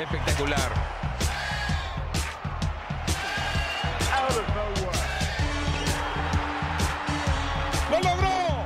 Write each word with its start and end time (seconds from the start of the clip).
Espectacular. 0.00 0.72
¡Lo 7.90 8.00
logró! 8.00 8.64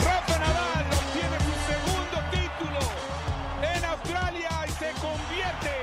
Rafa 0.00 0.38
Nadal 0.38 0.86
obtiene 0.92 1.38
su 1.38 1.54
segundo 1.72 2.20
título 2.30 2.80
en 3.62 3.84
Australia 3.86 4.50
y 4.66 4.70
se 4.72 4.90
convierte 5.00 5.74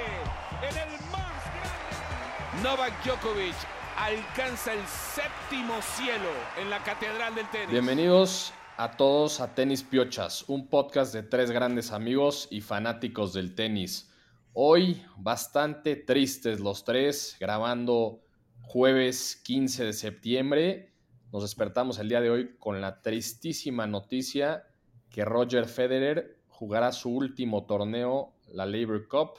en 0.62 0.78
el 0.78 0.92
más 1.10 1.42
grande. 1.56 2.62
Novak 2.62 2.94
Djokovic 3.04 3.56
alcanza 3.98 4.74
el 4.74 4.86
séptimo 5.16 5.82
cielo 5.82 6.30
en 6.58 6.70
la 6.70 6.78
Catedral 6.84 7.34
del 7.34 7.50
Tenis. 7.50 7.72
Bienvenidos 7.72 8.54
a 8.80 8.92
todos 8.92 9.42
a 9.42 9.56
Tenis 9.56 9.84
Piochas, 9.84 10.48
un 10.48 10.70
podcast 10.70 11.14
de 11.14 11.22
tres 11.22 11.52
grandes 11.52 11.92
amigos 11.92 12.48
y 12.50 12.62
fanáticos 12.62 13.34
del 13.34 13.54
tenis. 13.54 14.10
Hoy 14.54 15.04
bastante 15.18 15.98
tristes 15.98 16.62
los 16.62 16.86
tres, 16.86 17.36
grabando 17.42 18.22
jueves 18.62 19.36
15 19.44 19.84
de 19.84 19.92
septiembre. 19.92 20.94
Nos 21.34 21.42
despertamos 21.42 22.00
el 22.00 22.08
día 22.08 22.22
de 22.22 22.30
hoy 22.30 22.56
con 22.58 22.80
la 22.80 23.02
tristísima 23.02 23.86
noticia 23.86 24.64
que 25.10 25.26
Roger 25.26 25.66
Federer 25.66 26.40
jugará 26.48 26.94
su 26.94 27.14
último 27.14 27.66
torneo, 27.66 28.34
la 28.48 28.66
Labor 28.66 29.10
Cup, 29.10 29.32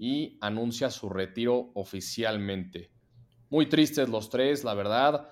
y 0.00 0.36
anuncia 0.40 0.90
su 0.90 1.08
retiro 1.10 1.70
oficialmente. 1.74 2.90
Muy 3.50 3.66
tristes 3.66 4.08
los 4.08 4.30
tres, 4.30 4.64
la 4.64 4.74
verdad. 4.74 5.28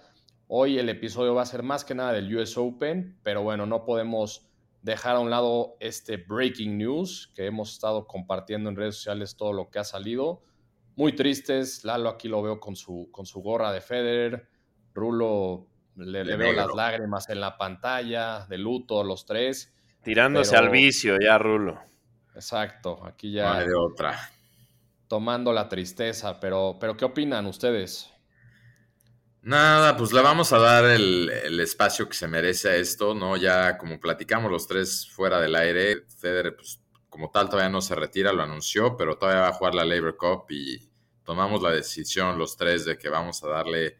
Hoy 0.54 0.78
el 0.78 0.90
episodio 0.90 1.34
va 1.34 1.40
a 1.42 1.46
ser 1.46 1.62
más 1.62 1.82
que 1.82 1.94
nada 1.94 2.12
del 2.12 2.36
US 2.36 2.58
Open, 2.58 3.18
pero 3.22 3.42
bueno, 3.42 3.64
no 3.64 3.86
podemos 3.86 4.46
dejar 4.82 5.16
a 5.16 5.20
un 5.20 5.30
lado 5.30 5.76
este 5.80 6.18
breaking 6.18 6.76
news 6.76 7.32
que 7.34 7.46
hemos 7.46 7.72
estado 7.72 8.06
compartiendo 8.06 8.68
en 8.68 8.76
redes 8.76 8.96
sociales 8.96 9.34
todo 9.34 9.54
lo 9.54 9.70
que 9.70 9.78
ha 9.78 9.84
salido. 9.84 10.42
Muy 10.94 11.14
tristes, 11.14 11.86
Lalo 11.86 12.10
aquí 12.10 12.28
lo 12.28 12.42
veo 12.42 12.60
con 12.60 12.76
su, 12.76 13.08
con 13.10 13.24
su 13.24 13.40
gorra 13.40 13.72
de 13.72 13.80
Federer, 13.80 14.46
Rulo 14.92 15.68
le, 15.96 16.22
le 16.22 16.36
veo 16.36 16.52
las 16.52 16.74
lágrimas 16.74 17.30
en 17.30 17.40
la 17.40 17.56
pantalla, 17.56 18.44
de 18.46 18.58
luto 18.58 19.02
los 19.04 19.24
tres. 19.24 19.72
Tirándose 20.02 20.50
Pero- 20.50 20.64
al 20.64 20.70
vicio 20.70 21.16
ya, 21.18 21.38
Rulo. 21.38 21.80
Exacto, 22.34 23.00
aquí 23.06 23.28
No 23.28 23.34
ya 23.36 23.56
hay 23.56 23.68
de 23.68 23.74
otra. 23.74 24.18
tomando 25.08 25.50
la 25.54 25.70
tristeza, 25.70 26.38
pero, 26.40 26.76
pero 26.78 26.94
¿qué 26.94 27.06
opinan 27.06 27.46
ustedes? 27.46 28.11
Nada, 29.44 29.96
pues 29.96 30.12
le 30.12 30.22
vamos 30.22 30.52
a 30.52 30.58
dar 30.58 30.84
el, 30.84 31.58
espacio 31.58 32.08
que 32.08 32.14
se 32.14 32.28
merece 32.28 32.68
a 32.68 32.76
esto, 32.76 33.12
¿no? 33.12 33.36
Ya 33.36 33.76
como 33.76 33.98
platicamos 33.98 34.52
los 34.52 34.68
tres 34.68 35.08
fuera 35.10 35.40
del 35.40 35.56
aire, 35.56 36.06
Federer, 36.16 36.54
pues 36.54 36.80
como 37.08 37.28
tal 37.32 37.48
todavía 37.48 37.68
no 37.68 37.80
se 37.82 37.96
retira, 37.96 38.32
lo 38.32 38.44
anunció, 38.44 38.96
pero 38.96 39.18
todavía 39.18 39.42
va 39.42 39.48
a 39.48 39.52
jugar 39.52 39.74
la 39.74 39.84
Labor 39.84 40.16
Cup 40.16 40.44
y 40.50 40.88
tomamos 41.24 41.60
la 41.60 41.72
decisión 41.72 42.38
los 42.38 42.56
tres 42.56 42.84
de 42.84 42.96
que 42.96 43.08
vamos 43.08 43.42
a 43.42 43.48
darle 43.48 43.98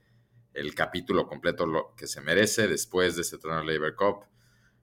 el 0.55 0.77
capítulo 0.77 1.27
completo 1.27 1.67
lo 1.67 1.93
que 1.97 2.07
se 2.07 2.21
merece 2.21 2.69
después 2.69 3.17
de 3.17 3.23
ese 3.23 3.39
torneo 3.39 3.65
Labor 3.65 3.97
Cup. 3.97 4.25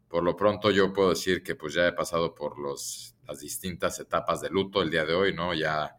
Por 0.10 0.24
lo 0.24 0.36
pronto 0.36 0.72
yo 0.72 0.92
puedo 0.92 1.12
decir 1.12 1.42
que 1.42 1.56
pues 1.56 1.74
ya 1.74 1.88
he 1.88 1.94
pasado 1.94 2.36
por 2.36 2.60
los, 2.60 3.16
las 3.26 3.40
distintas 3.40 3.98
etapas 4.02 4.42
de 4.42 4.50
luto 4.50 4.82
el 4.82 4.90
día 4.90 5.06
de 5.06 5.14
hoy, 5.14 5.34
¿no? 5.34 5.54
Ya 5.54 5.96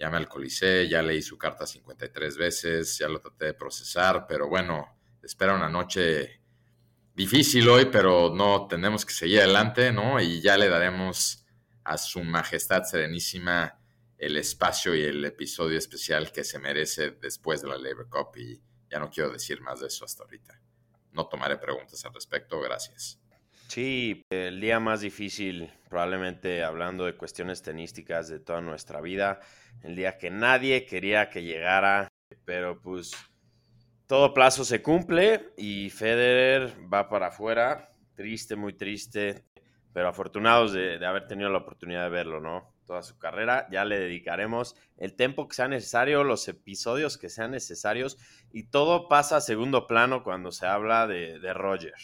ya 0.00 0.08
me 0.08 0.16
alcoholicé, 0.16 0.88
ya 0.88 1.02
leí 1.02 1.20
su 1.20 1.36
carta 1.36 1.66
53 1.66 2.38
veces, 2.38 2.98
ya 2.98 3.06
lo 3.06 3.20
traté 3.20 3.44
de 3.46 3.54
procesar, 3.54 4.24
pero 4.26 4.48
bueno, 4.48 4.98
espera 5.22 5.54
una 5.54 5.68
noche 5.68 6.40
difícil 7.14 7.68
hoy, 7.68 7.84
pero 7.92 8.32
no, 8.34 8.66
tenemos 8.66 9.04
que 9.04 9.12
seguir 9.12 9.40
adelante, 9.40 9.92
¿no? 9.92 10.18
Y 10.18 10.40
ya 10.40 10.56
le 10.56 10.70
daremos 10.70 11.44
a 11.84 11.98
su 11.98 12.24
majestad 12.24 12.84
serenísima 12.84 13.78
el 14.16 14.38
espacio 14.38 14.94
y 14.94 15.02
el 15.02 15.22
episodio 15.22 15.76
especial 15.76 16.32
que 16.32 16.44
se 16.44 16.58
merece 16.58 17.10
después 17.10 17.60
de 17.60 17.68
la 17.68 17.76
Labor 17.76 18.08
Cup 18.08 18.38
y 18.38 18.62
ya 18.88 18.98
no 18.98 19.10
quiero 19.10 19.30
decir 19.30 19.60
más 19.60 19.80
de 19.80 19.88
eso 19.88 20.06
hasta 20.06 20.22
ahorita. 20.22 20.62
No 21.12 21.26
tomaré 21.26 21.58
preguntas 21.58 22.02
al 22.06 22.14
respecto, 22.14 22.58
gracias. 22.60 23.20
Sí, 23.70 24.26
el 24.30 24.60
día 24.60 24.80
más 24.80 25.00
difícil, 25.00 25.72
probablemente 25.88 26.64
hablando 26.64 27.04
de 27.04 27.16
cuestiones 27.16 27.62
tenísticas 27.62 28.28
de 28.28 28.40
toda 28.40 28.60
nuestra 28.60 29.00
vida, 29.00 29.38
el 29.84 29.94
día 29.94 30.18
que 30.18 30.28
nadie 30.28 30.86
quería 30.86 31.30
que 31.30 31.44
llegara, 31.44 32.08
pero 32.44 32.82
pues 32.82 33.12
todo 34.08 34.34
plazo 34.34 34.64
se 34.64 34.82
cumple 34.82 35.52
y 35.56 35.88
Federer 35.90 36.72
va 36.92 37.08
para 37.08 37.28
afuera, 37.28 37.92
triste, 38.16 38.56
muy 38.56 38.72
triste, 38.72 39.44
pero 39.92 40.08
afortunados 40.08 40.72
de, 40.72 41.06
haber 41.06 41.28
tenido 41.28 41.48
la 41.48 41.58
oportunidad 41.58 42.02
de 42.02 42.10
verlo, 42.10 42.40
¿no? 42.40 42.74
Toda 42.86 43.04
su 43.04 43.18
carrera, 43.18 43.68
ya 43.70 43.84
le 43.84 44.00
dedicaremos 44.00 44.74
el 44.96 45.14
tiempo 45.14 45.46
que 45.46 45.54
sea 45.54 45.68
necesario, 45.68 46.24
los 46.24 46.48
episodios 46.48 47.16
que 47.16 47.28
sean 47.28 47.52
necesarios 47.52 48.18
y 48.50 48.64
todo 48.64 49.06
pasa 49.06 49.36
a 49.36 49.40
segundo 49.40 49.86
plano 49.86 50.24
cuando 50.24 50.50
se 50.50 50.66
habla 50.66 51.06
de, 51.06 51.38
de 51.38 51.54
Roger 51.54 51.94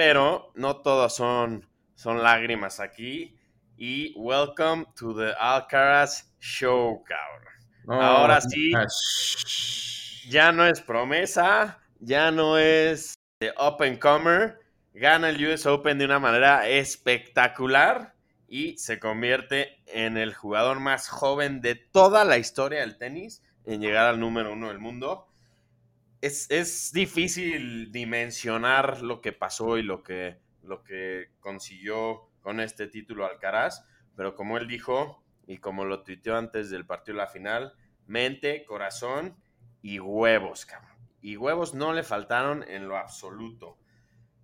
pero 0.00 0.50
no 0.54 0.78
todos 0.78 1.14
son, 1.14 1.68
son 1.94 2.22
lágrimas 2.22 2.80
aquí. 2.80 3.36
Y 3.76 4.14
welcome 4.16 4.86
to 4.96 5.14
the 5.14 5.34
Alcaraz 5.38 6.32
Show, 6.40 7.04
cabrón. 7.04 8.02
Ahora 8.02 8.40
sí. 8.40 8.72
Ya 10.30 10.52
no 10.52 10.64
es 10.64 10.80
promesa, 10.80 11.78
ya 11.98 12.30
no 12.30 12.56
es 12.56 13.12
de 13.40 13.50
up 13.50 13.82
and 13.82 13.98
comer. 13.98 14.58
Gana 14.94 15.28
el 15.28 15.46
US 15.46 15.66
Open 15.66 15.98
de 15.98 16.06
una 16.06 16.18
manera 16.18 16.66
espectacular 16.66 18.14
y 18.48 18.78
se 18.78 18.98
convierte 18.98 19.82
en 19.84 20.16
el 20.16 20.32
jugador 20.32 20.80
más 20.80 21.10
joven 21.10 21.60
de 21.60 21.74
toda 21.74 22.24
la 22.24 22.38
historia 22.38 22.80
del 22.80 22.96
tenis 22.96 23.42
en 23.66 23.82
llegar 23.82 24.06
al 24.06 24.18
número 24.18 24.54
uno 24.54 24.68
del 24.68 24.78
mundo. 24.78 25.29
Es, 26.20 26.50
es 26.50 26.92
difícil 26.92 27.90
dimensionar 27.92 29.02
lo 29.02 29.20
que 29.20 29.32
pasó 29.32 29.78
y 29.78 29.82
lo 29.82 30.02
que, 30.02 30.38
lo 30.62 30.84
que 30.84 31.30
consiguió 31.40 32.28
con 32.40 32.60
este 32.60 32.88
título 32.88 33.24
Alcaraz, 33.24 33.84
pero 34.16 34.34
como 34.34 34.58
él 34.58 34.66
dijo 34.68 35.24
y 35.46 35.58
como 35.58 35.84
lo 35.84 36.02
tuiteó 36.02 36.36
antes 36.36 36.70
del 36.70 36.86
partido 36.86 37.16
de 37.16 37.24
la 37.24 37.26
final, 37.26 37.74
mente, 38.06 38.64
corazón 38.64 39.36
y 39.82 39.98
huevos, 39.98 40.66
cabrón. 40.66 40.90
Y 41.22 41.36
huevos 41.36 41.74
no 41.74 41.92
le 41.92 42.02
faltaron 42.02 42.64
en 42.68 42.88
lo 42.88 42.96
absoluto. 42.96 43.78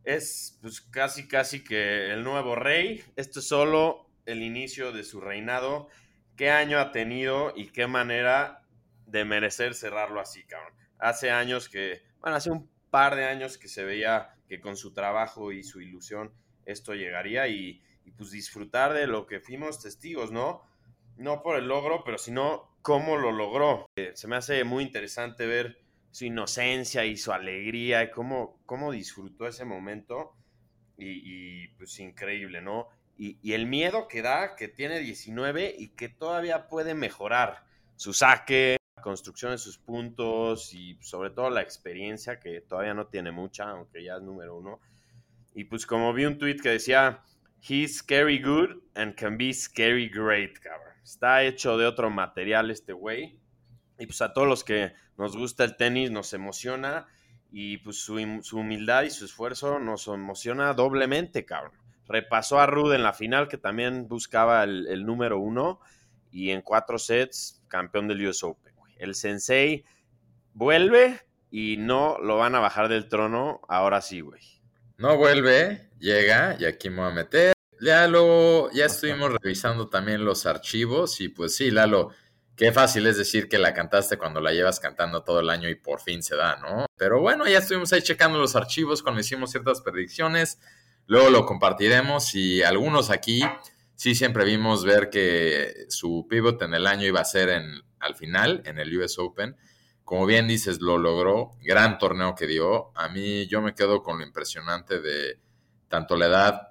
Es 0.05 0.59
pues 0.63 0.81
casi 0.81 1.27
casi 1.27 1.65
que 1.65 2.13
el 2.13 2.23
nuevo 2.23 2.55
rey. 2.55 3.03
Esto 3.17 3.41
es 3.41 3.49
solo 3.49 4.09
el 4.25 4.43
inicio 4.43 4.93
de 4.93 5.05
su 5.05 5.21
reinado. 5.21 5.89
¿Qué 6.37 6.51
año 6.51 6.79
ha 6.79 6.93
tenido 6.93 7.53
y 7.57 7.69
qué 7.69 7.87
manera 7.87 8.63
de 9.07 9.25
merecer 9.25 9.75
cerrarlo 9.75 10.21
así, 10.21 10.45
cabrón? 10.45 10.75
Hace 10.99 11.31
años 11.31 11.69
que, 11.69 12.03
bueno, 12.21 12.37
hace 12.37 12.51
un 12.51 12.69
par 12.91 13.17
de 13.17 13.25
años 13.25 13.59
que 13.59 13.69
se 13.69 13.85
veía 13.85 14.35
que 14.49 14.61
con 14.61 14.77
su 14.77 14.93
trabajo 14.93 15.53
y 15.53 15.63
su 15.63 15.81
ilusión 15.81 16.33
esto 16.65 16.95
llegaría 16.95 17.49
y, 17.49 17.83
pues 18.17 18.31
disfrutar 18.31 18.93
de 18.93 19.07
lo 19.07 19.27
que 19.27 19.41
fuimos 19.41 19.83
testigos, 19.83 20.31
¿no? 20.31 20.63
No 21.17 21.43
por 21.43 21.57
el 21.57 21.67
logro, 21.67 22.05
pero 22.05 22.19
sino 22.19 22.77
cómo 22.83 23.17
lo 23.17 23.33
logró. 23.33 23.87
Eh, 23.97 24.13
se 24.15 24.29
me 24.29 24.37
hace 24.37 24.63
muy 24.65 24.85
interesante 24.85 25.47
ver 25.47 25.81
su 26.11 26.25
inocencia 26.25 27.05
y 27.05 27.17
su 27.17 27.33
alegría 27.33 28.05
y 28.05 28.11
cómo, 28.11 28.61
cómo 28.65 28.93
disfrutó 28.93 29.47
ese 29.47 29.65
momento. 29.65 30.35
Y, 30.99 31.69
pues 31.77 31.99
increíble, 32.01 32.63
¿no? 32.63 32.89
Y, 33.19 33.39
y, 33.43 33.53
el 33.53 33.67
miedo 33.67 34.09
que 34.09 34.23
da, 34.23 34.57
que 34.57 34.69
tiene 34.69 35.01
19 35.01 35.75
y 35.79 35.89
que 35.89 36.09
todavía 36.09 36.69
puede 36.69 36.95
mejorar 36.95 37.67
su 37.97 38.15
saque, 38.15 38.79
construcción 39.07 39.53
de 39.53 39.59
sus 39.59 39.79
puntos 39.79 40.75
y 40.75 40.99
sobre 41.01 41.31
todo 41.31 41.49
la 41.49 41.63
experiencia 41.63 42.41
que 42.41 42.61
todavía 42.61 42.93
no 42.93 43.07
tiene 43.07 43.31
mucha, 43.31 43.71
aunque 43.71 44.03
ya 44.03 44.17
es 44.17 44.23
número 44.23 44.57
uno. 44.57 44.81
Y 45.55 45.63
pues 45.63 45.87
como 45.87 46.13
vi 46.13 46.25
un 46.25 46.39
tweet 46.39 46.57
que 46.57 46.71
decía, 46.71 47.23
he's 47.63 47.99
scary 47.99 48.43
good 48.43 48.83
and 48.97 49.15
can 49.15 49.39
be 49.39 49.53
scary 49.55 50.09
great, 50.09 50.59
cabrón. 50.59 50.93
Está 51.05 51.45
hecho 51.45 51.79
de 51.79 51.87
otro 51.87 52.11
material 52.11 52.73
este 52.73 52.93
güey. 52.93 53.39
Y 53.97 54.07
pues 54.07 54.21
a 54.23 54.33
todos 54.33 54.49
los 54.49 54.65
que 54.65 54.93
nos 55.17 55.37
gusta 55.37 55.63
el 55.63 55.77
tenis 55.77 56.11
nos 56.11 56.33
emociona. 56.33 57.07
Y 57.53 57.79
pues 57.79 57.99
su, 57.99 58.41
su 58.43 58.59
humildad 58.59 59.05
y 59.05 59.11
su 59.11 59.25
esfuerzo 59.25 59.79
nos 59.79 60.09
emociona 60.09 60.75
doblemente, 60.75 61.45
cabrón. 61.45 61.79
Repasó 62.09 62.59
a 62.59 62.67
Rude 62.67 62.97
en 62.97 63.05
la 63.05 63.13
final, 63.13 63.47
que 63.47 63.57
también 63.57 64.09
buscaba 64.09 64.65
el, 64.65 64.89
el 64.89 65.07
número 65.07 65.39
uno. 65.39 65.79
Y 66.33 66.51
en 66.51 66.63
cuatro 66.63 66.99
sets, 66.99 67.63
campeón 67.69 68.09
del 68.09 68.27
US 68.27 68.43
Open. 68.43 68.76
El 68.97 69.15
Sensei 69.15 69.85
vuelve 70.55 71.21
y 71.51 71.77
no 71.77 72.19
lo 72.19 72.39
van 72.39 72.55
a 72.55 72.61
bajar 72.61 72.89
del 72.89 73.09
trono. 73.09 73.61
Ahora 73.69 74.01
sí, 74.01 74.21
güey. 74.21 74.43
No 74.99 75.17
vuelve, 75.17 75.91
llega 75.99 76.57
y 76.59 76.65
aquí 76.65 76.91
me 76.91 77.03
voy 77.03 77.11
a 77.11 77.15
meter. 77.15 77.53
Ya 77.81 78.09
lo, 78.09 78.71
ya 78.73 78.87
estuvimos 78.87 79.33
revisando 79.33 79.89
también 79.89 80.25
los 80.25 80.47
archivos 80.47 81.21
y 81.21 81.29
pues 81.29 81.55
sí, 81.55 81.71
Lalo, 81.71 82.11
qué 82.57 82.73
fácil 82.73 83.07
es 83.07 83.19
decir 83.19 83.49
que 83.49 83.59
la 83.59 83.75
cantaste 83.75 84.17
cuando 84.17 84.41
la 84.41 84.53
llevas 84.53 84.81
cantando 84.81 85.23
todo 85.23 85.41
el 85.41 85.51
año 85.51 85.69
y 85.69 85.75
por 85.75 86.01
fin 86.01 86.23
se 86.23 86.37
da, 86.37 86.57
¿no? 86.57 86.87
Pero 86.97 87.21
bueno, 87.21 87.47
ya 87.47 87.59
estuvimos 87.59 87.93
ahí 87.93 88.01
checando 88.01 88.39
los 88.39 88.57
archivos 88.57 89.03
cuando 89.03 89.21
hicimos 89.21 89.51
ciertas 89.51 89.83
predicciones. 89.83 90.59
luego 91.07 91.31
lo 91.31 91.45
compartiremos 91.45 92.35
y 92.35 92.63
algunos 92.63 93.11
aquí 93.11 93.43
sí 93.95 94.15
siempre 94.15 94.45
vimos 94.45 94.85
ver 94.85 95.11
que 95.11 95.87
su 95.89 96.27
pivot 96.29 96.61
en 96.63 96.75
el 96.75 96.87
año 96.87 97.07
iba 97.07 97.21
a 97.21 97.25
ser 97.25 97.51
en, 97.51 97.83
al 98.07 98.17
final, 98.17 98.63
en 98.65 98.79
el 98.79 98.97
US 98.99 99.19
Open. 99.19 99.57
Como 100.05 100.25
bien 100.25 100.49
dices, 100.49 100.81
lo 100.81 100.99
logró, 100.99 101.57
gran 101.63 101.99
torneo 101.99 102.35
que 102.35 102.47
dio. 102.47 102.97
A 102.97 103.09
mí 103.09 103.47
yo 103.47 103.61
me 103.61 103.75
quedo 103.75 104.03
con 104.03 104.19
lo 104.19 104.25
impresionante 104.25 105.01
de 105.01 105.41
tanto 105.89 106.17
la 106.17 106.27
edad 106.27 106.69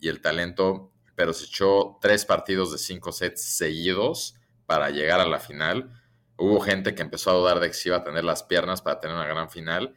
y 0.00 0.08
el 0.08 0.20
talento, 0.20 0.92
pero 1.14 1.32
se 1.32 1.46
echó 1.46 1.98
tres 2.00 2.24
partidos 2.24 2.72
de 2.72 2.78
cinco 2.78 3.12
sets 3.12 3.42
seguidos 3.42 4.36
para 4.66 4.90
llegar 4.90 5.20
a 5.20 5.26
la 5.26 5.40
final. 5.40 5.90
Hubo 6.36 6.60
gente 6.60 6.94
que 6.94 7.02
empezó 7.02 7.30
a 7.30 7.34
dudar 7.34 7.60
de 7.60 7.68
que 7.68 7.74
se 7.74 7.88
iba 7.88 7.98
a 7.98 8.04
tener 8.04 8.24
las 8.24 8.42
piernas 8.42 8.82
para 8.82 9.00
tener 9.00 9.16
una 9.16 9.26
gran 9.26 9.50
final 9.50 9.94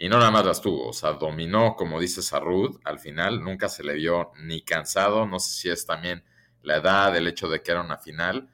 y 0.00 0.08
no 0.08 0.18
nada 0.18 0.30
más 0.30 0.46
las 0.46 0.60
tuvo, 0.60 0.88
o 0.88 0.92
sea, 0.92 1.14
dominó, 1.14 1.74
como 1.74 1.98
dice 1.98 2.22
Sarud, 2.22 2.78
al 2.84 3.00
final, 3.00 3.42
nunca 3.42 3.68
se 3.68 3.82
le 3.82 3.94
vio 3.94 4.30
ni 4.40 4.62
cansado, 4.62 5.26
no 5.26 5.40
sé 5.40 5.52
si 5.52 5.70
es 5.70 5.86
también 5.86 6.22
la 6.62 6.76
edad, 6.76 7.16
el 7.16 7.26
hecho 7.26 7.48
de 7.48 7.62
que 7.62 7.72
era 7.72 7.80
una 7.80 7.98
final, 7.98 8.48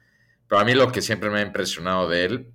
pero 0.47 0.61
a 0.61 0.65
mí 0.65 0.73
lo 0.73 0.91
que 0.91 1.01
siempre 1.01 1.29
me 1.29 1.39
ha 1.39 1.41
impresionado 1.41 2.07
de 2.07 2.25
él, 2.25 2.53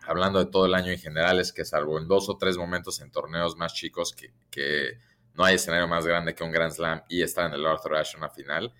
hablando 0.00 0.38
de 0.38 0.50
todo 0.50 0.66
el 0.66 0.74
año 0.74 0.90
en 0.90 0.98
general, 0.98 1.40
es 1.40 1.52
que 1.52 1.64
salvo 1.64 1.98
en 1.98 2.06
dos 2.06 2.28
o 2.28 2.36
tres 2.36 2.56
momentos 2.56 3.00
en 3.00 3.10
torneos 3.10 3.56
más 3.56 3.74
chicos, 3.74 4.14
que, 4.14 4.98
no 5.34 5.44
hay 5.44 5.54
escenario 5.54 5.88
más 5.88 6.06
grande 6.06 6.34
que 6.34 6.44
un 6.44 6.52
Grand 6.52 6.72
Slam 6.72 7.02
y 7.08 7.22
estar 7.22 7.46
en 7.46 7.54
el 7.54 7.64
Arthur 7.64 7.96
Ashe 7.96 8.18
una 8.18 8.28
final, 8.28 8.74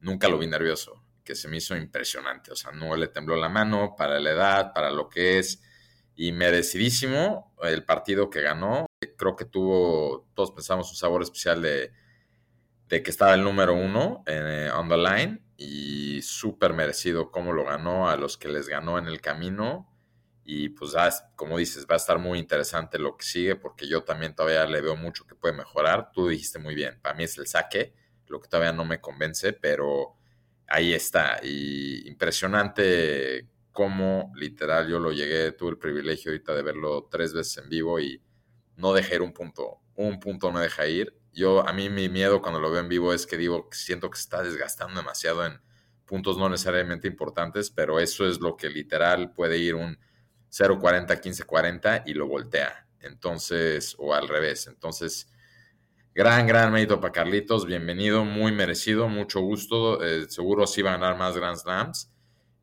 nunca 0.00 0.28
lo 0.28 0.36
vi 0.38 0.46
nervioso, 0.46 1.02
que 1.24 1.34
se 1.34 1.48
me 1.48 1.56
hizo 1.56 1.74
impresionante, 1.74 2.52
o 2.52 2.56
sea, 2.56 2.70
no 2.72 2.94
le 2.96 3.08
tembló 3.08 3.34
la 3.36 3.48
mano 3.48 3.94
para 3.96 4.20
la 4.20 4.30
edad, 4.30 4.72
para 4.74 4.90
lo 4.90 5.08
que 5.08 5.38
es, 5.38 5.62
y 6.14 6.32
merecidísimo 6.32 7.54
el 7.62 7.84
partido 7.84 8.28
que 8.28 8.42
ganó. 8.42 8.86
Creo 9.16 9.36
que 9.36 9.46
tuvo, 9.46 10.28
todos 10.34 10.50
pensamos, 10.50 10.90
un 10.90 10.96
sabor 10.96 11.22
especial 11.22 11.62
de, 11.62 11.92
de 12.88 13.02
que 13.02 13.10
estaba 13.10 13.34
el 13.34 13.42
número 13.42 13.74
uno 13.74 14.22
en, 14.26 14.46
eh, 14.46 14.70
on 14.70 14.88
the 14.88 14.96
line 14.96 15.45
y 15.56 16.22
súper 16.22 16.72
merecido 16.72 17.30
cómo 17.30 17.52
lo 17.52 17.64
ganó, 17.64 18.08
a 18.08 18.16
los 18.16 18.36
que 18.36 18.48
les 18.48 18.68
ganó 18.68 18.98
en 18.98 19.06
el 19.06 19.20
camino. 19.20 19.92
Y 20.44 20.68
pues, 20.70 20.94
como 21.34 21.58
dices, 21.58 21.86
va 21.90 21.94
a 21.94 21.96
estar 21.96 22.18
muy 22.18 22.38
interesante 22.38 22.98
lo 22.98 23.16
que 23.16 23.24
sigue 23.24 23.56
porque 23.56 23.88
yo 23.88 24.04
también 24.04 24.34
todavía 24.34 24.64
le 24.66 24.80
veo 24.80 24.96
mucho 24.96 25.26
que 25.26 25.34
puede 25.34 25.54
mejorar. 25.54 26.12
Tú 26.12 26.28
dijiste 26.28 26.58
muy 26.58 26.74
bien, 26.74 27.00
para 27.02 27.16
mí 27.16 27.24
es 27.24 27.36
el 27.38 27.46
saque, 27.46 27.94
lo 28.28 28.40
que 28.40 28.48
todavía 28.48 28.72
no 28.72 28.84
me 28.84 29.00
convence, 29.00 29.52
pero 29.52 30.16
ahí 30.68 30.94
está. 30.94 31.40
Y 31.42 32.08
impresionante 32.08 33.48
cómo 33.72 34.32
literal 34.36 34.88
yo 34.88 34.98
lo 34.98 35.12
llegué, 35.12 35.52
tuve 35.52 35.70
el 35.70 35.78
privilegio 35.78 36.30
ahorita 36.30 36.54
de 36.54 36.62
verlo 36.62 37.08
tres 37.10 37.34
veces 37.34 37.58
en 37.62 37.68
vivo 37.68 38.00
y 38.00 38.22
no 38.76 38.92
dejé 38.94 39.16
ir 39.16 39.22
un 39.22 39.32
punto, 39.32 39.80
un 39.96 40.20
punto 40.20 40.52
no 40.52 40.60
deja 40.60 40.86
ir. 40.86 41.14
Yo, 41.36 41.68
a 41.68 41.74
mí 41.74 41.90
mi 41.90 42.08
miedo 42.08 42.40
cuando 42.40 42.58
lo 42.58 42.70
veo 42.70 42.80
en 42.80 42.88
vivo 42.88 43.12
es 43.12 43.26
que 43.26 43.36
digo, 43.36 43.68
siento 43.70 44.08
que 44.08 44.18
está 44.18 44.42
desgastando 44.42 44.98
demasiado 44.98 45.44
en 45.44 45.60
puntos 46.06 46.38
no 46.38 46.48
necesariamente 46.48 47.08
importantes, 47.08 47.70
pero 47.70 48.00
eso 48.00 48.26
es 48.26 48.40
lo 48.40 48.56
que 48.56 48.70
literal 48.70 49.34
puede 49.34 49.58
ir 49.58 49.74
un 49.74 49.98
0.40, 50.50 51.20
15.40 51.20 52.04
y 52.06 52.14
lo 52.14 52.26
voltea. 52.26 52.86
Entonces, 53.00 53.94
o 53.98 54.14
al 54.14 54.28
revés. 54.28 54.66
Entonces, 54.66 55.30
gran, 56.14 56.46
gran 56.46 56.72
mérito 56.72 56.98
para 57.02 57.12
Carlitos. 57.12 57.66
Bienvenido, 57.66 58.24
muy 58.24 58.52
merecido, 58.52 59.06
mucho 59.06 59.40
gusto. 59.40 60.02
Eh, 60.02 60.30
seguro 60.30 60.66
sí 60.66 60.80
va 60.80 60.94
a 60.94 60.96
ganar 60.96 61.18
más 61.18 61.36
Grand 61.36 61.58
Slams 61.58 62.10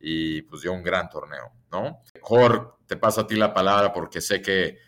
y 0.00 0.42
pues 0.42 0.62
dio 0.62 0.72
un 0.72 0.82
gran 0.82 1.08
torneo, 1.08 1.52
¿no? 1.70 2.02
Mejor 2.12 2.78
te 2.88 2.96
paso 2.96 3.20
a 3.20 3.26
ti 3.28 3.36
la 3.36 3.54
palabra 3.54 3.92
porque 3.92 4.20
sé 4.20 4.42
que 4.42 4.78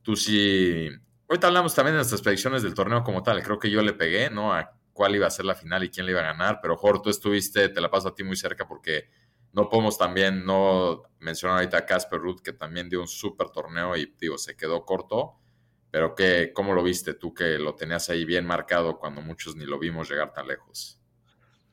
tú 0.00 0.16
sí... 0.16 0.88
Ahorita 1.28 1.48
hablamos 1.48 1.74
también 1.74 1.94
de 1.94 1.98
nuestras 1.98 2.22
predicciones 2.22 2.62
del 2.62 2.74
torneo 2.74 3.02
como 3.02 3.22
tal. 3.22 3.42
Creo 3.42 3.58
que 3.58 3.70
yo 3.70 3.82
le 3.82 3.92
pegué, 3.92 4.30
¿no? 4.30 4.52
A 4.52 4.72
cuál 4.92 5.14
iba 5.14 5.26
a 5.26 5.30
ser 5.30 5.44
la 5.44 5.54
final 5.54 5.84
y 5.84 5.90
quién 5.90 6.06
le 6.06 6.12
iba 6.12 6.20
a 6.20 6.32
ganar, 6.32 6.60
pero 6.62 6.76
Jorge, 6.76 7.02
tú 7.04 7.10
estuviste, 7.10 7.68
te 7.68 7.80
la 7.80 7.90
paso 7.90 8.08
a 8.08 8.14
ti 8.14 8.24
muy 8.24 8.36
cerca 8.36 8.66
porque 8.66 9.10
no 9.52 9.68
podemos 9.68 9.98
también 9.98 10.44
no 10.44 11.02
mencionar 11.18 11.58
ahorita 11.58 11.78
a 11.78 11.86
Casper 11.86 12.20
Ruth, 12.20 12.40
que 12.42 12.52
también 12.52 12.88
dio 12.88 13.00
un 13.00 13.08
súper 13.08 13.50
torneo 13.50 13.96
y, 13.96 14.14
digo, 14.18 14.38
se 14.38 14.56
quedó 14.56 14.84
corto. 14.84 15.34
Pero 15.90 16.14
que, 16.14 16.52
¿cómo 16.54 16.74
lo 16.74 16.82
viste 16.82 17.14
tú 17.14 17.32
que 17.32 17.58
lo 17.58 17.74
tenías 17.74 18.10
ahí 18.10 18.24
bien 18.24 18.44
marcado 18.46 18.98
cuando 18.98 19.22
muchos 19.22 19.56
ni 19.56 19.64
lo 19.64 19.78
vimos 19.78 20.10
llegar 20.10 20.32
tan 20.32 20.46
lejos? 20.46 21.00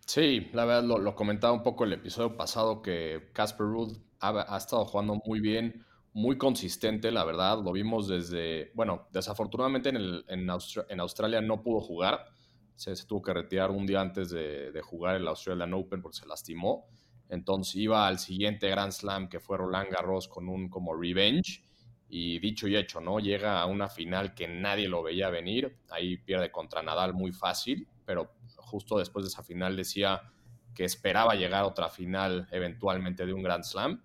Sí, 0.06 0.50
la 0.54 0.66
verdad 0.66 0.84
lo, 0.84 1.16
comentaba 1.16 1.54
un 1.54 1.64
poco 1.64 1.84
el 1.84 1.94
episodio 1.94 2.38
pasado 2.38 2.82
que 2.82 3.30
Casper 3.34 3.68
Ruud 3.68 3.98
ha, 4.20 4.58
estado 4.58 4.86
jugando 4.86 5.22
muy 5.26 5.40
bien, 5.40 5.86
muy 6.14 6.38
consistente, 6.38 7.12
la 7.12 7.24
verdad. 7.24 7.60
Lo 7.64 7.72
vimos 7.72 8.08
desde, 8.08 8.72
bueno, 8.76 9.08
desafortunadamente 9.12 9.90
en, 9.90 10.24
en, 10.28 11.00
Australia 11.00 11.42
no 11.42 11.62
pudo 11.62 11.82
jugar. 11.82 12.26
Se, 12.76 12.94
tuvo 13.06 13.22
que 13.22 13.34
retirar 13.34 13.72
un 13.72 13.86
día 13.86 14.02
antes 14.02 14.30
de, 14.30 14.80
jugar 14.84 15.16
el 15.16 15.28
Australian 15.28 15.74
Open 15.74 16.02
porque 16.02 16.18
se 16.18 16.28
lastimó. 16.28 16.88
Entonces 17.30 17.76
iba 17.76 18.08
al 18.08 18.20
siguiente 18.20 18.70
Grand 18.70 18.92
Slam 18.92 19.28
que 19.28 19.40
fue 19.40 19.58
Roland 19.58 19.90
Garros 19.90 20.28
con 20.28 20.48
un 20.50 20.70
como 20.70 20.94
revenge. 20.96 21.64
Y 22.08 22.38
dicho 22.38 22.68
y 22.68 22.76
hecho, 22.76 23.02
¿no? 23.02 23.20
Llega 23.20 23.60
a 23.60 23.66
una 23.66 23.90
final 23.90 24.36
que 24.36 24.48
nadie 24.48 24.88
lo 24.88 25.02
veía 25.02 25.32
venir. 25.32 25.80
Ahí 25.90 26.18
pierde 26.18 26.52
contra 26.52 26.84
Nadal 26.84 27.16
muy 27.16 27.32
fácil, 27.32 27.88
pero 28.06 28.36
justo 28.58 29.00
después 29.00 29.26
de 29.26 29.30
esa 29.30 29.42
final 29.42 29.76
decía 29.76 30.22
que 30.76 30.84
esperaba 30.84 31.34
llegar 31.34 31.64
a 31.64 31.68
otra 31.68 31.90
final 31.90 32.48
eventualmente 32.52 33.26
de 33.26 33.34
un 33.34 33.42
Grand 33.42 33.64
Slam. 33.64 34.04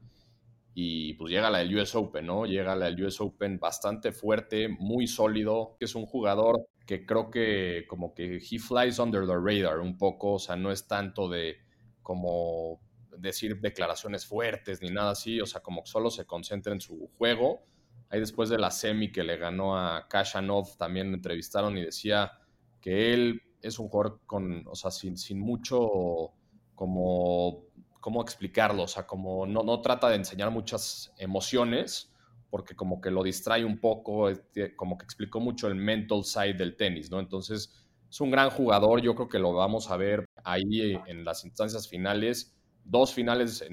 Y 0.80 1.14
pues 1.14 1.32
llega 1.32 1.50
la 1.50 1.58
del 1.58 1.76
US 1.76 1.96
Open, 1.96 2.24
¿no? 2.24 2.46
Llega 2.46 2.76
la 2.76 2.84
del 2.84 3.02
US 3.04 3.20
Open 3.20 3.58
bastante 3.58 4.12
fuerte, 4.12 4.68
muy 4.68 5.08
sólido. 5.08 5.76
Es 5.80 5.96
un 5.96 6.06
jugador 6.06 6.68
que 6.86 7.04
creo 7.04 7.32
que 7.32 7.84
como 7.88 8.14
que 8.14 8.36
he 8.36 8.58
flies 8.60 9.00
under 9.00 9.26
the 9.26 9.34
radar 9.34 9.80
un 9.80 9.98
poco, 9.98 10.34
o 10.34 10.38
sea, 10.38 10.54
no 10.54 10.70
es 10.70 10.86
tanto 10.86 11.28
de 11.28 11.56
como 12.00 12.80
decir 13.10 13.60
declaraciones 13.60 14.24
fuertes 14.24 14.80
ni 14.80 14.90
nada 14.90 15.10
así, 15.10 15.40
o 15.40 15.46
sea, 15.46 15.62
como 15.62 15.82
que 15.82 15.90
solo 15.90 16.10
se 16.10 16.26
concentra 16.26 16.72
en 16.72 16.80
su 16.80 17.10
juego. 17.18 17.64
Ahí 18.08 18.20
después 18.20 18.48
de 18.48 18.58
la 18.58 18.70
semi 18.70 19.10
que 19.10 19.24
le 19.24 19.36
ganó 19.36 19.76
a 19.76 20.06
Kashanov, 20.06 20.76
también 20.76 21.12
entrevistaron 21.12 21.76
y 21.76 21.86
decía 21.86 22.38
que 22.80 23.12
él 23.12 23.42
es 23.62 23.80
un 23.80 23.88
jugador 23.88 24.20
con, 24.26 24.62
o 24.68 24.76
sea, 24.76 24.92
sin, 24.92 25.16
sin 25.18 25.40
mucho 25.40 26.34
como, 26.76 27.64
¿cómo 28.00 28.22
explicarlo? 28.22 28.84
O 28.84 28.88
sea, 28.88 29.06
como 29.06 29.46
no, 29.46 29.62
no 29.62 29.80
trata 29.80 30.08
de 30.08 30.16
enseñar 30.16 30.50
muchas 30.50 31.12
emociones, 31.18 32.12
porque 32.50 32.74
como 32.74 33.00
que 33.00 33.10
lo 33.10 33.22
distrae 33.22 33.64
un 33.64 33.78
poco, 33.78 34.30
como 34.76 34.96
que 34.98 35.04
explicó 35.04 35.40
mucho 35.40 35.68
el 35.68 35.74
mental 35.74 36.24
side 36.24 36.54
del 36.54 36.76
tenis, 36.76 37.10
¿no? 37.10 37.20
Entonces, 37.20 37.74
es 38.08 38.20
un 38.20 38.30
gran 38.30 38.50
jugador, 38.50 39.02
yo 39.02 39.14
creo 39.14 39.28
que 39.28 39.38
lo 39.38 39.52
vamos 39.52 39.90
a 39.90 39.96
ver 39.96 40.24
ahí 40.44 40.98
en 41.06 41.24
las 41.24 41.44
instancias 41.44 41.88
finales, 41.88 42.56
dos 42.84 43.12
finales 43.12 43.64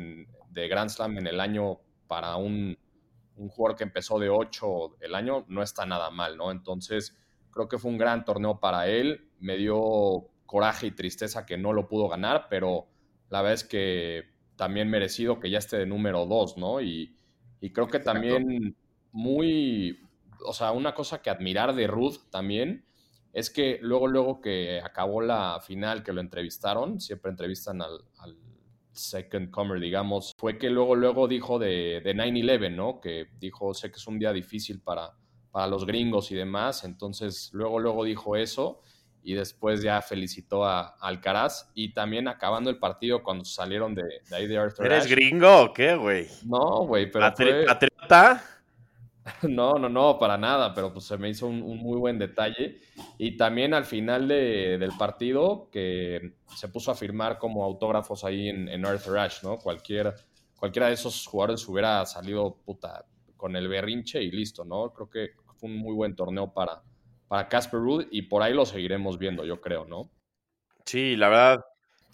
de 0.49 0.67
Grand 0.67 0.89
Slam 0.89 1.17
en 1.17 1.27
el 1.27 1.39
año 1.39 1.79
para 2.07 2.35
un, 2.35 2.77
un 3.37 3.49
jugador 3.49 3.77
que 3.77 3.83
empezó 3.85 4.19
de 4.19 4.29
8 4.29 4.97
el 4.99 5.15
año, 5.15 5.45
no 5.47 5.63
está 5.63 5.85
nada 5.85 6.11
mal, 6.11 6.35
¿no? 6.35 6.51
Entonces, 6.51 7.17
creo 7.51 7.69
que 7.69 7.77
fue 7.77 7.91
un 7.91 7.97
gran 7.97 8.25
torneo 8.25 8.59
para 8.59 8.87
él, 8.87 9.29
me 9.39 9.55
dio 9.55 10.27
coraje 10.45 10.87
y 10.87 10.91
tristeza 10.91 11.45
que 11.45 11.57
no 11.57 11.71
lo 11.71 11.87
pudo 11.87 12.09
ganar, 12.09 12.47
pero 12.49 12.87
la 13.29 13.41
verdad 13.41 13.53
es 13.53 13.63
que 13.63 14.23
también 14.55 14.89
merecido 14.89 15.39
que 15.39 15.49
ya 15.49 15.57
esté 15.57 15.77
de 15.77 15.85
número 15.85 16.25
dos, 16.25 16.57
¿no? 16.57 16.81
Y, 16.81 17.11
creo 17.73 17.87
que 17.87 17.99
también 17.99 18.75
muy, 19.11 19.99
o 20.45 20.53
sea, 20.53 20.71
una 20.71 20.93
cosa 20.93 21.23
que 21.23 21.31
admirar 21.31 21.73
de 21.73 21.87
Ruth 21.87 22.29
también 22.29 22.85
es 23.33 23.49
que 23.49 23.79
luego, 23.81 24.07
luego 24.07 24.39
que 24.39 24.79
acabó 24.81 25.21
la 25.21 25.59
final, 25.65 26.03
que 26.03 26.13
lo 26.13 26.21
entrevistaron, 26.21 27.01
siempre 27.01 27.31
entrevistan 27.31 27.81
al, 27.81 28.05
second 28.91 29.49
comer, 29.49 29.81
digamos, 29.81 30.33
fue 30.37 30.57
que 30.57 30.69
luego, 30.69 30.95
luego 30.95 31.27
dijo 31.27 31.59
de, 31.59 32.01
de 32.01 32.15
9-11, 32.15 32.75
¿no? 32.75 33.01
Que 33.01 33.27
dijo, 33.39 33.73
sé 33.73 33.89
que 33.89 33.97
es 33.97 34.07
un 34.07 34.19
día 34.19 34.31
difícil 34.31 34.79
para, 34.79 35.17
para 35.51 35.67
los 35.67 35.85
gringos 35.85 36.31
y 36.31 36.35
demás, 36.35 36.85
entonces 36.85 37.49
luego, 37.51 37.79
luego 37.79 38.05
dijo 38.05 38.37
eso 38.37 38.81
y 39.25 39.33
después 39.33 39.81
ya 39.81 40.01
felicitó 40.03 40.63
a, 40.63 40.95
Alcaraz 41.01 41.71
y 41.73 41.91
también 41.93 42.27
acabando 42.27 42.69
el 42.69 42.77
partido 42.77 43.23
cuando 43.23 43.43
salieron 43.43 43.95
de, 43.95 44.03
ahí 44.31 44.45
de 44.45 44.55
Arthur 44.55 44.85
¿Eres 44.85 45.07
gringo 45.07 45.63
o 45.63 45.73
qué, 45.73 45.95
güey? 45.95 46.27
No, 46.45 46.85
güey, 46.85 47.11
pero 47.11 47.25
¿Patriota? 47.25 48.43
No, 49.49 49.73
no, 49.73 49.89
no, 49.89 50.19
para 50.19 50.37
nada, 50.37 50.71
pero 50.75 50.93
pues 50.93 51.05
se 51.05 51.17
me 51.17 51.29
hizo 51.29 51.47
un, 51.47 51.59
muy 51.79 51.97
buen 51.97 52.19
detalle. 52.19 52.79
Y 53.17 53.35
también 53.35 53.73
al 53.73 53.85
final 53.85 54.27
del 54.27 54.91
partido, 54.99 55.67
que 55.71 56.35
se 56.55 56.67
puso 56.67 56.91
a 56.91 56.95
firmar 56.95 57.39
como 57.39 57.63
autógrafos 57.65 58.23
ahí 58.23 58.49
en, 58.49 58.85
Arthur 58.85 59.17
Ashe, 59.17 59.39
¿no? 59.41 59.57
Cualquier, 59.57 60.13
cualquiera 60.55 60.89
de 60.89 60.93
esos 60.93 61.25
jugadores 61.25 61.67
hubiera 61.67 62.05
salido 62.05 62.55
puta, 62.63 63.03
con 63.35 63.55
el 63.55 63.67
berrinche 63.67 64.21
y 64.21 64.29
listo, 64.29 64.63
¿no? 64.63 64.93
Creo 64.93 65.09
que 65.09 65.29
fue 65.57 65.71
un 65.71 65.77
muy 65.77 65.95
buen 65.95 66.15
torneo 66.15 66.53
para, 66.53 66.83
para 67.27 67.47
Casper 67.47 67.79
Ruud 67.79 68.07
y 68.11 68.23
por 68.23 68.43
ahí 68.43 68.53
lo 68.53 68.65
seguiremos 68.65 69.17
viendo, 69.17 69.45
yo 69.45 69.61
creo, 69.61 69.85
¿no? 69.85 70.09
Sí, 70.85 71.15
la 71.15 71.29
verdad, 71.29 71.65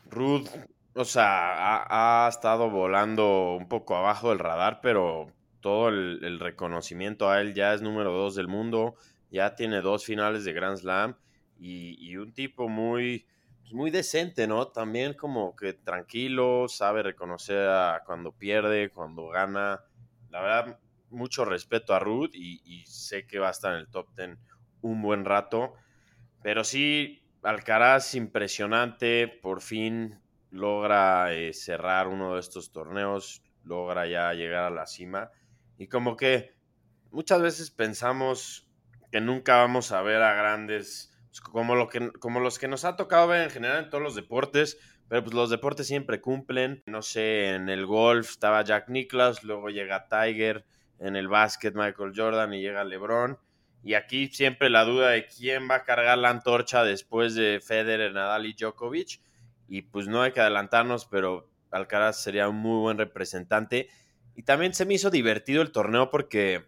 Ruud, 0.10 0.48
o 0.96 1.06
sea, 1.06 2.26
ha, 2.26 2.30
estado 2.30 2.70
volando 2.70 3.56
un 3.56 3.68
poco 3.68 3.96
abajo 3.96 4.30
del 4.30 4.40
radar, 4.40 4.80
pero 4.82 5.28
todo 5.62 5.90
el, 5.90 6.40
reconocimiento 6.40 7.30
a 7.30 7.42
él 7.42 7.54
ya 7.54 7.74
es 7.74 7.82
número 7.82 8.12
dos 8.12 8.36
del 8.36 8.48
mundo, 8.48 8.96
ya 9.30 9.56
tiene 9.56 9.82
dos 9.82 10.06
finales 10.06 10.44
de 10.46 10.54
Grand 10.54 10.78
Slam 10.78 11.16
y, 11.60 12.16
un 12.18 12.34
tipo 12.34 12.68
muy, 12.68 13.26
pues, 13.62 13.74
muy 13.74 13.92
decente, 13.92 14.48
¿no? 14.48 14.68
También 14.68 15.14
como 15.14 15.56
que 15.56 15.74
tranquilo, 15.74 16.68
sabe 16.68 17.04
reconocer 17.04 17.70
a 17.70 18.04
cuando 18.06 18.32
pierde, 18.32 18.90
cuando 18.90 19.28
gana. 19.28 19.82
La 20.30 20.42
verdad, 20.42 20.80
mucho 21.10 21.46
respeto 21.46 21.94
a 21.94 22.00
Ruth 22.00 22.32
y, 22.34 22.62
y 22.66 22.86
sé 22.86 23.28
que 23.28 23.40
va 23.40 23.50
a 23.50 23.52
estar 23.52 23.74
en 23.74 23.80
el 23.80 23.90
top 23.90 24.08
10 24.16 24.38
un 24.82 25.02
buen 25.02 25.26
rato. 25.26 25.74
Pero 26.44 26.64
sí, 26.64 27.24
Alcaraz 27.44 28.16
impresionante, 28.16 29.28
por 29.28 29.62
fin 29.62 30.20
logra 30.52 31.34
eh, 31.34 31.54
cerrar 31.54 32.08
uno 32.08 32.36
de 32.36 32.40
estos 32.40 32.72
torneos, 32.72 33.42
logra 33.64 34.06
ya 34.06 34.34
llegar 34.34 34.66
a 34.66 34.70
la 34.70 34.86
cima. 34.86 35.32
Y 35.78 35.88
como 35.88 36.16
que 36.16 36.54
muchas 37.10 37.42
veces 37.42 37.72
pensamos 37.72 38.68
que 39.12 39.22
nunca 39.22 39.58
vamos 39.58 39.92
a 39.92 40.02
ver 40.02 40.22
a 40.22 40.36
grandes, 40.36 41.18
pues, 41.30 41.42
como, 41.42 41.76
lo 41.76 41.90
que, 41.90 42.12
como 42.14 42.40
los 42.40 42.60
que 42.60 42.68
nos 42.68 42.86
ha 42.86 42.96
tocado 42.96 43.28
ver 43.28 43.42
en 43.42 43.50
general 43.50 43.86
en 43.86 43.90
todos 43.90 44.04
los 44.04 44.16
deportes, 44.16 44.78
pero 45.08 45.24
pues 45.24 45.34
los 45.34 45.50
deportes 45.50 45.88
siempre 45.88 46.22
cumplen. 46.22 46.84
No 46.86 47.02
sé, 47.02 47.56
en 47.56 47.70
el 47.70 47.86
golf 47.86 48.30
estaba 48.30 48.64
Jack 48.64 48.90
Nicklaus, 48.90 49.44
luego 49.44 49.70
llega 49.70 50.08
Tiger, 50.08 50.66
en 51.00 51.16
el 51.16 51.28
básquet 51.28 51.74
Michael 51.76 52.14
Jordan 52.16 52.54
y 52.54 52.62
llega 52.62 52.84
LeBron. 52.84 53.38
Y 53.84 53.96
aquí 53.96 54.28
siempre 54.28 54.70
la 54.70 54.86
duda 54.86 55.10
de 55.10 55.26
quién 55.26 55.70
va 55.70 55.76
a 55.76 55.84
cargar 55.84 56.18
la 56.18 56.30
antorcha 56.30 56.84
después 56.84 57.34
de 57.34 57.60
Federer, 57.60 58.14
Nadal 58.14 58.46
y 58.46 58.54
Djokovic. 58.54 59.22
Y 59.68 59.84
pues 59.84 60.08
no 60.08 60.22
hay 60.22 60.32
que 60.32 60.42
adelantarnos, 60.42 61.06
pero 61.06 61.50
Alcaraz 61.72 62.22
sería 62.22 62.48
un 62.48 62.58
muy 62.58 62.80
buen 62.80 62.98
representante. 62.98 63.90
Y 64.36 64.44
también 64.44 64.74
se 64.74 64.86
me 64.86 64.94
hizo 64.94 65.10
divertido 65.10 65.62
el 65.62 65.72
torneo 65.72 66.10
porque 66.10 66.66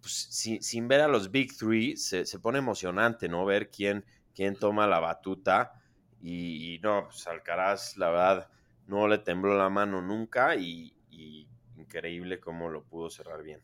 pues, 0.00 0.28
sin, 0.60 0.88
ver 0.88 1.02
a 1.02 1.08
los 1.08 1.30
Big 1.30 1.56
Three 1.56 1.96
se, 1.96 2.24
pone 2.40 2.58
emocionante, 2.58 3.28
¿no? 3.28 3.44
Ver 3.44 3.70
quién, 3.70 4.04
quién 4.34 4.56
toma 4.56 4.86
la 4.86 4.98
batuta. 4.98 5.72
Y, 6.20 6.80
no, 6.82 7.04
pues 7.04 7.26
Alcaraz, 7.28 7.96
la 7.96 8.10
verdad, 8.10 8.48
no 8.86 9.06
le 9.06 9.18
tembló 9.18 9.56
la 9.56 9.68
mano 9.68 10.02
nunca 10.02 10.56
y 10.56 10.92
increíble 11.76 12.40
cómo 12.40 12.68
lo 12.68 12.82
pudo 12.84 13.08
cerrar 13.08 13.42
bien. 13.42 13.60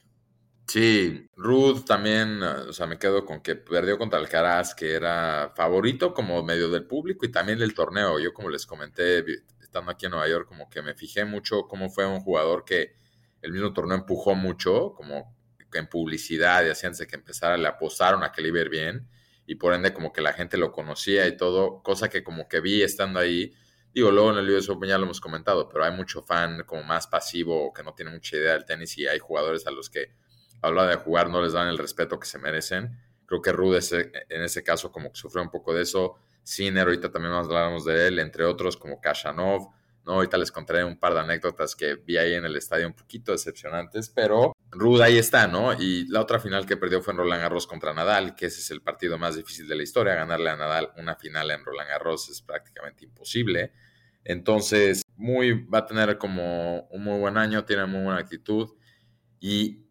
Sí, 0.73 1.29
Ruth 1.37 1.85
también, 1.85 2.43
o 2.43 2.73
sea, 2.73 2.87
me 2.87 2.99
quedo 2.99 3.27
con 3.27 3.43
que 3.43 3.57
perdió 3.57 3.99
contra 3.99 4.19
Alcaraz, 4.19 4.75
que 4.75 4.95
era 4.95 5.53
favorito 5.55 6.15
como 6.15 6.43
medio 6.43 6.71
del 6.71 6.87
público 6.87 7.27
y 7.27 7.31
también 7.31 7.59
del 7.59 7.75
torneo. 7.75 8.19
Yo, 8.19 8.33
como 8.33 8.49
les 8.49 8.65
comenté, 8.65 9.23
estando 9.61 9.91
aquí 9.91 10.07
en 10.07 10.13
Nueva 10.13 10.27
York, 10.29 10.49
como 10.49 10.71
que 10.71 10.81
me 10.81 10.95
fijé 10.95 11.27
mucho 11.27 11.69
cómo 11.69 11.91
fue 11.91 12.07
un 12.07 12.21
jugador 12.21 12.65
que 12.65 12.95
el 13.43 13.53
mismo 13.53 13.75
torneo 13.75 13.99
empujó 13.99 14.35
mucho, 14.35 14.95
como 14.95 15.37
en 15.75 15.89
publicidad 15.89 16.63
y 16.63 16.69
de 16.69 17.07
que 17.07 17.17
empezara, 17.17 17.59
le 17.59 17.69
apostaron 17.69 18.25
a 18.25 18.33
que 18.33 18.41
le 18.41 18.49
iba 18.49 18.63
bien 18.65 19.07
y 19.47 19.57
por 19.57 19.75
ende 19.75 19.93
como 19.93 20.11
que 20.11 20.23
la 20.23 20.33
gente 20.33 20.57
lo 20.57 20.73
conocía 20.73 21.27
y 21.27 21.37
todo, 21.37 21.83
cosa 21.83 22.09
que 22.09 22.25
como 22.25 22.49
que 22.49 22.61
vi 22.61 22.83
estando 22.83 23.21
ahí. 23.21 23.53
Digo, 23.93 24.11
luego 24.11 24.31
en 24.33 24.39
el 24.39 24.49
US 24.49 24.71
Open 24.71 24.89
ya 24.89 24.97
lo 24.97 25.05
hemos 25.05 25.21
comentado, 25.21 25.69
pero 25.69 25.85
hay 25.85 25.93
mucho 25.93 26.23
fan 26.23 26.63
como 26.65 26.83
más 26.83 27.09
pasivo 27.09 27.75
que 27.75 27.83
no 27.83 27.93
tiene 27.93 28.11
mucha 28.11 28.39
idea 28.39 28.55
del 28.55 28.65
tenis 28.65 28.97
y 28.97 29.07
hay 29.07 29.19
jugadores 29.19 29.67
a 29.67 29.71
los 29.71 29.91
que 29.91 30.22
habla 30.63 30.87
de 30.87 30.97
jugar, 30.97 31.29
no 31.29 31.43
les 31.43 31.53
dan 31.53 31.69
el 31.69 31.79
respeto 31.79 32.19
que 32.19 32.27
se 32.27 32.39
merecen. 32.39 32.99
Creo 33.27 33.43
que 33.43 33.53
Rude 33.53 33.81
en 34.29 34.43
ese 34.43 34.63
caso 34.63 34.91
como 34.91 35.13
que 35.13 35.19
sufrió 35.19 35.43
un 35.43 35.51
poco 35.51 35.75
de 35.75 35.83
eso. 35.83 36.17
Sinner, 36.43 36.87
ahorita 36.87 37.11
también 37.11 37.33
nos 37.33 37.47
hablamos 37.47 37.85
de 37.85 38.09
él, 38.09 38.19
entre 38.19 38.45
otros 38.45 38.77
como 38.77 39.01
Kashanov. 39.01 39.69
¿no? 40.05 40.15
Ahorita 40.15 40.37
les 40.37 40.51
contaré 40.51 40.85
un 40.85 40.99
par 40.99 41.15
de 41.15 41.21
anécdotas 41.21 41.77
que 41.77 41.95
vi 41.95 42.17
ahí 42.17 42.35
en 42.35 42.45
el 42.45 42.57
estadio 42.57 42.87
un 42.87 42.95
poquito 42.95 43.33
decepcionantes, 43.33 44.11
pero 44.11 44.53
Rude 44.71 45.05
ahí 45.05 45.19
está, 45.19 45.47
¿no? 45.47 45.73
Y 45.75 46.07
la 46.09 46.21
otra 46.21 46.41
final 46.41 46.67
que 46.67 46.77
perdió 46.77 47.01
fue 47.03 47.13
en 47.13 47.19
Roland 47.19 47.43
Garros 47.43 47.67
contra 47.67 47.95
Nadal, 47.95 48.35
que 48.35 48.47
ese 48.47 48.61
es 48.61 48.71
el 48.71 48.83
partido 48.83 49.19
más 49.19 49.37
difícil 49.37 49.69
de 49.69 49.77
la 49.77 49.83
historia. 49.83 50.15
Ganarle 50.15 50.51
a 50.51 50.57
Nadal 50.57 50.93
una 50.97 51.15
final 51.15 51.51
en 51.51 51.65
Roland 51.65 51.89
Garros 51.89 52.29
es 52.31 52.43
prácticamente 52.43 53.05
imposible. 53.05 53.73
Entonces, 54.25 55.03
muy, 55.17 55.65
va 55.67 55.79
a 55.79 55.87
tener 55.87 56.19
como 56.19 56.83
un 56.91 57.05
muy 57.05 57.19
buen 57.19 57.37
año, 57.37 57.65
tiene 57.65 57.87
muy 57.87 58.03
buena 58.03 58.21
actitud. 58.21 58.71
Y 59.41 59.82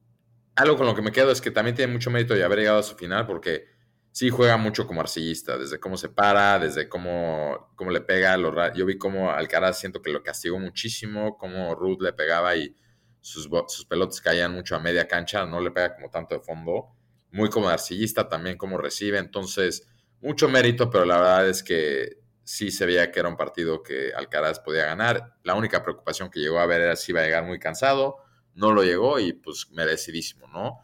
algo 0.62 0.78
con 0.78 0.86
lo 0.86 0.96
que 0.96 1.02
me 1.02 1.12
quedo 1.12 1.32
es 1.32 1.42
que 1.42 1.52
también 1.52 1.76
tiene 1.76 1.92
mucho 1.92 2.12
mérito 2.12 2.34
de 2.34 2.44
haber 2.44 2.60
llegado 2.60 2.80
a 2.80 2.84
su 2.84 2.96
final 2.96 3.26
porque 3.26 3.66
sí 4.12 4.30
juega 4.30 4.58
mucho 4.58 4.86
como 4.86 5.02
arcillista, 5.02 5.58
desde 5.58 5.80
cómo 5.80 5.98
se 5.98 6.10
para, 6.10 6.60
desde 6.60 6.88
cómo, 6.88 7.72
cómo 7.76 7.92
le 7.92 8.02
pega. 8.02 8.38
yo 8.74 8.86
vi 8.86 8.98
cómo 8.98 9.32
Alcaraz 9.32 9.80
siento 9.80 10.02
que 10.02 10.12
lo 10.12 10.24
castigó 10.24 10.60
muchísimo, 10.60 11.38
cómo 11.38 11.76
Ruth 11.76 12.02
le 12.02 12.14
pegaba 12.14 12.56
y 12.56 12.76
sus, 13.20 13.50
sus 13.68 13.86
pelotas 13.86 14.22
caían 14.22 14.54
mucho 14.54 14.76
a 14.76 14.80
media 14.80 15.08
cancha, 15.08 15.46
no 15.46 15.62
le 15.62 15.72
pega 15.72 15.96
como 15.96 16.10
tanto 16.10 16.36
de 16.36 16.42
fondo. 16.42 16.96
Muy 17.32 17.50
como 17.50 17.70
arcillista 17.70 18.28
también 18.28 18.58
como 18.58 18.78
recibe, 18.78 19.18
entonces 19.18 19.88
mucho 20.20 20.50
mérito, 20.50 20.90
pero 20.90 21.06
la 21.06 21.18
verdad 21.18 21.50
es 21.50 21.64
que 21.64 22.18
sí 22.44 22.72
se 22.72 22.86
veía 22.86 23.12
que 23.12 23.20
era 23.20 23.30
un 23.30 23.38
partido 23.38 23.82
que 23.82 24.12
Alcaraz 24.14 24.60
podía 24.60 24.86
ganar. 24.86 25.36
La 25.44 25.56
única 25.56 25.82
preocupación 25.82 26.30
que 26.30 26.42
llegó 26.42 26.60
a 26.60 26.66
ver 26.66 26.82
era 26.82 26.96
si 26.96 27.14
iba 27.14 27.22
a 27.22 27.24
llegar 27.24 27.46
muy 27.46 27.58
cansado 27.58 28.18
no 28.56 28.74
lo 28.74 28.84
llegó 28.84 29.20
y 29.20 29.34
pues 29.34 29.70
merecidísimo, 29.72 30.48
¿no? 30.48 30.80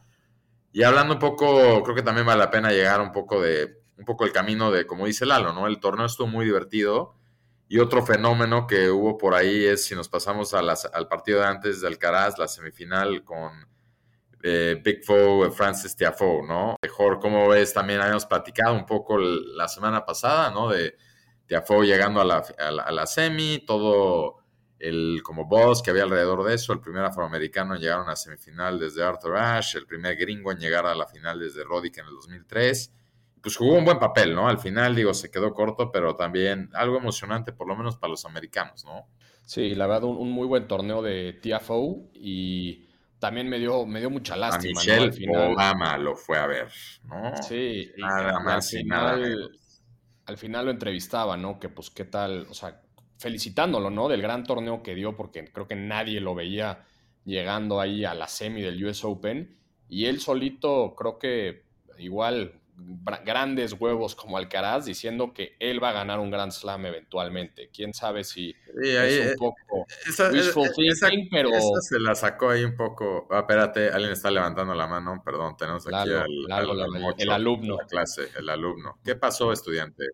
Y 0.71 0.83
hablando 0.83 1.15
un 1.15 1.19
poco, 1.19 1.81
creo 1.83 1.95
que 1.95 2.03
también 2.03 2.27
vale 2.27 2.39
la 2.39 2.51
pena 2.51 2.71
llegar 2.71 3.01
un 3.01 3.11
poco 3.11 3.41
de, 3.41 3.81
un 3.97 4.05
poco 4.05 4.25
el 4.25 4.31
camino 4.31 4.71
de, 4.71 4.85
como 4.85 5.05
dice 5.05 5.25
Lalo, 5.25 5.53
¿no? 5.53 5.67
El 5.67 5.79
torneo 5.79 6.05
estuvo 6.05 6.27
muy 6.27 6.45
divertido 6.45 7.15
y 7.67 7.79
otro 7.79 8.05
fenómeno 8.05 8.67
que 8.67 8.89
hubo 8.89 9.17
por 9.17 9.33
ahí 9.33 9.65
es 9.65 9.85
si 9.85 9.95
nos 9.95 10.07
pasamos 10.07 10.53
al 10.53 11.07
partido 11.09 11.39
de 11.39 11.47
antes 11.47 11.81
de 11.81 11.87
Alcaraz, 11.87 12.37
la 12.37 12.47
semifinal 12.47 13.23
con 13.23 13.67
eh, 14.43 14.79
Big 14.83 15.03
Foe, 15.03 15.51
Francis 15.51 15.95
Tiafoe, 15.95 16.47
¿no? 16.47 16.77
Mejor, 16.81 17.19
como 17.19 17.49
ves, 17.49 17.73
también 17.73 17.99
habíamos 17.99 18.25
platicado 18.25 18.73
un 18.73 18.85
poco 18.85 19.17
la 19.17 19.67
semana 19.67 20.05
pasada, 20.05 20.51
¿no? 20.51 20.69
De 20.69 20.95
Tiafoe 21.47 21.85
llegando 21.85 22.21
a 22.21 22.25
la, 22.25 22.45
a 22.57 22.91
la 22.91 23.07
semi, 23.07 23.63
todo 23.65 24.37
el 24.79 25.21
como 25.23 25.45
boss 25.45 25.81
que 25.81 25.91
había 25.91 26.03
alrededor 26.03 26.43
de 26.43 26.53
eso, 26.53 26.73
el 26.73 26.79
primer 26.79 27.03
afroamericano 27.03 27.75
en 27.75 27.81
llegar 27.81 27.99
a 27.99 28.03
una 28.03 28.15
semifinal 28.15 28.79
desde 28.79 29.03
Arthur 29.03 29.37
Ashe, 29.37 29.77
el 29.77 29.87
primer 29.87 30.15
gringo 30.15 30.51
en 30.51 30.59
llegar 30.59 30.85
a 30.85 30.95
la 30.95 31.07
final 31.07 31.39
desde 31.39 31.63
Roddick 31.63 31.97
en 31.97 32.05
el 32.05 32.13
2003. 32.13 32.93
Pues 33.41 33.55
jugó 33.55 33.75
un 33.75 33.85
buen 33.85 33.99
papel, 33.99 34.35
¿no? 34.35 34.47
Al 34.47 34.59
final, 34.59 34.95
digo, 34.95 35.13
se 35.13 35.31
quedó 35.31 35.53
corto, 35.53 35.91
pero 35.91 36.15
también 36.15 36.69
algo 36.73 36.97
emocionante, 36.97 37.53
por 37.53 37.67
lo 37.67 37.75
menos 37.75 37.97
para 37.97 38.11
los 38.11 38.25
americanos, 38.25 38.83
¿no? 38.85 39.07
Sí, 39.45 39.75
la 39.75 39.87
verdad, 39.87 40.03
un, 40.03 40.31
muy 40.31 40.45
buen 40.45 40.67
torneo 40.67 41.01
de 41.01 41.33
TFO 41.33 42.09
y 42.13 42.87
también 43.19 43.47
me 43.47 43.59
dio, 43.59 43.85
me 43.85 43.99
dio 43.99 44.09
mucha 44.09 44.35
lástima. 44.35 44.79
A 44.79 44.83
Michelle 44.83 45.05
al 45.05 45.13
final. 45.13 45.53
Obama 45.53 45.97
lo 45.97 46.15
fue 46.15 46.37
a 46.37 46.47
ver, 46.47 46.69
¿no? 47.05 47.31
Sí, 47.41 47.89
nada 47.97 48.39
más 48.41 48.73
y 48.73 48.83
nada 48.83 49.17
Al 50.25 50.37
final 50.37 50.65
lo 50.65 50.71
entrevistaba, 50.71 51.37
¿no? 51.37 51.59
Que 51.59 51.69
pues 51.69 51.89
qué 51.89 52.03
tal, 52.03 52.47
o 52.49 52.53
sea, 52.53 52.81
felicitándolo, 53.17 53.89
¿no? 53.89 54.07
Del 54.07 54.21
gran 54.21 54.43
torneo 54.43 54.83
que 54.83 54.95
dio, 54.95 55.15
porque 55.15 55.45
creo 55.51 55.67
que 55.67 55.75
nadie 55.75 56.21
lo 56.21 56.35
veía 56.35 56.85
llegando 57.25 57.81
ahí 57.81 58.05
a 58.05 58.13
la 58.13 58.27
semi 58.27 58.61
del 58.61 58.83
US 58.85 59.03
Open. 59.03 59.57
Y 59.89 60.05
él 60.05 60.19
solito, 60.19 60.95
creo 60.95 61.17
que 61.17 61.63
igual 61.97 62.59
grandes 63.25 63.73
huevos 63.73 64.13
como 64.13 64.37
Alcaraz 64.37 64.85
diciendo 64.85 65.33
que 65.33 65.55
él 65.59 65.83
va 65.83 65.89
a 65.89 65.93
ganar 65.93 66.19
un 66.19 66.29
Grand 66.29 66.51
Slam 66.51 66.85
eventualmente. 66.85 67.69
Quién 67.73 67.93
sabe 67.93 68.23
si 68.23 68.55
es 68.83 69.19
un 69.19 69.27
eh, 69.27 69.35
poco 69.37 69.87
esa, 70.05 70.29
pero 71.31 71.49
esa 71.49 71.81
se 71.81 71.99
la 71.99 72.13
sacó 72.13 72.51
ahí 72.51 72.63
un 72.63 72.75
poco. 72.75 73.27
Ah, 73.31 73.39
espérate, 73.39 73.89
alguien 73.89 74.11
está 74.11 74.29
levantando 74.29 74.75
la 74.75 74.85
mano. 74.85 75.21
Perdón, 75.25 75.57
tenemos 75.57 75.87
aquí 75.87 75.95
al, 75.95 77.15
el 77.17 77.29
alumno. 77.31 77.77
La 77.77 77.87
clase, 77.87 78.29
el 78.37 78.47
alumno. 78.49 78.99
¿Qué 79.03 79.15
pasó, 79.15 79.51
estudiante? 79.51 80.05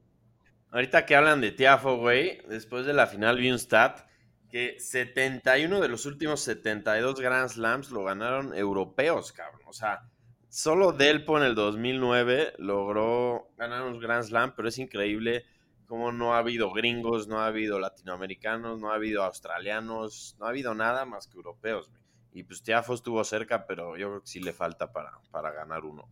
Ahorita 0.74 1.06
que 1.06 1.16
hablan 1.16 1.40
de 1.40 1.52
Tiafo, 1.52 1.98
güey, 1.98 2.42
después 2.48 2.88
de 2.88 2.94
la 2.94 3.06
final 3.06 3.38
vi 3.38 3.52
un 3.52 3.60
stat 3.60 4.08
que 4.50 4.80
71 4.80 5.80
de 5.80 5.88
los 5.88 6.08
últimos 6.08 6.42
72 6.42 7.22
Grand 7.22 7.48
Slams 7.48 7.92
lo 7.92 8.04
ganaron 8.04 8.56
europeos, 8.56 9.32
cabrón. 9.34 9.62
O 9.68 9.74
sea, 9.74 10.10
solo 10.50 10.92
Delpo 10.92 11.38
en 11.38 11.44
el 11.44 11.54
2009 11.54 12.56
logró 12.58 13.52
ganar 13.56 13.84
un 13.84 14.00
Grand 14.00 14.24
Slam, 14.24 14.56
pero 14.56 14.68
es 14.68 14.80
increíble 14.80 15.46
cómo 15.86 16.12
no 16.12 16.34
ha 16.34 16.40
habido 16.40 16.74
gringos, 16.74 17.28
no 17.28 17.42
ha 17.42 17.46
habido 17.46 17.78
latinoamericanos, 17.78 18.80
no 18.80 18.90
ha 18.90 18.96
habido 18.96 19.22
australianos, 19.22 20.36
no 20.40 20.48
ha 20.48 20.50
habido 20.50 20.74
nada 20.74 21.06
más 21.06 21.28
que 21.28 21.36
europeos. 21.36 21.92
Y 22.32 22.42
pues 22.46 22.64
Tiafo 22.64 22.96
estuvo 22.96 23.24
cerca, 23.24 23.68
pero 23.68 23.96
yo 23.96 24.08
creo 24.08 24.22
que 24.22 24.28
sí 24.28 24.40
le 24.40 24.54
falta 24.54 24.92
para, 24.92 25.12
para 25.30 25.52
ganar 25.52 25.86
uno. 25.86 26.10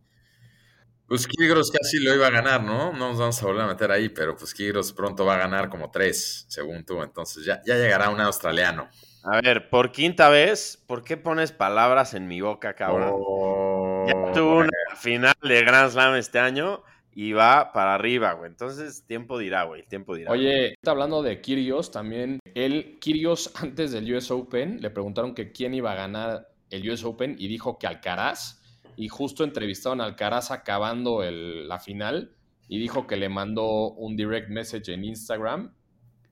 Pues 1.12 1.26
Kigros 1.26 1.70
casi 1.70 2.02
lo 2.02 2.14
iba 2.14 2.28
a 2.28 2.30
ganar, 2.30 2.64
¿no? 2.64 2.90
No 2.90 3.10
nos 3.10 3.18
vamos 3.18 3.42
a 3.42 3.44
volver 3.44 3.64
a 3.64 3.66
meter 3.66 3.90
ahí, 3.90 4.08
pero 4.08 4.34
pues 4.34 4.54
Kigros 4.54 4.94
pronto 4.94 5.26
va 5.26 5.34
a 5.34 5.38
ganar 5.40 5.68
como 5.68 5.90
tres, 5.90 6.46
según 6.48 6.86
tú. 6.86 7.02
Entonces 7.02 7.44
ya, 7.44 7.60
ya 7.66 7.74
llegará 7.74 8.08
un 8.08 8.18
australiano. 8.18 8.88
A 9.22 9.38
ver, 9.42 9.68
por 9.68 9.92
quinta 9.92 10.30
vez, 10.30 10.82
¿por 10.86 11.04
qué 11.04 11.18
pones 11.18 11.52
palabras 11.52 12.14
en 12.14 12.28
mi 12.28 12.40
boca, 12.40 12.74
cabrón? 12.74 13.10
Oh, 13.12 14.06
ya 14.08 14.32
tuvo 14.32 14.60
una 14.60 14.70
final 14.96 15.34
de 15.42 15.60
Grand 15.60 15.90
Slam 15.90 16.14
este 16.14 16.38
año 16.38 16.82
y 17.12 17.34
va 17.34 17.74
para 17.74 17.94
arriba, 17.94 18.32
güey. 18.32 18.50
Entonces, 18.50 19.04
tiempo 19.06 19.36
dirá, 19.36 19.64
güey. 19.64 19.82
Tiempo 19.82 20.14
dirá. 20.14 20.32
Oye, 20.32 20.76
hablando 20.86 21.22
de 21.22 21.42
Kirios, 21.42 21.90
también 21.90 22.38
él, 22.54 22.96
Kirios, 23.02 23.52
antes 23.56 23.92
del 23.92 24.10
US 24.14 24.30
Open, 24.30 24.80
le 24.80 24.88
preguntaron 24.88 25.34
que 25.34 25.52
quién 25.52 25.74
iba 25.74 25.92
a 25.92 25.94
ganar 25.94 26.48
el 26.70 26.90
US 26.90 27.04
Open 27.04 27.36
y 27.38 27.48
dijo 27.48 27.78
que 27.78 27.86
Alcaraz 27.86 28.61
y 28.96 29.08
justo 29.08 29.44
entrevistaron 29.44 30.00
al 30.00 30.10
Alcaraz 30.10 30.50
acabando 30.50 31.22
la 31.22 31.78
final 31.78 32.34
y 32.68 32.78
dijo 32.78 33.06
que 33.06 33.16
le 33.16 33.28
mandó 33.28 33.90
un 33.92 34.16
direct 34.16 34.48
message 34.48 34.92
en 34.92 35.04
Instagram 35.04 35.74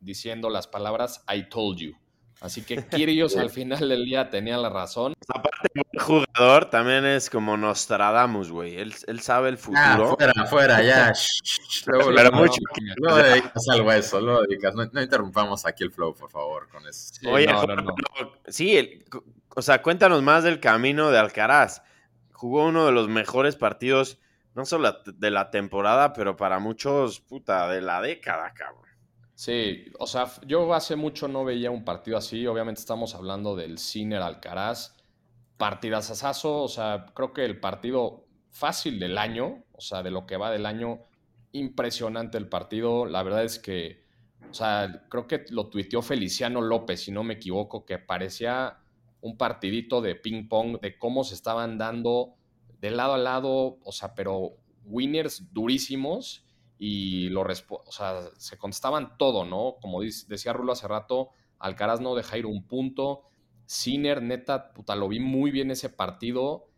diciendo 0.00 0.48
las 0.50 0.66
palabras 0.66 1.24
I 1.32 1.48
told 1.48 1.78
you. 1.78 1.92
Así 2.40 2.62
que 2.62 2.76
Kirios 2.88 3.36
al 3.36 3.50
final 3.50 3.86
del 3.86 4.04
día 4.04 4.30
tenía 4.30 4.56
la 4.56 4.70
razón. 4.70 5.12
Aparte, 5.28 5.68
el 5.74 6.00
jugador 6.00 6.70
también 6.70 7.04
es 7.04 7.28
como 7.28 7.56
Nostradamus, 7.58 8.50
güey. 8.50 8.76
Él, 8.78 8.94
él 9.06 9.20
sabe 9.20 9.50
el 9.50 9.56
Ah, 9.74 9.96
futuro. 9.98 10.16
fuera, 10.16 10.46
fuera, 10.46 10.82
ya. 10.82 11.12
Luego, 11.86 12.10
Pero 12.14 12.30
luego, 12.30 12.36
mucho- 12.38 12.60
luego 12.96 13.16
dedicas 13.18 13.68
algo 13.70 13.90
a 13.90 13.96
eso, 13.98 14.20
luego 14.22 14.42
dedicas. 14.48 14.74
No, 14.74 14.86
no 14.90 15.02
interrumpamos 15.02 15.66
aquí 15.66 15.84
el 15.84 15.90
flow, 15.92 16.14
por 16.14 16.30
favor, 16.30 16.68
con 16.70 16.86
eso. 16.88 17.12
Sí, 17.12 17.26
Oye, 17.26 17.46
no, 17.46 17.62
no, 17.64 17.76
no. 17.76 17.94
sí, 18.48 18.76
el- 18.76 19.04
o 19.54 19.60
sea, 19.62 19.82
cuéntanos 19.82 20.22
más 20.22 20.42
del 20.44 20.60
camino 20.60 21.10
de 21.10 21.18
Alcaraz. 21.18 21.82
Jugó 22.40 22.68
uno 22.68 22.86
de 22.86 22.92
los 22.92 23.06
mejores 23.06 23.56
partidos, 23.56 24.18
no 24.54 24.64
solo 24.64 24.96
de 25.04 25.30
la 25.30 25.50
temporada, 25.50 26.14
pero 26.14 26.38
para 26.38 26.58
muchos, 26.58 27.20
puta, 27.20 27.68
de 27.68 27.82
la 27.82 28.00
década, 28.00 28.54
cabrón. 28.54 28.88
Sí, 29.34 29.84
o 29.98 30.06
sea, 30.06 30.24
yo 30.46 30.72
hace 30.72 30.96
mucho 30.96 31.28
no 31.28 31.44
veía 31.44 31.70
un 31.70 31.84
partido 31.84 32.16
así. 32.16 32.46
Obviamente 32.46 32.80
estamos 32.80 33.14
hablando 33.14 33.54
del 33.56 33.76
Sinner 33.76 34.22
Alcaraz. 34.22 34.96
Partidazazazo, 35.58 36.62
o 36.62 36.68
sea, 36.68 37.04
creo 37.14 37.34
que 37.34 37.44
el 37.44 37.60
partido 37.60 38.24
fácil 38.48 38.98
del 38.98 39.18
año, 39.18 39.62
o 39.72 39.80
sea, 39.82 40.02
de 40.02 40.10
lo 40.10 40.24
que 40.24 40.38
va 40.38 40.50
del 40.50 40.64
año, 40.64 41.00
impresionante 41.52 42.38
el 42.38 42.48
partido. 42.48 43.04
La 43.04 43.22
verdad 43.22 43.44
es 43.44 43.58
que, 43.58 44.06
o 44.48 44.54
sea, 44.54 45.04
creo 45.10 45.26
que 45.26 45.44
lo 45.50 45.68
tuiteó 45.68 46.00
Feliciano 46.00 46.62
López, 46.62 47.02
si 47.02 47.12
no 47.12 47.22
me 47.22 47.34
equivoco, 47.34 47.84
que 47.84 47.98
parecía 47.98 48.78
un 49.20 49.36
partidito 49.36 50.00
de 50.00 50.14
ping 50.14 50.48
pong, 50.48 50.80
de 50.80 50.98
cómo 50.98 51.24
se 51.24 51.34
estaban 51.34 51.78
dando 51.78 52.34
de 52.80 52.90
lado 52.90 53.14
a 53.14 53.18
lado, 53.18 53.78
o 53.84 53.92
sea, 53.92 54.14
pero 54.14 54.56
winners 54.84 55.52
durísimos 55.52 56.44
y 56.78 57.28
lo 57.28 57.42
o 57.42 57.92
sea, 57.92 58.22
se 58.38 58.56
contestaban 58.56 59.18
todo, 59.18 59.44
¿no? 59.44 59.76
Como 59.82 60.00
decía 60.00 60.52
Rulo 60.54 60.72
hace 60.72 60.88
rato, 60.88 61.28
Alcaraz 61.58 62.00
no 62.00 62.14
deja 62.14 62.38
ir 62.38 62.46
un 62.46 62.66
punto. 62.66 63.24
Sinner, 63.66 64.22
neta, 64.22 64.72
puta, 64.72 64.96
lo 64.96 65.08
vi 65.08 65.20
muy 65.20 65.50
bien 65.50 65.70
ese 65.70 65.90
partido. 65.90 66.68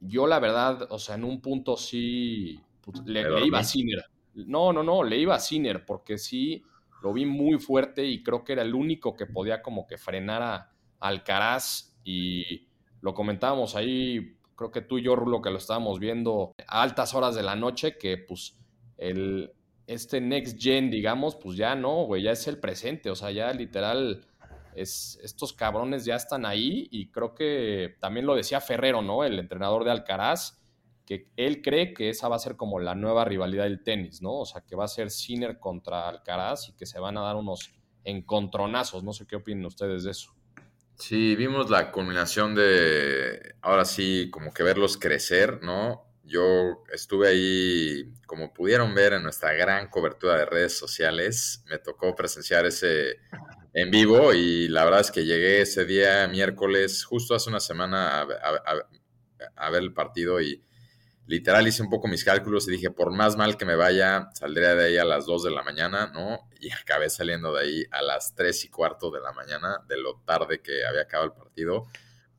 Yo, 0.00 0.26
la 0.28 0.38
verdad, 0.38 0.86
o 0.90 0.98
sea, 0.98 1.16
en 1.16 1.24
un 1.24 1.40
punto 1.40 1.76
sí 1.76 2.60
le, 3.04 3.24
¿Me 3.24 3.40
le 3.40 3.46
iba 3.46 3.58
a? 3.58 3.64
Sinner. 3.64 4.04
No, 4.34 4.72
no, 4.72 4.84
no, 4.84 5.02
le 5.02 5.18
iba 5.18 5.34
a 5.34 5.40
Sinner 5.40 5.84
porque 5.84 6.16
sí 6.16 6.62
lo 7.02 7.12
vi 7.12 7.26
muy 7.26 7.58
fuerte 7.58 8.06
y 8.06 8.22
creo 8.22 8.44
que 8.44 8.52
era 8.52 8.62
el 8.62 8.74
único 8.74 9.16
que 9.16 9.26
podía 9.26 9.62
como 9.62 9.86
que 9.86 9.98
frenar 9.98 10.42
a 10.42 10.72
Alcaraz 11.00 11.96
y 12.04 12.68
lo 13.00 13.14
comentábamos 13.14 13.74
ahí, 13.74 14.36
creo 14.54 14.70
que 14.70 14.82
tú 14.82 14.98
y 14.98 15.02
yo, 15.02 15.16
Rulo, 15.16 15.40
que 15.40 15.50
lo 15.50 15.58
estábamos 15.58 15.98
viendo 15.98 16.54
a 16.66 16.82
altas 16.82 17.14
horas 17.14 17.34
de 17.34 17.42
la 17.42 17.56
noche, 17.56 17.96
que 17.98 18.18
pues 18.18 18.58
el, 18.98 19.52
este 19.86 20.20
next 20.20 20.60
gen, 20.62 20.90
digamos, 20.90 21.34
pues 21.34 21.56
ya 21.56 21.74
no, 21.74 22.04
güey, 22.04 22.22
ya 22.22 22.32
es 22.32 22.46
el 22.46 22.58
presente, 22.58 23.10
o 23.10 23.16
sea, 23.16 23.30
ya 23.30 23.52
literal, 23.52 24.26
es, 24.74 25.18
estos 25.22 25.52
cabrones 25.52 26.04
ya 26.04 26.14
están 26.16 26.46
ahí 26.46 26.88
y 26.90 27.10
creo 27.10 27.34
que 27.34 27.96
también 28.00 28.26
lo 28.26 28.34
decía 28.34 28.60
Ferrero, 28.60 29.02
¿no? 29.02 29.24
El 29.24 29.38
entrenador 29.38 29.84
de 29.84 29.90
Alcaraz, 29.90 30.62
que 31.06 31.28
él 31.36 31.62
cree 31.62 31.92
que 31.92 32.10
esa 32.10 32.28
va 32.28 32.36
a 32.36 32.38
ser 32.38 32.56
como 32.56 32.78
la 32.78 32.94
nueva 32.94 33.24
rivalidad 33.24 33.64
del 33.64 33.82
tenis, 33.82 34.22
¿no? 34.22 34.34
O 34.34 34.46
sea, 34.46 34.60
que 34.60 34.76
va 34.76 34.84
a 34.84 34.88
ser 34.88 35.10
Sinner 35.10 35.58
contra 35.58 36.08
Alcaraz 36.08 36.68
y 36.68 36.76
que 36.76 36.86
se 36.86 37.00
van 37.00 37.18
a 37.18 37.22
dar 37.22 37.36
unos 37.36 37.72
encontronazos, 38.04 39.02
no 39.02 39.12
sé 39.12 39.26
qué 39.26 39.36
opinan 39.36 39.64
ustedes 39.64 40.04
de 40.04 40.12
eso. 40.12 40.34
Sí, 41.00 41.34
vimos 41.34 41.70
la 41.70 41.90
culminación 41.92 42.54
de, 42.54 43.54
ahora 43.62 43.86
sí, 43.86 44.28
como 44.30 44.52
que 44.52 44.62
verlos 44.62 44.98
crecer, 44.98 45.62
¿no? 45.62 46.04
Yo 46.24 46.84
estuve 46.92 47.28
ahí, 47.28 48.12
como 48.26 48.52
pudieron 48.52 48.94
ver 48.94 49.14
en 49.14 49.22
nuestra 49.22 49.54
gran 49.54 49.88
cobertura 49.88 50.36
de 50.36 50.44
redes 50.44 50.76
sociales, 50.76 51.64
me 51.70 51.78
tocó 51.78 52.14
presenciar 52.14 52.66
ese 52.66 53.16
en 53.72 53.90
vivo 53.90 54.34
y 54.34 54.68
la 54.68 54.84
verdad 54.84 55.00
es 55.00 55.10
que 55.10 55.24
llegué 55.24 55.62
ese 55.62 55.86
día 55.86 56.28
miércoles, 56.28 57.02
justo 57.04 57.34
hace 57.34 57.48
una 57.48 57.60
semana, 57.60 58.20
a, 58.20 59.70
ver 59.70 59.82
el 59.82 59.94
partido 59.94 60.38
y 60.40 60.62
literal 61.30 61.66
hice 61.68 61.82
un 61.82 61.88
poco 61.90 62.08
mis 62.08 62.24
cálculos 62.24 62.66
y 62.68 62.72
dije, 62.72 62.90
por 62.90 63.12
más 63.12 63.36
mal 63.36 63.56
que 63.56 63.64
me 63.64 63.76
vaya, 63.76 64.28
saldría 64.34 64.74
de 64.74 64.86
ahí 64.86 64.98
a 64.98 65.04
las 65.04 65.26
2 65.26 65.44
de 65.44 65.50
la 65.52 65.62
mañana, 65.62 66.10
¿no? 66.12 66.48
Y 66.60 66.70
acabé 66.72 67.08
saliendo 67.08 67.54
de 67.54 67.62
ahí 67.62 67.84
a 67.92 68.02
las 68.02 68.34
3 68.34 68.64
y 68.64 68.68
cuarto 68.68 69.10
de 69.10 69.20
la 69.20 69.32
mañana, 69.32 69.78
de 69.88 69.96
lo 69.96 70.20
tarde 70.26 70.60
que 70.60 70.84
había 70.84 71.02
acabado 71.02 71.30
el 71.30 71.36
partido. 71.38 71.86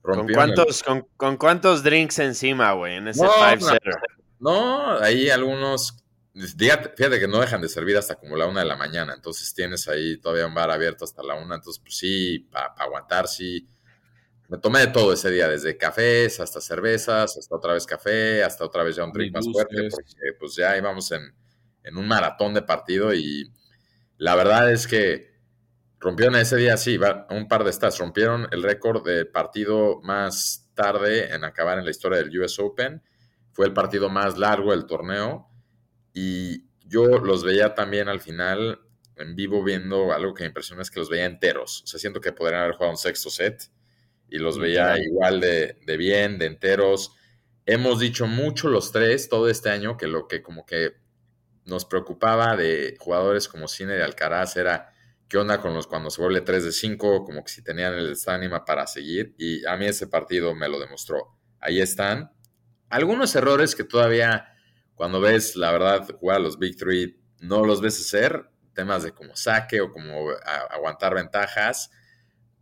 ¿Con 0.02 0.28
el- 0.30 0.36
cuántos, 0.36 0.84
con, 0.84 1.08
con 1.16 1.38
cuántos 1.38 1.84
drinks 1.84 2.20
encima, 2.20 2.74
güey, 2.74 2.96
en 2.98 3.08
ese 3.08 3.24
No, 3.24 3.32
five-setter? 3.32 3.94
No, 4.40 4.98
ahí 5.00 5.30
algunos, 5.30 6.04
fíjate 6.36 7.20
que 7.20 7.28
no 7.28 7.40
dejan 7.40 7.62
de 7.62 7.70
servir 7.70 7.96
hasta 7.98 8.16
como 8.16 8.36
la 8.36 8.48
una 8.48 8.62
de 8.62 8.66
la 8.68 8.76
mañana, 8.76 9.14
entonces 9.14 9.54
tienes 9.54 9.88
ahí 9.88 10.18
todavía 10.18 10.48
un 10.48 10.54
bar 10.56 10.72
abierto 10.72 11.06
hasta 11.06 11.24
la 11.24 11.36
una, 11.36 11.56
entonces 11.56 11.80
pues 11.82 11.96
sí, 11.98 12.40
para 12.52 12.74
aguantar, 12.78 13.28
sí. 13.28 13.68
Me 14.52 14.58
tomé 14.58 14.80
de 14.82 14.88
todo 14.88 15.14
ese 15.14 15.32
día, 15.32 15.48
desde 15.48 15.78
cafés 15.78 16.42
hasta 16.42 16.60
cervezas, 16.60 17.38
hasta 17.38 17.56
otra 17.56 17.72
vez 17.72 17.86
café, 17.86 18.44
hasta 18.44 18.66
otra 18.66 18.84
vez 18.84 18.98
ya 18.98 19.06
un 19.06 19.14
drink 19.14 19.34
más 19.34 19.46
fuerte, 19.50 19.88
porque 19.90 20.34
pues 20.38 20.58
ya 20.58 20.78
íbamos 20.78 21.10
en, 21.14 21.22
en 21.86 21.98
un 21.98 22.06
maratón 22.06 22.54
de 22.54 22.62
partido 22.62 23.14
y 23.14 23.50
la 24.18 24.36
verdad 24.36 24.70
es 24.70 24.88
que 24.88 25.40
rompieron 26.00 26.36
ese 26.36 26.58
día, 26.58 26.76
sí, 26.76 27.00
un 27.30 27.48
par 27.48 27.64
de 27.64 27.72
stats, 27.72 28.00
rompieron 28.00 28.50
el 28.52 28.62
récord 28.62 29.06
de 29.06 29.24
partido 29.24 30.02
más 30.02 30.70
tarde 30.74 31.34
en 31.34 31.46
acabar 31.46 31.80
en 31.80 31.86
la 31.86 31.92
historia 31.92 32.18
del 32.18 32.38
US 32.38 32.60
Open, 32.60 33.02
fue 33.54 33.68
el 33.68 33.74
partido 33.74 34.10
más 34.10 34.38
largo 34.38 34.72
del 34.72 34.86
torneo 34.86 35.50
y 36.12 36.66
yo 36.84 37.06
los 37.20 37.46
veía 37.46 37.74
también 37.74 38.10
al 38.10 38.20
final 38.20 38.82
en 39.16 39.34
vivo 39.34 39.64
viendo 39.64 40.12
algo 40.12 40.34
que 40.34 40.44
me 40.44 40.48
impresiona 40.48 40.82
es 40.82 40.92
que 40.92 41.00
los 41.00 41.10
veía 41.10 41.24
enteros, 41.24 41.84
o 41.84 41.88
sea, 41.88 42.02
siento 42.02 42.20
que 42.20 42.34
podrían 42.34 42.64
haber 42.64 42.74
jugado 42.74 42.92
un 42.92 42.98
sexto 42.98 43.30
set 43.30 43.72
y 44.32 44.40
los 44.40 44.60
veía 44.60 44.98
igual 45.00 45.42
de, 45.42 45.80
de 45.86 45.98
bien, 45.98 46.40
de 46.40 46.48
enteros. 46.48 47.16
Hemos 47.68 48.00
dicho 48.00 48.28
mucho 48.28 48.70
los 48.70 48.92
tres 48.92 49.30
todo 49.30 49.50
este 49.50 49.70
año 49.70 49.98
que 49.98 50.08
lo 50.08 50.28
que 50.28 50.42
como 50.44 50.66
que 50.66 50.94
nos 51.66 51.86
preocupaba 51.86 52.56
de 52.58 52.96
jugadores 53.00 53.48
como 53.48 53.68
Sinner 53.68 54.00
y 54.00 54.02
Alcaraz 54.04 54.58
era 54.58 54.94
qué 55.28 55.38
onda 55.38 55.60
con 55.62 55.74
los 55.74 55.88
cuando 55.88 56.10
se 56.10 56.22
vuelve 56.22 56.42
3 56.42 56.64
de 56.66 56.72
5, 56.72 57.24
como 57.24 57.44
que 57.44 57.52
si 57.52 57.64
tenían 57.64 57.94
el 57.94 58.16
ánima 58.28 58.66
para 58.66 58.88
seguir. 58.88 59.34
Y 59.38 59.66
a 59.66 59.78
mí 59.78 59.86
ese 59.86 60.08
partido 60.08 60.54
me 60.56 60.68
lo 60.68 60.80
demostró. 60.80 61.38
Ahí 61.60 61.80
están. 61.80 62.32
Algunos 62.90 63.36
errores 63.36 63.76
que 63.76 63.84
todavía, 63.86 64.54
cuando 64.96 65.22
ves, 65.22 65.56
la 65.56 65.72
verdad, 65.72 66.08
jugar 66.20 66.38
a 66.38 66.40
los 66.42 66.60
Big 66.60 66.76
Three, 66.76 67.22
no 67.40 67.64
los 67.64 67.82
ves 67.82 68.00
hacer. 68.00 68.50
Temas 68.74 69.04
de 69.04 69.14
como 69.14 69.36
saque 69.36 69.82
o 69.82 69.92
como 69.92 70.32
a- 70.32 70.68
aguantar 70.76 71.16
ventajas. 71.16 71.92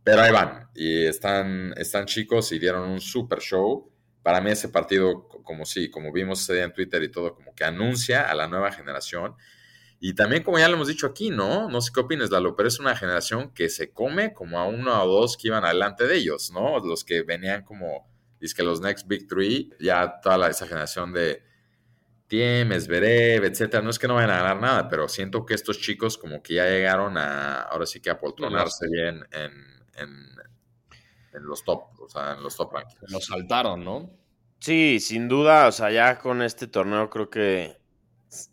Pero 0.04 0.22
ahí 0.22 0.32
van. 0.32 0.68
Y 0.74 1.04
están, 1.04 1.74
están 1.76 2.06
chicos 2.06 2.52
y 2.52 2.58
dieron 2.58 2.88
un 2.88 3.00
super 3.00 3.40
show. 3.40 3.90
Para 4.22 4.40
mí 4.40 4.50
ese 4.50 4.68
partido, 4.68 5.28
co- 5.28 5.42
como 5.42 5.64
sí, 5.64 5.90
como 5.90 6.12
vimos 6.12 6.42
ese 6.42 6.54
día 6.54 6.64
en 6.64 6.72
Twitter 6.72 7.02
y 7.02 7.10
todo, 7.10 7.34
como 7.34 7.54
que 7.54 7.64
anuncia 7.64 8.28
a 8.30 8.34
la 8.34 8.48
nueva 8.48 8.72
generación. 8.72 9.34
Y 10.00 10.14
también, 10.14 10.42
como 10.42 10.58
ya 10.58 10.68
lo 10.68 10.76
hemos 10.76 10.88
dicho 10.88 11.06
aquí, 11.06 11.30
¿no? 11.30 11.68
No 11.70 11.80
sé 11.82 11.90
qué 11.94 12.00
opinas, 12.00 12.30
Lalo, 12.30 12.56
pero 12.56 12.68
es 12.68 12.78
una 12.80 12.96
generación 12.96 13.52
que 13.54 13.68
se 13.68 13.92
come 13.92 14.34
como 14.34 14.58
a 14.58 14.66
uno 14.66 15.02
o 15.02 15.06
dos 15.06 15.36
que 15.36 15.48
iban 15.48 15.64
adelante 15.64 16.06
de 16.06 16.16
ellos, 16.16 16.50
¿no? 16.52 16.78
Los 16.80 17.04
que 17.04 17.22
venían 17.22 17.64
como, 17.64 18.08
dice 18.40 18.54
que 18.56 18.62
los 18.62 18.80
Next 18.80 19.06
Big 19.08 19.28
Three, 19.28 19.70
ya 19.80 20.20
toda 20.22 20.38
la- 20.38 20.48
esa 20.48 20.66
generación 20.66 21.12
de 21.12 21.42
Tiem, 22.28 22.72
Zverev, 22.80 23.44
etcétera. 23.44 23.82
No 23.82 23.90
es 23.90 23.98
que 23.98 24.06
no 24.08 24.14
vayan 24.14 24.30
a 24.30 24.36
ganar 24.38 24.60
nada, 24.60 24.88
pero 24.88 25.08
siento 25.08 25.44
que 25.44 25.54
estos 25.54 25.80
chicos 25.80 26.16
como 26.16 26.42
que 26.42 26.54
ya 26.54 26.66
llegaron 26.66 27.16
a, 27.18 27.62
ahora 27.62 27.86
sí 27.86 28.00
que 28.00 28.10
a 28.10 28.18
poltronarse 28.18 28.86
bien 28.90 29.24
en, 29.32 29.52
en, 30.00 30.10
en 31.32 31.46
los 31.46 31.64
top, 31.64 31.84
o 32.00 32.08
sea, 32.08 32.32
en 32.32 32.42
los 32.42 32.56
top 32.56 32.72
rankings. 32.72 33.10
Lo 33.10 33.20
saltaron, 33.20 33.84
¿no? 33.84 34.10
Sí, 34.58 35.00
sin 35.00 35.28
duda, 35.28 35.68
o 35.68 35.72
sea, 35.72 35.90
ya 35.90 36.18
con 36.18 36.42
este 36.42 36.66
torneo 36.66 37.08
creo 37.08 37.30
que 37.30 37.80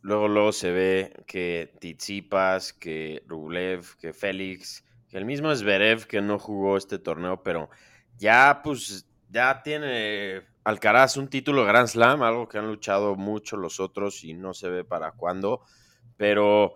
luego, 0.02 0.28
luego 0.28 0.52
se 0.52 0.72
ve 0.72 1.24
que 1.28 1.74
Tsitsipas, 1.80 2.74
que 2.74 3.24
Rublev, 3.28 3.98
que 3.98 4.14
Félix, 4.14 4.86
que 5.10 5.18
el 5.18 5.26
mismo 5.26 5.54
Zverev 5.54 6.08
que 6.08 6.22
no 6.22 6.40
jugó 6.40 6.78
este 6.78 7.00
torneo, 7.00 7.44
pero 7.44 7.70
ya 8.18 8.62
pues 8.64 9.08
ya 9.30 9.62
tiene 9.64 10.44
Alcaraz 10.64 11.18
un 11.18 11.30
título 11.30 11.66
Grand 11.66 11.88
Slam, 11.88 12.24
algo 12.24 12.48
que 12.48 12.58
han 12.58 12.68
luchado 12.68 13.16
mucho 13.16 13.58
los 13.58 13.80
otros 13.80 14.24
y 14.24 14.34
no 14.34 14.54
se 14.54 14.70
ve 14.70 14.84
para 14.84 15.12
cuándo, 15.12 15.62
pero 16.18 16.76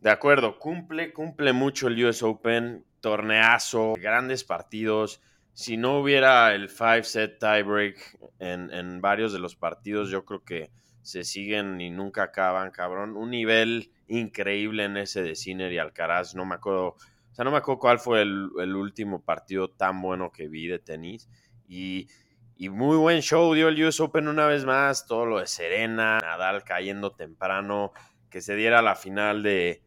de 0.00 0.10
acuerdo, 0.10 0.58
cumple, 0.58 1.12
cumple 1.12 1.52
mucho 1.52 1.88
el 1.88 2.04
US 2.04 2.22
Open, 2.22 2.84
torneazo, 3.02 3.92
grandes 4.00 4.44
partidos. 4.44 5.20
Si 5.52 5.76
no 5.76 5.98
hubiera 5.98 6.54
el 6.54 6.70
five 6.70 7.04
set 7.04 7.38
tiebreak 7.38 8.18
en, 8.38 9.00
varios 9.02 9.34
de 9.34 9.38
los 9.38 9.54
partidos, 9.54 10.08
yo 10.08 10.24
creo 10.24 10.42
que 10.42 10.70
se 11.02 11.24
siguen 11.24 11.78
y 11.82 11.90
nunca 11.90 12.22
acaban, 12.22 12.70
cabrón. 12.70 13.16
Un 13.16 13.30
nivel 13.30 13.90
increíble 14.08 14.84
en 14.84 14.96
ese 14.96 15.22
de 15.22 15.34
Sinner 15.34 15.70
y 15.70 15.78
Alcaraz. 15.78 16.34
No 16.34 16.46
me 16.46 16.54
acuerdo, 16.54 16.86
o 16.86 17.34
sea, 17.34 17.44
no 17.44 17.50
me 17.50 17.58
acuerdo 17.58 17.80
cuál 17.80 17.98
fue 17.98 18.22
el, 18.22 18.48
el 18.60 18.74
último 18.74 19.22
partido 19.22 19.68
tan 19.68 20.00
bueno 20.00 20.32
que 20.32 20.48
vi 20.48 20.68
de 20.68 20.78
tenis. 20.78 21.28
Y 21.68 22.08
Y 22.56 22.68
muy 22.68 22.96
buen 22.96 23.20
show 23.20 23.52
dio 23.52 23.68
el 23.68 23.82
US 23.82 24.00
Open 24.00 24.28
una 24.28 24.46
vez 24.46 24.64
más, 24.64 25.06
todo 25.06 25.26
lo 25.26 25.40
de 25.40 25.46
Serena, 25.48 26.18
Nadal 26.20 26.62
cayendo 26.62 27.10
temprano, 27.12 27.92
que 28.30 28.40
se 28.40 28.54
diera 28.54 28.80
la 28.80 28.94
final 28.94 29.42
de, 29.42 29.82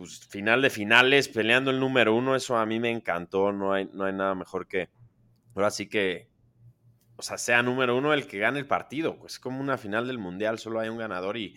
pues, 0.00 0.26
final 0.26 0.62
de 0.62 0.70
finales, 0.70 1.28
peleando 1.28 1.70
el 1.70 1.78
número 1.78 2.14
uno, 2.14 2.34
eso 2.34 2.56
a 2.56 2.64
mí 2.64 2.80
me 2.80 2.90
encantó, 2.90 3.52
no 3.52 3.74
hay, 3.74 3.86
no 3.92 4.04
hay 4.06 4.14
nada 4.14 4.34
mejor 4.34 4.66
que, 4.66 4.88
ahora 5.54 5.70
sí 5.70 5.90
que, 5.90 6.30
o 7.16 7.22
sea, 7.22 7.36
sea 7.36 7.62
número 7.62 7.94
uno 7.94 8.14
el 8.14 8.26
que 8.26 8.38
gane 8.38 8.58
el 8.58 8.66
partido, 8.66 9.18
pues 9.18 9.34
es 9.34 9.38
como 9.38 9.60
una 9.60 9.76
final 9.76 10.06
del 10.06 10.16
mundial, 10.16 10.58
solo 10.58 10.80
hay 10.80 10.88
un 10.88 10.96
ganador 10.96 11.36
y, 11.36 11.54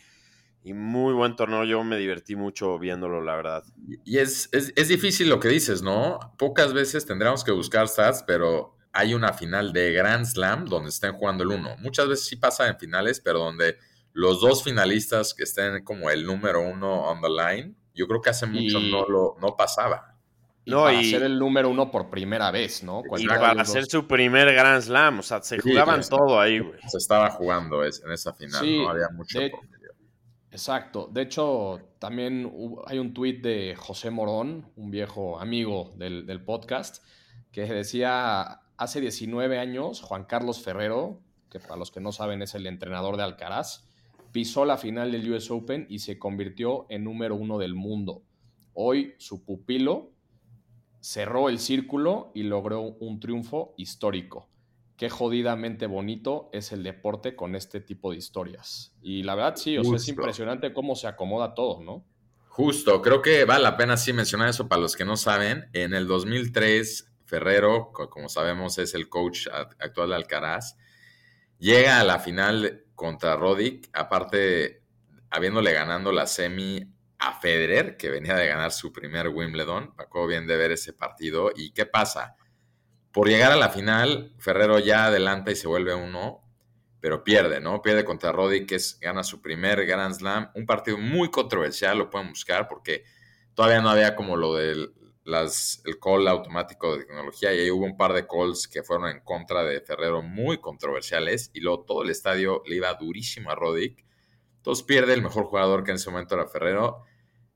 y 0.61 0.73
muy 0.73 1.13
buen 1.13 1.37
torneo, 1.37 1.63
yo 1.63 1.85
me 1.85 1.95
divertí 1.95 2.35
mucho 2.35 2.77
viéndolo, 2.77 3.21
la 3.21 3.37
verdad. 3.37 3.63
Y 4.03 4.17
es, 4.17 4.49
es, 4.51 4.73
es 4.75 4.89
difícil 4.89 5.29
lo 5.29 5.39
que 5.39 5.47
dices, 5.47 5.81
¿no? 5.81 6.19
Pocas 6.37 6.73
veces 6.73 7.05
tendríamos 7.05 7.45
que 7.45 7.53
buscar 7.53 7.87
stats, 7.87 8.25
pero 8.27 8.75
hay 8.91 9.13
una 9.13 9.31
final 9.31 9.71
de 9.71 9.93
Grand 9.93 10.25
Slam 10.25 10.65
donde 10.65 10.89
estén 10.89 11.13
jugando 11.13 11.45
el 11.45 11.51
uno. 11.51 11.77
Muchas 11.77 12.09
veces 12.09 12.25
sí 12.25 12.35
pasa 12.35 12.67
en 12.67 12.77
finales, 12.77 13.21
pero 13.21 13.39
donde 13.39 13.77
los 14.11 14.41
dos 14.41 14.65
finalistas 14.65 15.33
que 15.33 15.43
estén 15.43 15.81
como 15.85 16.09
el 16.09 16.25
número 16.25 16.59
uno 16.59 17.03
on 17.03 17.21
the 17.21 17.29
line, 17.29 17.77
yo 17.93 18.07
creo 18.07 18.21
que 18.21 18.29
hace 18.29 18.45
mucho 18.45 18.79
Y- 18.79 18.91
no 18.91 19.05
lo 19.07 19.35
no 19.41 19.55
pasaba. 19.55 20.09
Y 20.65 20.71
No, 20.71 20.83
para 20.83 20.93
y- 21.01 21.11
ser 21.11 21.23
el 21.23 21.37
número 21.37 21.69
uno 21.69 21.91
por 21.91 22.09
primera 22.09 22.49
vez, 22.49 22.83
¿no? 22.83 23.01
Y 23.17 23.27
para 23.27 23.53
los 23.53 23.67
hacer 23.69 23.81
dos. 23.83 23.91
su 23.91 24.07
primer 24.07 24.53
Grand 24.53 24.81
Slam, 24.81 25.19
o 25.19 25.23
sea, 25.23 25.41
se 25.41 25.59
Sí, 25.59 25.69
jugaban 25.71 26.01
todo 26.09 26.39
ahí, 26.39 26.59
güey. 26.59 26.79
Se 26.87 26.97
estaba 26.97 27.29
jugando 27.31 27.83
es- 27.83 28.01
en 28.05 28.11
esa 28.13 28.33
final, 28.33 28.61
Sí, 28.63 28.77
no 28.81 28.89
había 28.89 29.09
mucho 29.09 29.39
de- 29.39 29.49
por 29.49 29.61
medio. 29.69 29.91
Exacto. 30.51 31.09
De 31.11 31.23
hecho, 31.23 31.79
también 31.99 32.45
hubo- 32.53 32.87
hay 32.87 32.99
un 32.99 33.13
tuit 33.13 33.41
de 33.43 33.75
José 33.77 34.09
Morón, 34.11 34.71
un 34.75 34.91
viejo 34.91 35.39
amigo 35.39 35.91
del, 35.97 36.25
del 36.25 36.41
podcast, 36.43 37.03
que 37.51 37.63
decía, 37.65 38.61
hace 38.77 39.01
19 39.01 39.59
años, 39.59 40.01
Juan 40.01 40.23
Carlos 40.25 40.61
Ferrero, 40.61 41.19
que 41.49 41.59
para 41.59 41.75
los 41.75 41.91
que 41.91 41.99
no 41.99 42.11
saben 42.11 42.41
es 42.41 42.55
el 42.55 42.67
entrenador 42.67 43.17
de 43.17 43.23
Alcaraz, 43.23 43.83
pisó 44.33 44.65
la 44.65 44.77
final 44.77 45.13
del 45.13 45.31
US 45.31 45.49
Open 45.51 45.85
y 45.89 45.99
se 45.99 46.19
convirtió 46.19 46.85
en 46.89 47.05
número 47.05 47.35
uno 47.35 47.57
del 47.57 47.73
mundo. 47.75 48.23
Hoy 48.73 49.13
su 49.19 49.45
pupilo 49.45 50.11
cerró 50.99 51.49
el 51.49 51.59
círculo 51.59 52.31
y 52.33 52.43
logró 52.43 52.81
un 52.81 53.19
triunfo 53.19 53.73
histórico. 53.77 54.49
Qué 54.97 55.09
jodidamente 55.09 55.85
bonito 55.87 56.49
es 56.53 56.71
el 56.71 56.83
deporte 56.83 57.35
con 57.35 57.55
este 57.55 57.81
tipo 57.81 58.11
de 58.11 58.17
historias. 58.17 58.93
Y 59.01 59.23
la 59.23 59.35
verdad, 59.35 59.55
sí, 59.55 59.77
o 59.77 59.83
sea, 59.83 59.95
es 59.95 60.07
impresionante 60.09 60.73
cómo 60.73 60.95
se 60.95 61.07
acomoda 61.07 61.53
todo, 61.55 61.81
¿no? 61.83 62.05
Justo, 62.47 63.01
creo 63.01 63.21
que 63.21 63.45
vale 63.45 63.63
la 63.63 63.75
pena 63.77 63.97
sí 63.97 64.13
mencionar 64.13 64.49
eso 64.49 64.67
para 64.67 64.81
los 64.81 64.95
que 64.95 65.05
no 65.05 65.17
saben. 65.17 65.65
En 65.73 65.93
el 65.93 66.07
2003, 66.07 67.11
Ferrero, 67.25 67.91
co- 67.91 68.09
como 68.09 68.29
sabemos, 68.29 68.77
es 68.77 68.93
el 68.93 69.09
coach 69.09 69.47
actual 69.79 70.09
de 70.09 70.15
Alcaraz, 70.15 70.77
llega 71.59 71.99
a 71.99 72.03
la 72.03 72.19
final 72.19 72.85
contra 72.95 73.35
Roddick, 73.35 73.89
aparte 73.93 74.83
habiéndole 75.29 75.73
ganando 75.73 76.11
la 76.11 76.27
semi 76.27 76.93
a 77.17 77.39
Federer, 77.39 77.97
que 77.97 78.09
venía 78.09 78.35
de 78.35 78.47
ganar 78.47 78.71
su 78.71 78.91
primer 78.91 79.29
Wimbledon. 79.29 79.93
Me 79.97 80.27
bien 80.27 80.45
de 80.45 80.57
ver 80.57 80.71
ese 80.71 80.93
partido. 80.93 81.51
¿Y 81.55 81.71
qué 81.71 81.85
pasa? 81.85 82.35
Por 83.11 83.29
llegar 83.29 83.51
a 83.51 83.55
la 83.55 83.69
final, 83.69 84.33
Ferrero 84.39 84.79
ya 84.79 85.05
adelanta 85.05 85.51
y 85.51 85.55
se 85.55 85.67
vuelve 85.67 85.95
uno, 85.95 86.43
pero 86.99 87.23
pierde, 87.23 87.61
¿no? 87.61 87.81
Pierde 87.81 88.05
contra 88.05 88.31
Roddick, 88.31 88.67
que 88.67 88.75
es, 88.75 88.99
gana 88.99 89.23
su 89.23 89.41
primer 89.41 89.85
Grand 89.85 90.13
Slam. 90.13 90.51
Un 90.55 90.65
partido 90.65 90.97
muy 90.97 91.31
controversial, 91.31 91.97
lo 91.97 92.09
pueden 92.09 92.29
buscar, 92.29 92.67
porque 92.67 93.03
todavía 93.53 93.81
no 93.81 93.89
había 93.89 94.15
como 94.15 94.35
lo 94.35 94.55
del 94.55 94.93
las, 95.25 95.81
el 95.85 95.99
call 95.99 96.27
automático 96.27 96.97
de 96.97 97.05
tecnología 97.05 97.53
y 97.53 97.59
ahí 97.59 97.71
hubo 97.71 97.85
un 97.85 97.97
par 97.97 98.13
de 98.13 98.27
calls 98.27 98.67
que 98.67 98.83
fueron 98.83 99.09
en 99.09 99.21
contra 99.21 99.63
de 99.63 99.79
Ferrero 99.81 100.21
muy 100.21 100.59
controversiales 100.59 101.49
y 101.53 101.61
luego 101.61 101.83
todo 101.85 102.03
el 102.03 102.09
estadio 102.09 102.61
le 102.67 102.75
iba 102.75 102.93
durísimo 102.93 103.49
a 103.49 103.55
Roddick. 103.55 104.05
Entonces 104.57 104.83
pierde 104.83 105.13
el 105.13 105.21
mejor 105.21 105.45
jugador 105.45 105.83
que 105.83 105.91
en 105.91 105.95
ese 105.95 106.09
momento 106.09 106.35
era 106.35 106.47
Ferrero. 106.47 107.03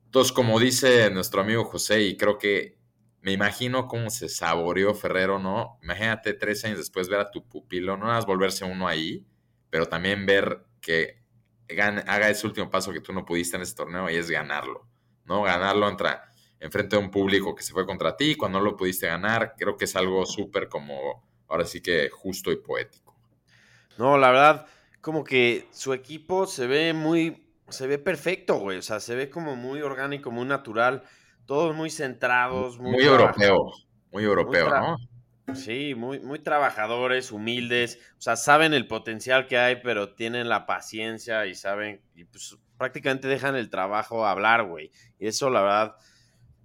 Entonces, 0.05 0.31
como 0.31 0.59
dice 0.59 1.09
nuestro 1.09 1.41
amigo 1.41 1.65
José, 1.65 2.01
y 2.01 2.17
creo 2.17 2.37
que 2.37 2.77
me 3.21 3.33
imagino 3.33 3.87
cómo 3.87 4.09
se 4.09 4.29
saboreó 4.29 4.93
Ferrero, 4.93 5.39
¿no? 5.39 5.79
Imagínate 5.83 6.33
tres 6.33 6.63
años 6.63 6.77
después 6.77 7.09
ver 7.09 7.19
a 7.19 7.31
tu 7.31 7.47
pupilo, 7.47 7.97
no 7.97 8.05
nada 8.05 8.17
más 8.17 8.25
volverse 8.25 8.63
uno 8.63 8.87
ahí, 8.87 9.25
pero 9.69 9.87
también 9.87 10.25
ver 10.25 10.63
que 10.79 11.21
haga 12.07 12.29
ese 12.29 12.47
último 12.47 12.69
paso 12.69 12.93
que 12.93 13.01
tú 13.01 13.11
no 13.11 13.25
pudiste 13.25 13.57
en 13.57 13.63
ese 13.63 13.75
torneo 13.75 14.09
y 14.09 14.15
es 14.15 14.29
ganarlo, 14.29 14.87
¿no? 15.25 15.43
Ganarlo 15.43 15.89
entra 15.89 16.31
enfrente 16.59 16.95
de 16.95 17.01
un 17.01 17.11
público 17.11 17.55
que 17.55 17.63
se 17.63 17.73
fue 17.73 17.85
contra 17.85 18.15
ti, 18.15 18.35
cuando 18.35 18.59
no 18.59 18.65
lo 18.65 18.75
pudiste 18.75 19.07
ganar, 19.07 19.53
creo 19.57 19.77
que 19.77 19.85
es 19.85 19.95
algo 19.95 20.25
súper 20.25 20.67
como, 20.67 21.23
ahora 21.47 21.65
sí 21.65 21.81
que 21.81 22.09
justo 22.09 22.51
y 22.51 22.57
poético. 22.57 23.15
No, 23.97 24.17
la 24.17 24.29
verdad, 24.29 24.67
como 25.01 25.23
que 25.23 25.67
su 25.71 25.93
equipo 25.93 26.45
se 26.45 26.67
ve 26.67 26.93
muy, 26.93 27.47
se 27.69 27.87
ve 27.87 27.97
perfecto, 27.97 28.59
güey. 28.59 28.77
O 28.77 28.81
sea, 28.81 28.99
se 28.99 29.15
ve 29.15 29.29
como 29.29 29.55
muy 29.55 29.81
orgánico, 29.81 30.31
muy 30.31 30.45
natural. 30.45 31.03
Todos 31.45 31.75
muy 31.75 31.89
centrados, 31.89 32.77
muy, 32.77 32.91
Muy 32.91 33.03
europeo, 33.03 33.71
muy 34.11 34.23
europeo, 34.23 34.69
¿no? 34.69 34.97
Sí, 35.55 35.95
muy, 35.95 36.19
muy 36.19 36.39
trabajadores, 36.39 37.31
humildes. 37.31 37.99
O 38.17 38.21
sea, 38.21 38.35
saben 38.35 38.73
el 38.73 38.85
potencial 38.85 39.47
que 39.47 39.57
hay, 39.57 39.77
pero 39.81 40.13
tienen 40.13 40.49
la 40.49 40.65
paciencia 40.65 41.45
y 41.45 41.55
saben, 41.55 42.01
y 42.15 42.25
pues 42.25 42.57
prácticamente 42.77 43.29
dejan 43.29 43.55
el 43.55 43.69
trabajo 43.69 44.27
hablar, 44.27 44.65
güey. 44.65 44.91
Y 45.19 45.27
eso, 45.27 45.49
la 45.49 45.61
verdad, 45.61 45.95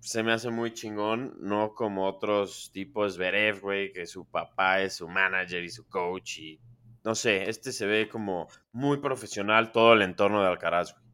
se 0.03 0.25
me 0.25 0.33
hace 0.33 0.51
muy 0.51 0.73
chingón, 0.73 1.37
no 1.38 1.75
como 1.75 2.09
otros 2.09 2.73
tipos 2.73 3.17
Berev, 3.17 3.61
güey, 3.61 3.93
que 3.93 4.05
su 4.05 4.25
papá 4.25 4.83
es 4.83 4.97
su 4.97 5.09
manager 5.09 5.62
y 5.62 5.71
su 5.71 5.88
coach 5.88 6.38
y 6.38 6.61
no 7.05 7.15
sé, 7.15 7.49
este 7.49 7.71
se 7.71 7.87
ve 7.87 8.09
como 8.09 8.49
muy 8.73 8.99
profesional 8.99 9.71
todo 9.71 9.93
el 9.93 10.03
entorno 10.03 10.43
de 10.43 10.49
Alcaraz. 10.49 10.93
güey. 10.93 11.05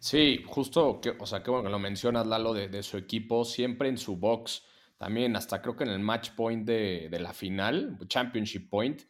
Sí, 0.00 0.42
justo, 0.46 1.00
que, 1.00 1.10
o 1.10 1.26
sea, 1.26 1.44
qué 1.44 1.50
bueno 1.50 1.64
que 1.68 1.70
lo 1.72 1.78
mencionas, 1.78 2.26
Lalo, 2.26 2.54
de, 2.54 2.68
de 2.68 2.82
su 2.82 2.96
equipo, 2.96 3.44
siempre 3.44 3.88
en 3.88 3.98
su 3.98 4.16
box, 4.16 4.64
también 4.98 5.36
hasta 5.36 5.62
creo 5.62 5.76
que 5.76 5.84
en 5.84 5.90
el 5.90 6.00
match 6.00 6.30
point 6.30 6.66
de, 6.66 7.08
de 7.10 7.20
la 7.20 7.32
final, 7.32 7.96
Championship 8.08 8.68
Point, 8.68 9.02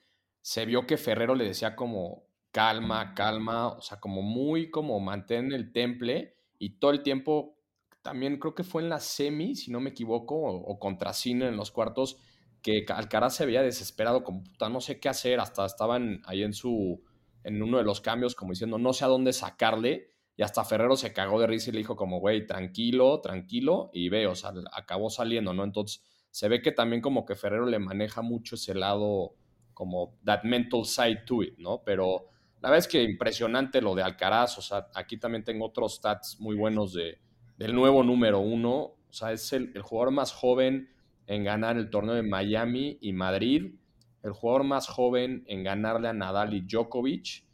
se 0.42 0.66
vio 0.66 0.86
que 0.86 0.98
Ferrero 0.98 1.34
le 1.34 1.46
decía 1.46 1.74
como 1.74 2.26
calma, 2.50 3.14
calma, 3.14 3.68
o 3.68 3.80
sea, 3.80 3.98
como 3.98 4.20
muy 4.20 4.70
como 4.70 5.00
mantén 5.00 5.52
el 5.52 5.72
temple 5.72 6.36
y 6.58 6.78
todo 6.78 6.90
el 6.90 7.02
tiempo, 7.02 7.58
también 8.04 8.38
creo 8.38 8.54
que 8.54 8.64
fue 8.64 8.82
en 8.82 8.90
la 8.90 9.00
semi, 9.00 9.56
si 9.56 9.70
no 9.70 9.80
me 9.80 9.90
equivoco, 9.90 10.36
o, 10.36 10.78
contra 10.78 11.14
Sinner 11.14 11.48
en 11.48 11.56
los 11.56 11.70
cuartos, 11.70 12.18
que 12.60 12.84
Alcaraz 12.86 13.34
se 13.34 13.46
veía 13.46 13.62
desesperado, 13.62 14.22
como 14.22 14.44
puta, 14.44 14.68
no 14.68 14.82
sé 14.82 15.00
qué 15.00 15.08
hacer, 15.08 15.40
hasta 15.40 15.64
estaban 15.64 16.20
ahí 16.26 16.42
en 16.42 16.52
su, 16.52 17.02
en 17.44 17.62
uno 17.62 17.78
de 17.78 17.84
los 17.84 18.02
cambios 18.02 18.34
como 18.34 18.52
diciendo, 18.52 18.76
no 18.76 18.92
sé 18.92 19.06
a 19.06 19.08
dónde 19.08 19.32
sacarle, 19.32 20.10
y 20.36 20.42
hasta 20.42 20.64
Ferrero 20.64 20.96
se 20.96 21.14
cagó 21.14 21.40
de 21.40 21.46
risa 21.46 21.70
y 21.70 21.72
le 21.72 21.78
dijo 21.78 21.96
como, 21.96 22.20
güey, 22.20 22.46
tranquilo, 22.46 23.22
tranquilo, 23.22 23.88
y 23.94 24.10
ve, 24.10 24.26
o 24.26 24.34
sea, 24.34 24.52
acabó 24.74 25.08
saliendo, 25.08 25.54
¿no? 25.54 25.64
Entonces, 25.64 26.04
se 26.30 26.48
ve 26.48 26.60
que 26.60 26.72
también 26.72 27.00
como 27.00 27.24
que 27.24 27.36
Ferrero 27.36 27.64
le 27.64 27.78
maneja 27.78 28.20
mucho 28.20 28.56
ese 28.56 28.74
lado, 28.74 29.34
como 29.72 30.18
that 30.26 30.42
mental 30.42 30.84
side 30.84 31.22
to 31.24 31.42
it, 31.42 31.56
¿no? 31.56 31.82
Pero 31.82 32.26
la 32.60 32.68
verdad 32.68 32.84
es 32.84 32.88
que 32.88 33.02
impresionante 33.02 33.80
lo 33.80 33.94
de 33.94 34.02
Alcaraz, 34.02 34.58
o 34.58 34.62
sea, 34.62 34.88
aquí 34.94 35.16
también 35.16 35.42
tengo 35.42 35.64
otros 35.64 35.94
stats 35.94 36.38
muy 36.38 36.54
buenos 36.54 36.92
de, 36.92 37.24
del 37.56 37.74
nuevo 37.74 38.02
número 38.02 38.40
uno, 38.40 38.74
o 38.76 39.12
sea, 39.12 39.32
es 39.32 39.52
el, 39.52 39.70
el 39.74 39.82
jugador 39.82 40.12
más 40.12 40.32
joven 40.32 40.90
en 41.26 41.44
ganar 41.44 41.76
el 41.76 41.90
torneo 41.90 42.14
de 42.14 42.22
Miami 42.22 42.98
y 43.00 43.12
Madrid, 43.12 43.74
el 44.22 44.32
jugador 44.32 44.64
más 44.64 44.88
joven 44.88 45.44
en 45.46 45.62
ganarle 45.64 46.08
a 46.08 46.12
Nadal 46.12 46.54
y 46.54 46.60
Djokovic, 46.62 47.44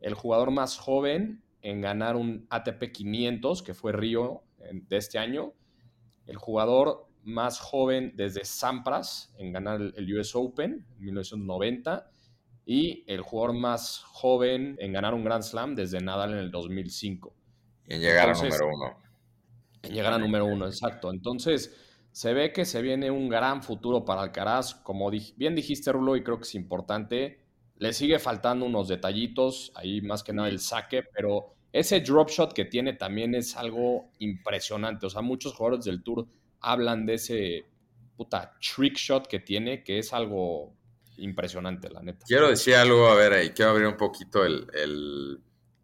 el 0.00 0.14
jugador 0.14 0.50
más 0.50 0.76
joven 0.78 1.42
en 1.62 1.80
ganar 1.80 2.16
un 2.16 2.46
ATP 2.50 2.90
500, 2.92 3.62
que 3.62 3.72
fue 3.74 3.92
Río 3.92 4.42
de 4.72 4.96
este 4.96 5.18
año, 5.18 5.52
el 6.26 6.36
jugador 6.36 7.06
más 7.24 7.60
joven 7.60 8.12
desde 8.16 8.44
Sampras 8.44 9.32
en 9.38 9.52
ganar 9.52 9.80
el, 9.80 9.94
el 9.96 10.18
US 10.18 10.34
Open 10.34 10.84
en 10.98 11.04
1990 11.04 12.10
y 12.66 13.04
el 13.06 13.20
jugador 13.20 13.56
más 13.56 14.00
joven 14.04 14.76
en 14.80 14.92
ganar 14.92 15.14
un 15.14 15.24
Grand 15.24 15.42
Slam 15.42 15.74
desde 15.76 16.00
Nadal 16.00 16.32
en 16.32 16.38
el 16.38 16.50
2005 16.50 17.34
Y 17.86 17.94
en 17.94 18.00
llegar 18.00 18.28
Entonces- 18.30 18.54
a 18.60 18.64
número 18.64 18.76
uno. 18.76 19.01
En 19.82 19.92
llegar 19.94 20.12
a 20.12 20.18
número 20.18 20.46
uno, 20.46 20.66
exacto. 20.66 21.10
Entonces, 21.10 21.74
se 22.12 22.34
ve 22.34 22.52
que 22.52 22.64
se 22.64 22.82
viene 22.82 23.10
un 23.10 23.28
gran 23.28 23.62
futuro 23.62 24.04
para 24.04 24.22
Alcaraz. 24.22 24.74
Como 24.76 25.10
di- 25.10 25.34
bien 25.36 25.54
dijiste, 25.54 25.92
Rulo, 25.92 26.16
y 26.16 26.22
creo 26.22 26.36
que 26.38 26.44
es 26.44 26.54
importante, 26.54 27.40
le 27.78 27.92
sigue 27.92 28.18
faltando 28.18 28.66
unos 28.66 28.88
detallitos, 28.88 29.72
ahí 29.74 30.00
más 30.02 30.22
que 30.22 30.32
nada 30.32 30.48
el 30.48 30.60
saque, 30.60 31.02
pero 31.14 31.54
ese 31.72 32.00
drop 32.00 32.28
shot 32.28 32.52
que 32.52 32.66
tiene 32.66 32.92
también 32.92 33.34
es 33.34 33.56
algo 33.56 34.10
impresionante. 34.18 35.06
O 35.06 35.10
sea, 35.10 35.22
muchos 35.22 35.54
jugadores 35.54 35.84
del 35.84 36.02
Tour 36.02 36.26
hablan 36.60 37.06
de 37.06 37.14
ese 37.14 37.64
puta 38.16 38.54
trick 38.60 38.96
shot 38.96 39.26
que 39.26 39.40
tiene, 39.40 39.82
que 39.82 39.98
es 39.98 40.12
algo 40.12 40.74
impresionante, 41.16 41.88
la 41.90 42.02
neta. 42.02 42.24
Quiero 42.26 42.48
decir 42.48 42.74
algo, 42.74 43.06
a 43.08 43.14
ver, 43.14 43.32
ahí 43.32 43.50
quiero 43.50 43.72
abrir 43.72 43.86
un 43.88 43.96
poquito 43.96 44.44
el, 44.44 44.66
el- 44.74 45.40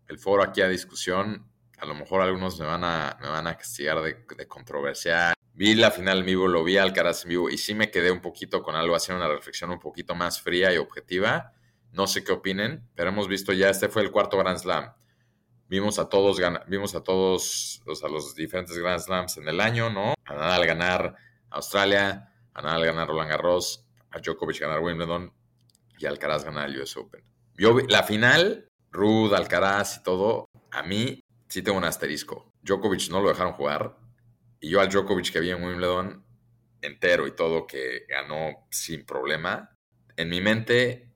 el 0.08 0.18
foro 0.18 0.42
aquí 0.42 0.60
a 0.62 0.68
discusión. 0.68 1.46
A 1.78 1.86
lo 1.86 1.94
mejor 1.94 2.22
algunos 2.22 2.58
me 2.58 2.66
van 2.66 2.84
a, 2.84 3.16
me 3.20 3.28
van 3.28 3.46
a 3.46 3.56
castigar 3.56 4.00
de, 4.02 4.24
de 4.36 4.48
controversial. 4.48 5.34
Vi 5.54 5.74
la 5.74 5.90
final 5.90 6.20
en 6.20 6.26
vivo, 6.26 6.46
lo 6.46 6.62
vi 6.62 6.76
Alcaraz 6.76 7.24
en 7.24 7.30
vivo 7.30 7.50
y 7.50 7.58
sí 7.58 7.74
me 7.74 7.90
quedé 7.90 8.12
un 8.12 8.20
poquito 8.20 8.62
con 8.62 8.76
algo, 8.76 8.94
haciendo 8.94 9.24
una 9.24 9.34
reflexión 9.34 9.70
un 9.70 9.80
poquito 9.80 10.14
más 10.14 10.40
fría 10.40 10.72
y 10.72 10.76
objetiva. 10.76 11.52
No 11.92 12.06
sé 12.06 12.22
qué 12.22 12.32
opinen, 12.32 12.88
pero 12.94 13.10
hemos 13.10 13.28
visto 13.28 13.52
ya, 13.52 13.68
este 13.70 13.88
fue 13.88 14.02
el 14.02 14.10
cuarto 14.10 14.38
Grand 14.38 14.58
Slam. 14.58 14.92
Vimos 15.68 15.98
a 15.98 16.08
todos, 16.08 16.40
vimos 16.66 16.94
a 16.94 17.02
todos, 17.02 17.82
o 17.86 17.94
sea, 17.94 18.08
los 18.08 18.34
diferentes 18.34 18.78
Grand 18.78 19.00
Slams 19.00 19.36
en 19.38 19.48
el 19.48 19.60
año, 19.60 19.90
¿no? 19.90 20.14
A 20.24 20.34
Nadal 20.34 20.64
ganar 20.64 21.16
Australia, 21.50 22.32
a 22.54 22.62
Nadal 22.62 22.86
ganar 22.86 23.08
Roland 23.08 23.30
Garros, 23.30 23.84
a 24.10 24.20
Djokovic 24.20 24.60
ganar 24.60 24.80
Wimbledon 24.80 25.32
y 25.98 26.06
Alcaraz 26.06 26.44
ganar 26.44 26.68
el 26.68 26.80
US 26.80 26.96
Open. 26.96 27.24
Yo 27.56 27.76
la 27.88 28.04
final, 28.04 28.70
Rude, 28.92 29.36
Alcaraz 29.36 29.96
y 29.96 30.02
todo, 30.02 30.48
a 30.70 30.82
mí 30.82 31.20
sí 31.48 31.62
tengo 31.62 31.78
un 31.78 31.84
asterisco. 31.84 32.52
Djokovic 32.62 33.10
no 33.10 33.20
lo 33.20 33.28
dejaron 33.28 33.52
jugar, 33.54 33.96
y 34.60 34.70
yo 34.70 34.80
al 34.80 34.88
Djokovic 34.88 35.32
que 35.32 35.40
vi 35.40 35.50
en 35.50 35.62
Wimbledon 35.62 36.24
entero 36.82 37.26
y 37.26 37.34
todo, 37.34 37.66
que 37.66 38.06
ganó 38.08 38.66
sin 38.70 39.04
problema, 39.04 39.76
en 40.16 40.28
mi 40.28 40.40
mente, 40.40 41.12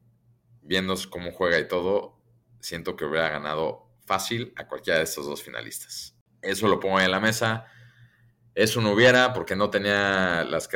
viendo 0.61 0.95
cómo 1.11 1.33
juega 1.33 1.59
y 1.59 1.69
todo, 1.69 2.21
siento 2.61 2.97
que 2.97 3.05
hubiera 3.05 3.29
ganado 3.29 3.91
fácil 4.07 4.53
a 4.57 4.67
cualquiera 4.67 4.99
de 4.99 5.05
estos 5.05 5.27
dos 5.27 5.43
finalistas. 5.43 6.17
Eso 6.41 6.69
lo 6.69 6.81
pongo 6.81 7.01
en 7.01 7.11
la 7.11 7.21
mesa. 7.21 7.67
Eso 8.55 8.81
no 8.81 8.93
hubiera 8.93 9.33
porque 9.33 9.57
no 9.57 9.71
tenía 9.71 10.45
las, 10.45 10.69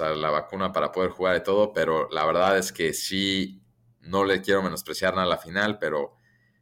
la 0.00 0.30
vacuna 0.30 0.72
para 0.72 0.90
poder 0.90 1.10
jugar 1.10 1.36
y 1.36 1.42
todo, 1.42 1.72
pero 1.72 2.08
la 2.10 2.24
verdad 2.24 2.56
es 2.56 2.72
que 2.72 2.92
sí, 2.94 3.62
no 4.00 4.24
le 4.24 4.40
quiero 4.40 4.62
menospreciar 4.62 5.14
nada 5.14 5.26
a 5.26 5.30
la 5.30 5.38
final, 5.38 5.78
pero 5.78 6.16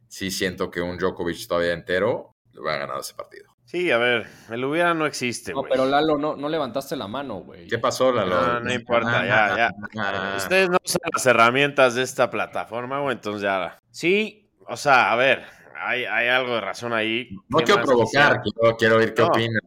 sí 0.09 0.31
siento 0.31 0.69
que 0.69 0.81
un 0.81 0.97
Djokovic 0.97 1.47
todavía 1.47 1.71
entero 1.71 2.35
le 2.51 2.59
hubiera 2.59 2.79
ganado 2.79 2.99
ese 2.99 3.13
partido. 3.13 3.49
Sí, 3.63 3.91
a 3.91 3.99
ver, 3.99 4.25
el 4.49 4.65
hubiera 4.65 4.95
no 4.95 5.05
existe, 5.05 5.53
No, 5.53 5.61
pero 5.61 5.85
Lalo, 5.85 6.17
no, 6.17 6.35
no 6.35 6.49
levantaste 6.49 6.95
la 6.95 7.07
mano, 7.07 7.35
güey. 7.41 7.67
¿Qué 7.67 7.77
pasó, 7.77 8.11
Lalo? 8.11 8.35
No, 8.35 8.59
no 8.61 8.73
importa, 8.73 9.23
ya, 9.23 9.55
ya. 9.55 9.71
Ah. 9.95 10.33
Ustedes 10.37 10.71
no 10.71 10.77
usan 10.83 11.01
las 11.13 11.25
herramientas 11.27 11.93
de 11.93 12.01
esta 12.01 12.31
plataforma, 12.31 12.99
güey, 12.99 13.15
entonces 13.15 13.43
ya. 13.43 13.77
Sí, 13.91 14.49
o 14.67 14.75
sea, 14.75 15.11
a 15.11 15.15
ver, 15.15 15.45
hay, 15.75 16.03
algo 16.03 16.55
de 16.55 16.61
razón 16.61 16.93
ahí. 16.93 17.29
No 17.47 17.59
quiero 17.59 17.83
provocar, 17.83 18.41
quiero, 18.77 18.97
oír 18.97 19.13
qué 19.13 19.21
opinan. 19.21 19.61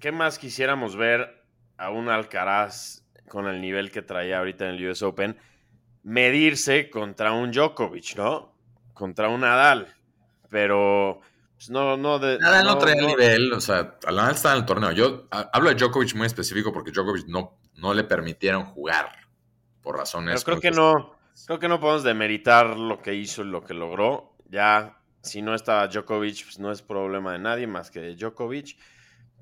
¿Qué 0.00 0.10
más 0.10 0.38
quisiéramos 0.38 0.96
ver 0.96 1.44
a 1.76 1.90
un 1.90 2.08
Alcaraz 2.08 3.04
con 3.28 3.46
el 3.46 3.60
nivel 3.60 3.90
que 3.90 4.00
traía 4.00 4.38
ahorita 4.38 4.66
en 4.66 4.76
el 4.76 4.88
US 4.88 5.02
Open 5.02 5.36
medirse 6.02 6.88
contra 6.88 7.32
un 7.32 7.52
Djokovic, 7.52 8.16
¿no? 8.16 8.57
Contra 8.98 9.28
un 9.28 9.42
Nadal. 9.42 9.86
Pero 10.50 11.20
pues 11.54 11.70
no, 11.70 11.96
no, 11.96 12.18
de, 12.18 12.38
Nada, 12.38 12.64
no, 12.64 12.78
trae 12.78 12.98
el 12.98 13.06
nivel, 13.06 13.52
o 13.52 13.60
sea, 13.60 13.96
Nadal 14.06 14.34
está 14.34 14.52
en 14.52 14.58
el 14.58 14.66
torneo. 14.66 14.90
Yo 14.90 15.28
hablo 15.30 15.68
de 15.68 15.76
Djokovic 15.76 16.14
muy 16.16 16.26
específico 16.26 16.72
porque 16.72 16.90
Djokovic 16.90 17.26
no, 17.28 17.58
no 17.74 17.94
le 17.94 18.04
permitieron 18.04 18.64
jugar 18.64 19.10
por 19.80 19.96
razones. 19.96 20.42
Pero 20.42 20.58
creo 20.58 20.72
que 20.72 20.76
no, 20.76 21.14
creo 21.46 21.58
que 21.60 21.68
no 21.68 21.78
podemos 21.78 22.02
demeritar 22.02 22.76
lo 22.76 23.00
que 23.00 23.14
hizo 23.14 23.42
y 23.42 23.46
lo 23.46 23.62
que 23.62 23.74
logró. 23.74 24.36
Ya, 24.48 24.98
si 25.22 25.42
no 25.42 25.54
estaba 25.54 25.86
Djokovic, 25.86 26.44
pues 26.44 26.58
no 26.58 26.72
es 26.72 26.82
problema 26.82 27.32
de 27.32 27.38
nadie 27.38 27.66
más 27.66 27.90
que 27.90 28.00
de 28.00 28.16
Djokovic. 28.16 28.76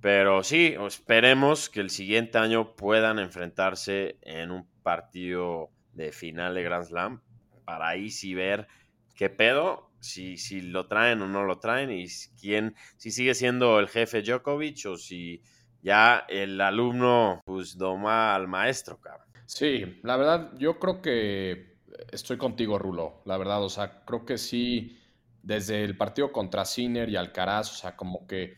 Pero 0.00 0.42
sí, 0.42 0.74
esperemos 0.86 1.70
que 1.70 1.80
el 1.80 1.90
siguiente 1.90 2.36
año 2.36 2.76
puedan 2.76 3.18
enfrentarse 3.18 4.18
en 4.22 4.50
un 4.50 4.68
partido 4.82 5.70
de 5.92 6.12
final 6.12 6.54
de 6.54 6.62
Grand 6.62 6.84
Slam 6.84 7.22
para 7.64 7.88
ahí 7.88 8.10
sí 8.10 8.34
ver 8.34 8.68
qué 9.16 9.30
pedo 9.30 9.90
si, 9.98 10.36
si 10.36 10.60
lo 10.60 10.86
traen 10.86 11.22
o 11.22 11.26
no 11.26 11.44
lo 11.44 11.58
traen 11.58 11.90
y 11.90 12.06
quién, 12.40 12.76
si 12.96 13.10
sigue 13.10 13.34
siendo 13.34 13.80
el 13.80 13.88
jefe 13.88 14.22
Djokovic 14.22 14.86
o 14.86 14.96
si 14.96 15.42
ya 15.82 16.24
el 16.28 16.60
alumno 16.60 17.40
pues 17.44 17.76
doma 17.76 18.34
al 18.34 18.48
maestro, 18.48 19.00
cabrón. 19.00 19.26
Sí, 19.46 20.00
la 20.02 20.16
verdad, 20.16 20.52
yo 20.58 20.78
creo 20.78 21.00
que 21.00 21.78
estoy 22.10 22.36
contigo, 22.36 22.78
Rulo, 22.78 23.22
la 23.24 23.36
verdad, 23.36 23.62
o 23.62 23.68
sea, 23.68 24.04
creo 24.04 24.24
que 24.24 24.38
sí, 24.38 24.98
desde 25.42 25.84
el 25.84 25.96
partido 25.96 26.32
contra 26.32 26.64
Sinner 26.64 27.08
y 27.08 27.16
Alcaraz, 27.16 27.70
o 27.72 27.74
sea, 27.74 27.96
como 27.96 28.26
que 28.26 28.56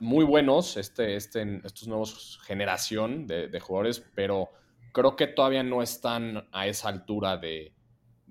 muy 0.00 0.24
buenos 0.24 0.78
este, 0.78 1.16
este, 1.16 1.60
estos 1.62 1.86
nuevos 1.86 2.40
generación 2.44 3.26
de, 3.26 3.48
de 3.48 3.60
jugadores, 3.60 4.02
pero 4.14 4.50
creo 4.92 5.14
que 5.14 5.26
todavía 5.26 5.62
no 5.62 5.82
están 5.82 6.48
a 6.52 6.66
esa 6.66 6.88
altura 6.88 7.36
de, 7.36 7.74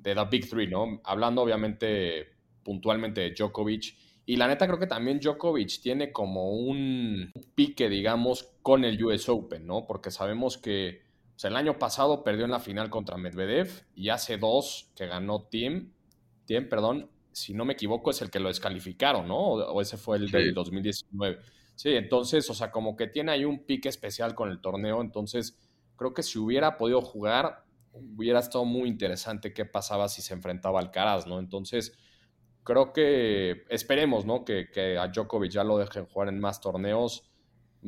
de 0.02 0.16
The 0.16 0.26
Big 0.30 0.50
Three, 0.50 0.68
¿no? 0.68 1.02
Hablando 1.04 1.42
obviamente 1.42 2.28
puntualmente 2.64 3.22
de 3.22 3.32
Djokovic. 3.32 3.96
Y 4.26 4.36
la 4.36 4.48
neta 4.48 4.68
creo 4.68 4.80
que 4.80 4.88
también 4.88 5.20
Djokovic 5.20 5.82
tiene 5.82 6.12
como 6.12 6.52
un 6.52 7.32
pique, 7.56 7.90
digamos, 7.90 8.52
con 8.62 8.86
el 8.86 9.04
US 9.04 9.28
Open, 9.28 9.66
¿no? 9.66 9.88
Porque 9.88 10.12
sabemos 10.12 10.58
que 10.58 11.02
el 11.48 11.56
año 11.56 11.80
pasado 11.80 12.24
perdió 12.24 12.46
en 12.46 12.52
la 12.52 12.60
final 12.60 12.90
contra 12.90 13.18
Medvedev 13.18 13.70
y 13.96 14.10
hace 14.10 14.38
dos 14.38 14.92
que 14.96 15.08
ganó 15.08 15.48
Tim, 15.50 15.94
Tim, 16.46 16.68
perdón, 16.68 17.10
si 17.32 17.54
no 17.54 17.66
me 17.66 17.74
equivoco 17.74 18.12
es 18.12 18.22
el 18.22 18.30
que 18.30 18.40
lo 18.40 18.50
descalificaron, 18.50 19.28
¿no? 19.28 19.38
O, 19.38 19.82
ese 19.82 19.98
fue 19.98 20.18
el 20.18 20.30
del 20.30 20.54
2019. 20.54 21.40
Sí, 21.76 21.90
entonces, 21.96 22.50
o 22.50 22.54
sea, 22.54 22.72
como 22.72 22.98
que 22.98 23.08
tiene 23.08 23.32
ahí 23.32 23.46
un 23.46 23.64
pique 23.66 23.88
especial 23.88 24.36
con 24.36 24.50
el 24.50 24.60
torneo, 24.60 25.02
entonces 25.02 25.58
creo 25.96 26.14
que 26.14 26.24
si 26.24 26.38
hubiera 26.38 26.78
podido 26.78 27.02
jugar, 27.02 27.64
hubiera 27.94 28.40
estado 28.40 28.66
muy 28.66 28.90
interesante 28.90 29.54
qué 29.54 29.66
pasaba 29.66 30.08
si 30.10 30.22
se 30.22 30.34
enfrentaba 30.34 30.80
al 30.80 30.92
Caraz, 30.92 31.28
¿no? 31.28 31.40
Entonces, 31.40 31.98
creo 32.64 32.94
que 32.94 33.64
esperemos, 33.70 34.26
¿no? 34.26 34.46
Que, 34.46 34.98
a 35.00 35.08
Djokovic 35.08 35.52
ya 35.52 35.64
lo 35.64 35.78
dejen 35.78 36.06
jugar 36.06 36.30
en 36.30 36.40
más 36.40 36.62
torneos. 36.62 37.30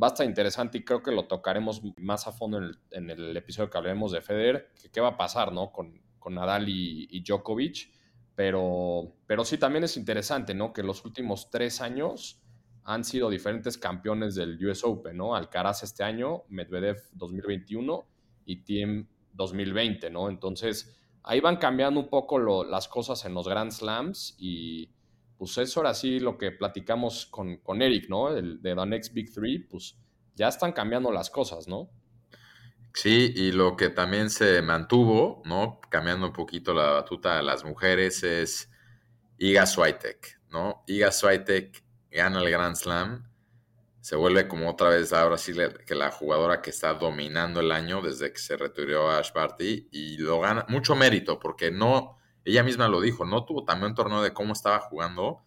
Va 0.01 0.07
a 0.07 0.11
estar 0.11 0.25
interesante 0.25 0.77
y 0.77 0.85
creo 0.85 1.03
que 1.03 1.11
lo 1.11 1.27
tocaremos 1.27 1.81
más 1.97 2.27
a 2.27 2.31
fondo 2.31 2.59
en 2.91 3.09
el, 3.09 3.35
episodio 3.37 3.69
que 3.69 3.77
hablaremos 3.77 4.11
de 4.11 4.21
Federer, 4.21 4.71
que 4.81 4.89
qué 4.89 5.01
va 5.01 5.09
a 5.09 5.17
pasar, 5.17 5.51
¿no? 5.51 5.71
Con, 5.71 6.01
con 6.17 6.35
Nadal 6.35 6.67
y, 6.67 7.23
Djokovic. 7.23 7.91
Pero, 8.33 9.13
pero 9.27 9.43
sí 9.43 9.57
también 9.57 9.83
es 9.83 9.97
interesante, 9.97 10.53
¿no? 10.53 10.71
Que 10.73 10.83
los 10.83 11.03
últimos 11.05 11.49
tres 11.49 11.81
años 11.81 12.41
han 12.83 13.03
sido 13.03 13.29
diferentes 13.29 13.77
campeones 13.77 14.35
del 14.35 14.57
US 14.65 14.83
Open, 14.83 15.17
¿no? 15.17 15.35
Alcaraz 15.35 15.83
este 15.83 16.03
año, 16.03 16.43
Medvedev 16.47 16.97
2021 17.13 18.07
y 18.45 18.63
Team 18.63 19.07
2020, 19.33 20.09
¿no? 20.09 20.29
Entonces, 20.29 20.97
ahí 21.23 21.39
van 21.39 21.57
cambiando 21.57 21.99
un 21.99 22.09
poco 22.09 22.63
las 22.63 22.87
cosas 22.87 23.25
en 23.25 23.33
los 23.33 23.47
Grand 23.47 23.71
Slams 23.71 24.35
y 24.37 24.89
pues 25.37 25.57
eso 25.57 25.79
ahora 25.79 25.93
sí 25.93 26.19
lo 26.19 26.37
que 26.37 26.51
platicamos 26.51 27.25
con, 27.25 27.57
con 27.57 27.81
Eric, 27.81 28.09
¿no? 28.09 28.29
El, 28.29 28.61
de 28.61 28.75
The 28.75 28.85
Next 28.85 29.13
Big 29.13 29.33
Three, 29.33 29.59
pues 29.59 29.97
ya 30.35 30.47
están 30.47 30.71
cambiando 30.71 31.11
las 31.11 31.29
cosas, 31.29 31.67
¿no? 31.67 31.89
Sí, 32.93 33.33
y 33.35 33.51
lo 33.51 33.75
que 33.75 33.89
también 33.89 34.29
se 34.29 34.61
mantuvo, 34.61 35.41
¿no? 35.45 35.79
Cambiando 35.89 36.27
un 36.27 36.33
poquito 36.33 36.73
la 36.73 36.91
batuta 36.91 37.37
de 37.37 37.43
las 37.43 37.63
mujeres 37.63 38.21
es 38.23 38.69
Iga 39.37 39.65
Swiatek, 39.65 40.41
¿no? 40.49 40.83
Iga 40.87 41.11
Swiatek 41.11 41.83
gana 42.11 42.39
el 42.39 42.51
Grand 42.51 42.75
Slam 42.75 43.30
se 44.01 44.15
vuelve 44.15 44.47
como 44.47 44.69
otra 44.69 44.89
vez 44.89 45.13
ahora 45.13 45.37
sí 45.37 45.53
que 45.85 45.93
la 45.95 46.11
jugadora 46.11 46.61
que 46.61 46.71
está 46.71 46.95
dominando 46.95 47.59
el 47.59 47.71
año 47.71 48.01
desde 48.01 48.33
que 48.33 48.39
se 48.39 48.57
retiró 48.57 49.11
a 49.11 49.19
Ash 49.19 49.31
Barty 49.31 49.89
y 49.91 50.17
lo 50.17 50.39
gana 50.39 50.65
mucho 50.69 50.95
mérito 50.95 51.39
porque 51.39 51.69
no, 51.71 52.17
ella 52.43 52.63
misma 52.63 52.87
lo 52.87 52.99
dijo, 52.99 53.25
no 53.25 53.45
tuvo 53.45 53.63
también 53.63 53.91
un 53.91 53.95
torneo 53.95 54.23
de 54.23 54.33
cómo 54.33 54.53
estaba 54.53 54.79
jugando, 54.79 55.45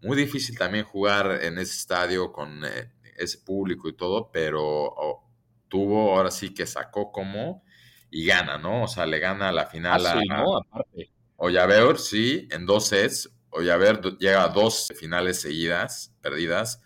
muy 0.00 0.16
difícil 0.16 0.56
también 0.56 0.84
jugar 0.84 1.40
en 1.42 1.58
ese 1.58 1.74
estadio 1.74 2.32
con 2.32 2.64
eh, 2.64 2.92
ese 3.16 3.38
público 3.38 3.88
y 3.88 3.96
todo, 3.96 4.30
pero 4.30 4.62
oh, 4.62 5.28
tuvo 5.68 6.16
ahora 6.16 6.30
sí 6.30 6.54
que 6.54 6.64
sacó 6.64 7.10
como 7.10 7.64
y 8.08 8.24
gana, 8.24 8.56
¿no? 8.56 8.84
O 8.84 8.88
sea, 8.88 9.04
le 9.04 9.18
gana 9.18 9.50
la 9.50 9.66
final 9.66 10.06
ah, 10.06 10.12
a, 10.12 10.36
¿no? 10.36 10.58
Aparte. 10.58 11.10
Ollaver, 11.36 11.98
sí, 11.98 12.46
en 12.52 12.66
dos 12.66 12.86
sets, 12.86 13.30
Ollaver 13.50 14.00
llega 14.18 14.44
a 14.44 14.48
dos 14.48 14.92
finales 14.96 15.40
seguidas, 15.40 16.14
perdidas, 16.20 16.82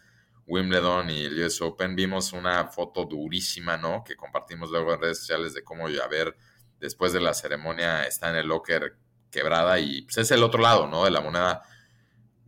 Wimbledon 0.51 1.09
y 1.11 1.25
el 1.25 1.45
US 1.45 1.63
Open, 1.63 1.95
vimos 1.95 2.33
una 2.33 2.67
foto 2.67 3.05
durísima, 3.05 3.77
¿no? 3.77 4.03
Que 4.05 4.17
compartimos 4.17 4.71
luego 4.71 4.93
en 4.93 5.01
redes 5.01 5.21
sociales 5.21 5.55
de 5.55 5.63
cómo 5.63 5.87
a 5.87 6.09
ver 6.09 6.37
después 6.81 7.13
de 7.13 7.21
la 7.21 7.35
ceremonia 7.35 8.05
está 8.05 8.31
en 8.31 8.37
el 8.37 8.49
locker 8.49 8.97
quebrada 9.31 9.79
y 9.79 10.03
pues 10.03 10.19
es 10.19 10.31
el 10.33 10.43
otro 10.43 10.61
lado, 10.61 10.89
¿no? 10.89 11.05
De 11.05 11.13
la 11.13 11.21
moneda. 11.21 11.63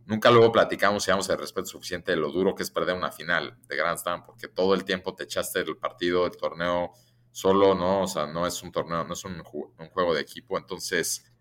Nunca 0.05 0.29
luego 0.31 0.51
platicamos 0.51 1.03
si 1.03 1.11
damos 1.11 1.29
el 1.29 1.37
respeto 1.37 1.67
suficiente 1.67 2.11
de 2.11 2.17
lo 2.17 2.29
duro 2.29 2.55
que 2.55 2.63
es 2.63 2.71
perder 2.71 2.95
una 2.95 3.09
final 3.09 3.57
de 3.67 3.77
Grand 3.77 3.97
Slam, 3.97 4.25
porque 4.25 4.49
todo 4.49 4.73
el 4.73 4.83
tiempo 4.83 5.15
te 5.15 5.23
echaste 5.23 5.61
el 5.61 5.77
partido, 5.77 6.25
el 6.25 6.35
torneo 6.35 6.91
solo, 7.31 7.73
¿no? 7.73 8.01
O 8.01 8.07
sea, 8.07 8.27
no 8.27 8.45
es 8.45 8.61
un 8.63 8.73
torneo, 8.73 9.05
no 9.05 9.13
es 9.13 9.23
un, 9.23 9.41
juego 9.43 10.13
de 10.13 10.21
equipo, 10.21 10.57
entonces 10.57 11.31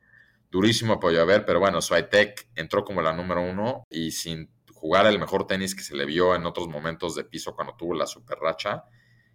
durísimo 0.48 0.92
apoyo 0.92 1.22
a 1.22 1.44
pero 1.44 1.59
bueno, 1.59 1.83
Swiatek 1.83 2.51
entró 2.55 2.85
como 2.85 3.03
la 3.03 3.12
número 3.12 3.42
uno 3.42 3.85
y 3.90 4.12
sin 4.12 4.48
jugar 4.83 5.07
el 5.07 5.21
mejor 5.21 5.47
tenis 5.47 5.77
que 5.77 5.83
se 5.85 5.95
le 5.95 6.05
vio 6.05 6.35
en 6.35 6.45
otros 6.45 6.66
momentos 6.66 7.14
de 7.14 7.23
piso 7.23 7.55
cuando 7.55 7.77
tuvo 7.77 7.95
la 7.95 8.05
super 8.05 8.37
racha, 8.38 8.85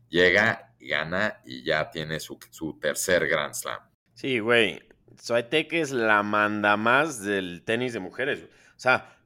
llega 0.09 0.75
y 0.77 0.89
gana 0.89 1.39
y 1.45 1.63
ya 1.63 1.89
tiene 1.89 2.19
su, 2.19 2.37
tercer 2.81 3.25
Grand 3.29 3.53
Slam. 3.53 3.79
Sí, 4.13 4.39
güey. 4.39 4.83
Swiatek 5.17 5.71
es 5.71 5.91
la 5.91 6.21
manda 6.21 6.75
más 6.75 7.23
del 7.23 7.63
tenis 7.63 7.93
de 7.93 7.99
mujeres. 8.01 8.43
O 8.43 8.79
sea, 8.79 9.17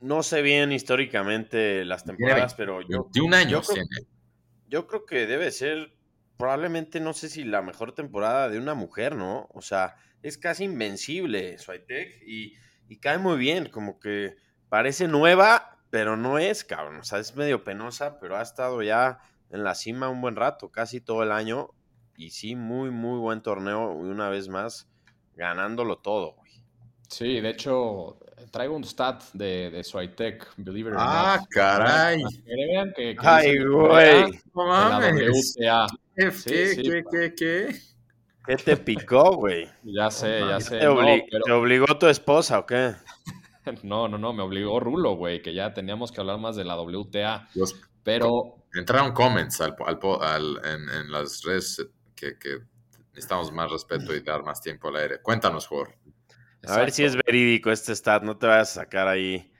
no 0.00 0.22
sé 0.22 0.40
bien 0.40 0.70
históricamente 0.70 1.84
las 1.84 2.04
temporadas, 2.04 2.54
pero 2.54 2.82
yo. 2.82 3.08
De 3.12 3.20
un 3.20 3.34
año 3.34 3.60
yo 3.60 3.62
creo, 3.62 3.84
yo 4.68 4.86
creo 4.86 5.04
que 5.04 5.26
debe 5.26 5.50
ser 5.50 5.96
probablemente, 6.36 7.00
no 7.00 7.12
sé 7.12 7.28
si 7.28 7.42
la 7.42 7.60
mejor 7.60 7.92
temporada 7.92 8.48
de 8.48 8.58
una 8.58 8.74
mujer, 8.74 9.16
¿no? 9.16 9.48
O 9.52 9.62
sea, 9.62 9.96
es 10.22 10.38
casi 10.38 10.62
invencible 10.62 11.58
Swiatek 11.58 12.22
y, 12.24 12.54
y 12.88 13.00
cae 13.00 13.18
muy 13.18 13.36
bien, 13.36 13.68
como 13.68 13.98
que 13.98 14.36
parece 14.68 15.08
nueva, 15.08 15.76
pero 15.90 16.16
no 16.16 16.38
es, 16.38 16.64
cabrón. 16.64 16.96
O 17.00 17.04
sea, 17.04 17.18
es 17.18 17.34
medio 17.36 17.64
penosa, 17.64 18.18
pero 18.20 18.36
ha 18.36 18.42
estado 18.42 18.82
ya 18.82 19.18
en 19.50 19.62
la 19.64 19.74
cima 19.74 20.08
un 20.08 20.20
buen 20.20 20.36
rato, 20.36 20.70
casi 20.70 21.00
todo 21.00 21.22
el 21.22 21.32
año. 21.32 21.70
Y 22.16 22.30
sí, 22.30 22.54
muy, 22.56 22.90
muy 22.90 23.18
buen 23.18 23.42
torneo. 23.42 23.92
Y 24.04 24.08
una 24.08 24.28
vez 24.28 24.48
más, 24.48 24.88
ganándolo 25.36 25.98
todo, 25.98 26.32
güey. 26.34 26.52
Sí, 27.08 27.40
de 27.40 27.50
hecho, 27.50 28.18
traigo 28.50 28.74
un 28.74 28.82
stat 28.84 29.22
de, 29.34 29.70
de 29.70 29.84
Swiatek, 29.84 30.46
believe 30.56 30.90
it 30.90 30.94
or 30.96 31.00
Ah, 31.02 31.36
not. 31.40 31.48
caray. 31.50 32.22
Para 32.22 32.34
que 32.44 32.54
vean 32.56 32.92
que- 32.96 33.14
que 33.16 33.26
Ay, 33.26 33.64
güey. 33.64 34.40
No 34.54 34.66
mames. 34.66 35.56
¿Qué, 36.16 36.30
Sí, 36.30 36.50
qué, 36.50 36.66
sí. 36.68 36.82
qué, 36.82 37.04
qué, 37.10 37.34
qué? 37.34 37.76
¿Qué 38.46 38.56
te 38.56 38.76
picó, 38.76 39.36
güey? 39.36 39.68
Ya 39.82 40.10
sé, 40.10 40.40
ya 40.40 40.60
sé. 40.60 40.78
¿Te, 40.78 40.84
No, 40.84 40.94
obli- 40.96 41.24
pero- 41.30 41.44
te 41.44 41.52
obligó 41.52 41.98
tu 41.98 42.06
esposa 42.06 42.58
o 42.60 42.66
qué? 42.66 42.94
no, 43.82 44.08
no, 44.08 44.18
no, 44.18 44.32
me 44.32 44.42
obligó 44.42 44.80
Rulo, 44.80 45.16
güey, 45.16 45.42
que 45.42 45.54
ya 45.54 45.72
teníamos 45.74 46.12
que 46.12 46.20
hablar 46.20 46.38
más 46.38 46.56
de 46.56 46.64
la 46.64 46.76
WTA. 46.80 47.48
Los- 47.54 47.74
Pero 48.02 48.56
entraron 48.74 49.12
comments 49.12 49.60
al, 49.60 49.74
al 49.86 49.98
po- 49.98 50.20
al- 50.22 50.60
en, 50.64 50.88
en 50.90 51.10
las 51.10 51.42
redes 51.42 51.86
que, 52.14 52.38
que 52.38 52.58
necesitamos 53.12 53.52
más 53.52 53.70
respeto 53.70 54.14
y 54.14 54.20
dar 54.20 54.42
más 54.42 54.60
tiempo 54.60 54.88
al 54.88 54.96
aire. 54.96 55.22
Cuéntanos, 55.22 55.66
Jorge. 55.66 55.96
A 56.66 56.78
ver 56.78 56.90
si 56.92 57.04
es 57.04 57.14
verídico 57.16 57.70
este 57.70 57.94
stat. 57.94 58.22
No 58.22 58.36
te 58.38 58.46
vayas 58.46 58.70
a 58.76 58.80
sacar 58.82 59.06
ahí 59.08 59.52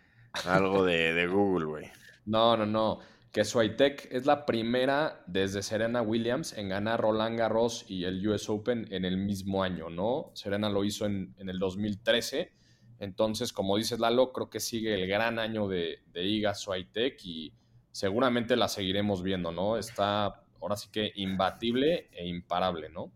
algo 0.46 0.84
de, 0.84 1.12
de 1.12 1.26
Google, 1.26 1.66
güey. 1.66 1.90
No, 2.24 2.56
no, 2.56 2.64
no. 2.66 3.00
Que 3.30 3.44
Swiatek 3.44 4.08
es 4.12 4.26
la 4.26 4.46
primera 4.46 5.22
desde 5.26 5.62
Serena 5.62 6.02
Williams 6.02 6.52
en 6.56 6.68
ganar 6.68 7.00
Roland 7.00 7.36
Garros 7.38 7.84
y 7.88 8.04
el 8.04 8.26
US 8.28 8.48
Open 8.48 8.86
en 8.90 9.04
el 9.04 9.16
mismo 9.18 9.62
año, 9.62 9.90
¿no? 9.90 10.30
Serena 10.34 10.70
lo 10.70 10.84
hizo 10.84 11.04
en, 11.06 11.34
en 11.38 11.48
el 11.48 11.58
2013. 11.58 12.52
Entonces, 12.98 13.52
como 13.52 13.76
dices 13.76 13.98
Lalo, 13.98 14.32
creo 14.32 14.50
que 14.50 14.60
sigue 14.60 14.94
el 14.94 15.08
gran 15.08 15.38
año 15.38 15.68
de, 15.68 16.00
de 16.12 16.24
Iga 16.24 16.54
Swiatek 16.54 17.24
y 17.24 17.52
seguramente 17.90 18.56
la 18.56 18.68
seguiremos 18.68 19.22
viendo, 19.22 19.52
¿no? 19.52 19.76
Está 19.76 20.42
ahora 20.60 20.76
sí 20.76 20.88
que 20.90 21.12
imbatible 21.16 22.08
e 22.12 22.26
imparable, 22.26 22.88
¿no? 22.88 23.12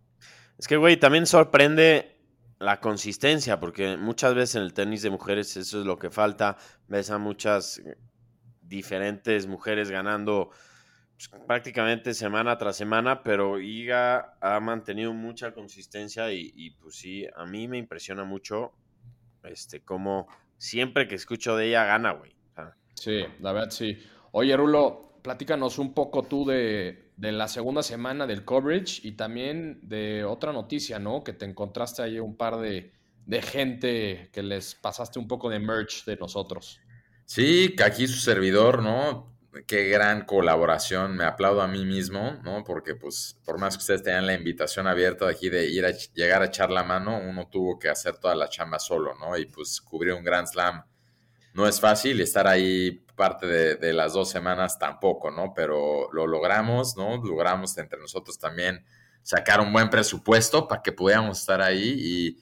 Es 0.58 0.66
que, 0.66 0.76
güey, 0.76 0.96
también 0.96 1.26
sorprende 1.26 2.16
la 2.58 2.80
consistencia, 2.80 3.60
porque 3.60 3.96
muchas 3.96 4.34
veces 4.34 4.56
en 4.56 4.62
el 4.62 4.74
tenis 4.74 5.02
de 5.02 5.10
mujeres 5.10 5.56
eso 5.56 5.80
es 5.80 5.86
lo 5.86 5.98
que 5.98 6.10
falta. 6.10 6.56
Ves 6.88 7.10
a 7.10 7.18
muchas 7.18 7.80
diferentes 8.60 9.46
mujeres 9.46 9.90
ganando 9.90 10.50
pues, 11.16 11.30
prácticamente 11.46 12.14
semana 12.14 12.58
tras 12.58 12.76
semana, 12.76 13.22
pero 13.22 13.60
Iga 13.60 14.36
ha 14.40 14.60
mantenido 14.60 15.12
mucha 15.12 15.52
consistencia 15.52 16.32
y, 16.32 16.52
y, 16.54 16.70
pues 16.70 16.96
sí, 16.96 17.26
a 17.36 17.46
mí 17.46 17.68
me 17.68 17.78
impresiona 17.78 18.24
mucho 18.24 18.72
este 19.44 19.80
cómo 19.82 20.28
siempre 20.56 21.08
que 21.08 21.14
escucho 21.14 21.56
de 21.56 21.68
ella 21.68 21.84
gana, 21.84 22.12
güey. 22.12 22.34
Sí, 22.94 23.22
la 23.40 23.52
verdad 23.52 23.70
sí. 23.70 23.96
Oye, 24.32 24.56
Rulo, 24.56 25.20
platícanos 25.22 25.78
un 25.78 25.94
poco 25.94 26.24
tú 26.24 26.44
de, 26.44 27.12
de 27.16 27.32
la 27.32 27.46
segunda 27.46 27.82
semana 27.82 28.26
del 28.26 28.44
coverage 28.44 29.06
y 29.06 29.12
también 29.12 29.78
de 29.82 30.24
otra 30.24 30.52
noticia, 30.52 30.98
¿no? 30.98 31.22
Que 31.22 31.32
te 31.32 31.44
encontraste 31.44 32.02
ahí 32.02 32.18
un 32.18 32.36
par 32.36 32.58
de, 32.58 32.92
de 33.24 33.42
gente 33.42 34.30
que 34.32 34.42
les 34.42 34.74
pasaste 34.74 35.18
un 35.18 35.28
poco 35.28 35.48
de 35.48 35.60
merch 35.60 36.04
de 36.06 36.16
nosotros. 36.16 36.80
Sí, 37.24 37.74
que 37.76 37.84
aquí 37.84 38.08
su 38.08 38.18
servidor, 38.18 38.82
¿no? 38.82 39.37
Qué 39.66 39.88
gran 39.88 40.24
colaboración, 40.24 41.16
me 41.16 41.24
aplaudo 41.24 41.62
a 41.62 41.68
mí 41.68 41.84
mismo, 41.84 42.38
¿no? 42.44 42.64
Porque 42.64 42.94
pues 42.94 43.38
por 43.44 43.58
más 43.58 43.76
que 43.76 43.80
ustedes 43.80 44.02
tenían 44.02 44.26
la 44.26 44.34
invitación 44.34 44.86
abierta 44.86 45.26
de 45.26 45.32
aquí 45.32 45.48
de 45.48 45.66
ir 45.66 45.84
a 45.84 45.90
llegar 45.90 46.42
a 46.42 46.46
echar 46.46 46.70
la 46.70 46.84
mano, 46.84 47.18
uno 47.18 47.48
tuvo 47.48 47.78
que 47.78 47.88
hacer 47.88 48.18
toda 48.18 48.34
la 48.34 48.48
chamba 48.48 48.78
solo, 48.78 49.14
¿no? 49.14 49.36
Y 49.36 49.46
pues 49.46 49.80
cubrir 49.80 50.14
un 50.14 50.22
Grand 50.22 50.46
Slam 50.46 50.84
no 51.54 51.66
es 51.66 51.80
fácil 51.80 52.20
estar 52.20 52.46
ahí 52.46 53.04
parte 53.16 53.46
de, 53.46 53.74
de 53.76 53.92
las 53.92 54.12
dos 54.12 54.30
semanas 54.30 54.78
tampoco, 54.78 55.30
¿no? 55.30 55.52
Pero 55.54 56.08
lo 56.12 56.26
logramos, 56.26 56.96
¿no? 56.96 57.16
Logramos 57.16 57.76
entre 57.78 57.98
nosotros 57.98 58.38
también 58.38 58.84
sacar 59.22 59.60
un 59.60 59.72
buen 59.72 59.90
presupuesto 59.90 60.68
para 60.68 60.82
que 60.82 60.92
pudiéramos 60.92 61.40
estar 61.40 61.60
ahí 61.60 61.96
y 61.98 62.38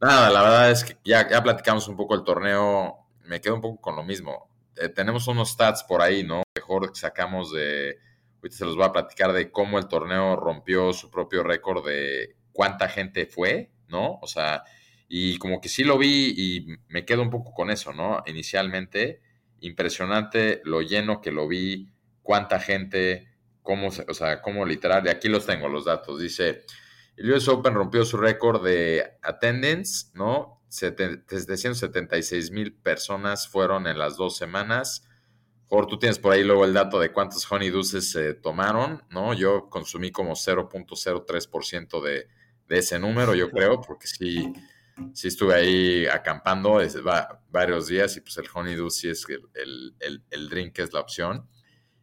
nada, 0.00 0.30
la 0.30 0.42
verdad 0.42 0.70
es 0.70 0.84
que 0.84 0.98
ya, 1.04 1.28
ya 1.28 1.42
platicamos 1.42 1.88
un 1.88 1.96
poco 1.96 2.14
el 2.14 2.22
torneo, 2.22 2.98
me 3.24 3.40
quedo 3.40 3.54
un 3.54 3.60
poco 3.60 3.80
con 3.80 3.96
lo 3.96 4.02
mismo. 4.02 4.49
Eh, 4.80 4.88
tenemos 4.88 5.28
unos 5.28 5.50
stats 5.50 5.84
por 5.84 6.00
ahí, 6.00 6.24
¿no? 6.24 6.42
Mejor 6.56 6.96
sacamos 6.96 7.52
de, 7.52 7.98
ahorita 8.36 8.56
se 8.56 8.64
los 8.64 8.76
voy 8.76 8.86
a 8.86 8.92
platicar 8.92 9.32
de 9.34 9.50
cómo 9.52 9.78
el 9.78 9.88
torneo 9.88 10.36
rompió 10.36 10.94
su 10.94 11.10
propio 11.10 11.42
récord 11.42 11.86
de 11.86 12.36
cuánta 12.52 12.88
gente 12.88 13.26
fue, 13.26 13.70
¿no? 13.88 14.18
O 14.22 14.26
sea, 14.26 14.64
y 15.06 15.36
como 15.36 15.60
que 15.60 15.68
sí 15.68 15.84
lo 15.84 15.98
vi 15.98 16.32
y 16.34 16.66
me 16.88 17.04
quedo 17.04 17.20
un 17.20 17.28
poco 17.28 17.52
con 17.52 17.70
eso, 17.70 17.92
¿no? 17.92 18.22
Inicialmente, 18.26 19.20
impresionante 19.60 20.62
lo 20.64 20.80
lleno 20.80 21.20
que 21.20 21.30
lo 21.30 21.46
vi, 21.46 21.92
cuánta 22.22 22.58
gente, 22.58 23.28
cómo, 23.60 23.88
o 23.88 24.14
sea, 24.14 24.40
cómo 24.40 24.64
literal, 24.64 25.04
y 25.04 25.10
aquí 25.10 25.28
los 25.28 25.44
tengo 25.44 25.68
los 25.68 25.84
datos, 25.84 26.20
dice, 26.20 26.62
el 27.16 27.30
US 27.32 27.48
Open 27.48 27.74
rompió 27.74 28.02
su 28.06 28.16
récord 28.16 28.64
de 28.64 29.18
attendance, 29.20 30.06
¿no? 30.14 30.59
Sete- 30.70 31.22
776 31.26 32.50
mil 32.52 32.72
personas 32.72 33.48
fueron 33.48 33.86
en 33.88 33.98
las 33.98 34.16
dos 34.16 34.36
semanas. 34.36 35.04
Jorge, 35.68 35.90
tú 35.90 35.98
tienes 35.98 36.18
por 36.18 36.32
ahí 36.32 36.44
luego 36.44 36.64
el 36.64 36.72
dato 36.72 36.98
de 37.00 37.12
cuántos 37.12 37.50
honey 37.50 37.70
dulces 37.70 38.10
se 38.10 38.34
tomaron, 38.34 39.02
¿no? 39.10 39.34
Yo 39.34 39.68
consumí 39.68 40.10
como 40.12 40.34
0.03% 40.34 42.00
de, 42.00 42.28
de 42.68 42.78
ese 42.78 42.98
número, 42.98 43.34
yo 43.34 43.50
creo, 43.50 43.80
porque 43.80 44.06
sí, 44.06 44.52
sí 45.12 45.28
estuve 45.28 45.54
ahí 45.54 46.06
acampando 46.06 46.74
va- 47.06 47.42
varios 47.50 47.88
días 47.88 48.16
y 48.16 48.20
pues 48.20 48.36
el 48.38 48.46
honey 48.54 48.74
dulce 48.76 49.00
sí 49.00 49.08
es 49.08 49.26
el, 49.28 49.48
el, 49.54 49.94
el- 50.00 50.24
el 50.30 50.48
drink 50.48 50.78
es 50.78 50.92
la 50.92 51.00
opción. 51.00 51.46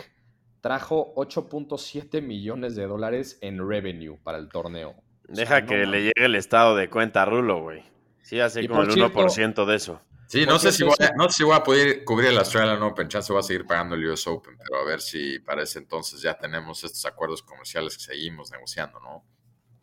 trajo 0.61 1.13
8.7 1.15 2.21
millones 2.21 2.75
de 2.75 2.85
dólares 2.87 3.37
en 3.41 3.67
revenue 3.67 4.17
para 4.23 4.37
el 4.37 4.49
torneo. 4.49 4.95
O 5.31 5.35
sea, 5.35 5.43
deja 5.45 5.61
no 5.61 5.67
que 5.67 5.85
le 5.85 5.99
llegue 6.01 6.25
el 6.25 6.35
estado 6.35 6.75
de 6.75 6.89
cuenta 6.89 7.21
a 7.21 7.25
Rulo, 7.25 7.61
güey. 7.61 7.83
Sí, 8.21 8.39
así 8.39 8.61
Y 8.61 8.67
como 8.67 8.81
el 8.81 8.87
por 8.87 8.95
cierto- 8.95 9.19
1% 9.63 9.65
de 9.65 9.75
eso. 9.75 10.01
Sí, 10.27 10.45
no 10.45 10.59
sé, 10.59 10.71
si 10.71 10.83
voy 10.83 10.93
a, 10.99 11.11
no 11.15 11.27
sé 11.29 11.37
si 11.37 11.43
voy 11.43 11.55
a 11.55 11.63
poder 11.63 12.03
cubrir 12.03 12.29
el 12.29 12.37
Australian 12.37 12.83
Open, 12.83 13.07
chance 13.07 13.33
voy 13.33 13.39
a 13.39 13.43
seguir 13.43 13.65
pagando 13.65 13.95
el 13.95 14.05
US 14.11 14.27
Open, 14.27 14.55
pero 14.63 14.79
a 14.79 14.85
ver 14.85 15.01
si 15.01 15.39
para 15.39 15.63
ese 15.63 15.79
entonces 15.79 16.21
ya 16.21 16.37
tenemos 16.37 16.83
estos 16.83 17.03
acuerdos 17.05 17.41
comerciales 17.41 17.97
que 17.97 18.03
seguimos 18.03 18.51
negociando, 18.51 18.99
¿no? 18.99 19.23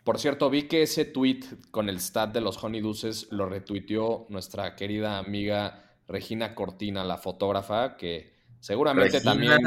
Por 0.07 0.21
cierto, 0.21 0.49
vi 0.51 0.69
que 0.69 0.83
ese 0.83 1.05
tweet 1.05 1.41
con 1.73 1.89
el 1.89 1.99
stat 1.99 2.33
de 2.33 2.41
los 2.41 2.63
honey 2.63 2.81
dulces 2.81 3.27
lo 3.33 3.47
retuiteó 3.47 4.27
nuestra 4.29 4.77
querida 4.77 5.19
amiga 5.19 5.83
Regina 6.07 6.55
Cortina, 6.55 7.03
la 7.03 7.19
fotógrafa, 7.19 7.97
que 7.97 8.33
seguramente 8.61 9.19
Regina 9.19 9.33
también 9.33 9.59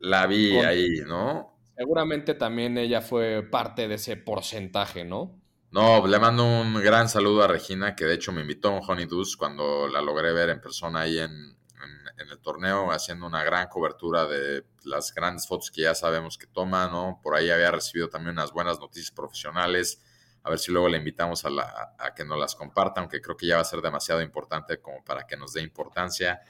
la 0.00 0.26
vi 0.26 0.50
con- 0.50 0.64
ahí, 0.66 0.88
¿no? 1.06 1.52
Seguramente 1.76 2.34
también 2.34 2.76
ella 2.76 3.02
fue 3.02 3.44
parte 3.48 3.86
de 3.86 3.94
ese 3.94 4.16
porcentaje, 4.16 5.04
¿no? 5.04 5.40
No, 5.70 6.04
le 6.06 6.18
mando 6.18 6.44
un 6.44 6.74
gran 6.82 7.08
saludo 7.08 7.44
a 7.44 7.48
Regina, 7.48 7.94
que 7.94 8.04
de 8.04 8.14
hecho 8.14 8.32
me 8.32 8.40
invitó 8.40 8.68
a 8.68 8.72
un 8.72 8.82
Honey 8.84 9.06
Deuce 9.06 9.36
cuando 9.38 9.86
la 9.88 10.02
logré 10.02 10.32
ver 10.32 10.50
en 10.50 10.60
persona 10.60 11.02
ahí 11.02 11.20
en, 11.20 11.56
en- 11.84 12.22
en 12.26 12.30
el 12.30 12.40
torneo, 12.40 12.90
haciendo 12.92 13.26
una 13.26 13.44
gran 13.44 13.68
cobertura 13.68 14.26
de 14.26 14.64
las 14.84 15.14
grandes 15.14 15.46
fotos 15.46 15.70
que 15.70 15.82
ya 15.82 15.94
sabemos 15.94 16.38
que 16.38 16.46
toma, 16.46 16.88
¿no? 16.88 17.20
Por 17.22 17.36
ahí 17.36 17.50
había 17.50 17.70
recibido 17.70 18.08
también 18.08 18.32
unas 18.32 18.52
buenas 18.52 18.80
noticias 18.80 19.10
profesionales. 19.12 20.02
A 20.42 20.50
ver 20.50 20.58
si 20.58 20.72
luego 20.72 20.88
le 20.88 20.98
invitamos 20.98 21.44
a, 21.44 21.50
la- 21.50 21.94
a 21.98 22.14
que 22.14 22.24
nos 22.24 22.38
las 22.38 22.54
comparta, 22.54 23.00
aunque 23.00 23.20
creo 23.20 23.36
que 23.36 23.46
ya 23.46 23.56
va 23.56 23.62
a 23.62 23.64
ser 23.64 23.80
demasiado 23.80 24.20
importante 24.22 24.80
como 24.80 25.02
para 25.04 25.26
que 25.26 25.36
nos 25.36 25.52
dé 25.54 25.62
importancia. 25.62 26.40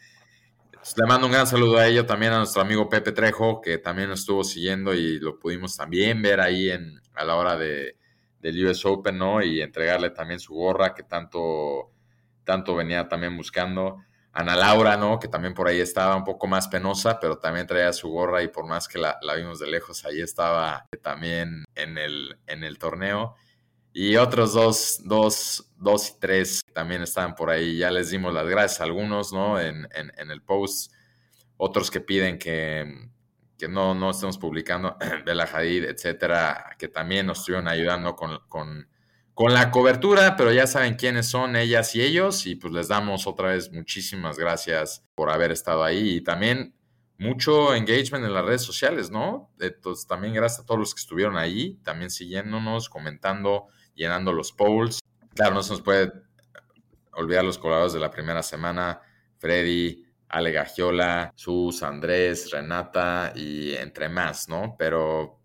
Le 0.96 1.06
mando 1.06 1.26
un 1.26 1.32
gran 1.32 1.46
saludo 1.46 1.78
a 1.78 1.86
ella, 1.86 2.06
también 2.06 2.32
a 2.32 2.38
nuestro 2.38 2.61
amigo 2.61 2.88
Pepe 2.88 3.12
Trejo, 3.12 3.61
que 3.61 3.78
también 3.78 4.11
estuvo 4.11 4.44
siguiendo 4.44 4.92
y 4.94 5.18
lo 5.18 5.38
pudimos 5.38 5.76
también 5.76 6.20
ver 6.20 6.40
ahí 6.40 6.70
en, 6.70 7.00
a 7.14 7.24
la 7.24 7.36
hora 7.36 7.56
de, 7.56 7.96
del 8.40 8.66
US 8.66 8.86
Open, 8.86 9.16
¿no? 9.16 9.42
Y 9.42 9.62
entregarle 9.62 10.11
también 10.11 10.38
su 10.40 10.52
gorra 10.54 10.94
que 10.94 11.02
tanto, 11.02 11.90
tanto 12.44 12.74
venía 12.76 13.09
también 13.09 13.34
buscando. 13.36 13.96
Ana 14.35 14.57
Laura, 14.57 14.97
¿no? 14.97 15.20
Que 15.20 15.28
también 15.28 15.55
por 15.55 15.68
ahí 15.68 15.80
estaba 15.80 16.16
un 16.16 16.24
poco 16.24 16.49
más 16.49 16.66
penosa, 16.66 17.20
pero 17.20 17.39
también 17.39 17.68
traía 17.68 17.93
su 17.93 18.09
gorra 18.09 18.43
y 18.43 18.49
por 18.49 18.66
más 18.66 18.89
que 18.89 18.99
la, 18.99 19.16
vimos 19.37 19.61
de 19.61 19.68
lejos, 19.68 20.05
ahí 20.05 20.20
estaba 20.20 20.87
también 21.03 21.64
en 21.76 21.97
el, 21.99 22.37
en 22.49 22.64
el 22.64 22.78
torneo. 22.78 23.37
Y 23.93 24.16
otros 24.16 24.53
dos, 24.53 25.03
dos, 25.05 25.70
dos 25.76 26.09
y 26.11 26.18
tres 26.18 26.62
también 26.72 27.03
estaban 27.03 27.37
por 27.37 27.49
ahí. 27.49 27.78
Ya 27.78 27.93
les 27.93 28.11
dimos 28.11 28.35
las 28.35 28.49
gracias 28.49 28.80
a 28.80 28.85
algunos, 28.85 29.32
¿no? 29.32 29.61
En, 29.61 29.89
en, 29.95 30.30
el 30.32 30.43
post. 30.43 30.93
Otros 31.57 31.93
que 31.93 32.01
piden 32.01 32.37
que, 32.37 33.09
que 33.57 33.68
no, 33.68 33.95
no 33.95 34.11
estemos 34.11 34.37
publicando, 34.37 34.97
Bella 35.24 35.45
Hadid, 35.45 35.85
etcétera, 35.85 36.74
que 36.76 36.89
también 36.89 37.26
nos 37.26 37.39
estuvieron 37.39 37.68
ayudando 37.68 38.16
con, 38.16 38.41
con, 38.49 38.89
con, 39.35 39.53
la 39.53 39.70
cobertura, 39.70 40.37
pero 40.37 40.53
ya 40.53 40.66
saben 40.66 40.95
quiénes 40.95 41.28
son 41.28 41.57
ellas 41.57 41.95
y 41.95 42.03
ellos, 42.03 42.47
y 42.47 42.57
pues 42.57 42.72
les 42.72 42.89
damos 42.89 43.26
otra 43.26 43.49
vez 43.49 43.72
muchísimas 43.72 44.39
gracias 44.39 45.05
por 45.14 45.30
haber 45.30 45.53
estado 45.53 45.85
ahí 45.85 46.16
y 46.16 46.20
también 46.20 46.74
mucho 47.18 47.74
engagement 47.74 48.24
en 48.24 48.35
las 48.35 48.45
redes 48.45 48.62
sociales, 48.62 49.11
¿no? 49.11 49.51
Entonces 49.61 50.07
también 50.07 50.35
gracias 50.35 50.61
a 50.61 50.66
todos 50.66 50.80
los 50.80 50.95
que 50.95 51.01
estuvieron 51.01 51.37
ahí, 51.37 51.78
también 51.85 52.11
siguiéndonos, 52.11 52.89
comentando, 52.89 53.66
llenando 53.95 54.32
los 54.32 54.53
polls. 54.53 55.01
Claro, 55.35 55.55
no 55.55 55.62
se 55.62 55.72
nos 55.72 55.82
puede 55.82 56.12
olvidar 57.12 57.45
los 57.45 57.59
colaboradores 57.59 57.93
de 57.93 58.01
la 58.01 58.11
primera 58.11 58.43
semana, 58.43 59.01
Freddy, 59.39 60.05
Ale 60.28 60.53
Gagiola, 60.53 61.32
Sus, 61.37 61.82
Andrés, 61.82 62.51
Renata 62.51 63.32
y 63.37 63.74
entre 63.74 64.09
más, 64.09 64.49
¿no? 64.49 64.74
Pero 64.78 65.39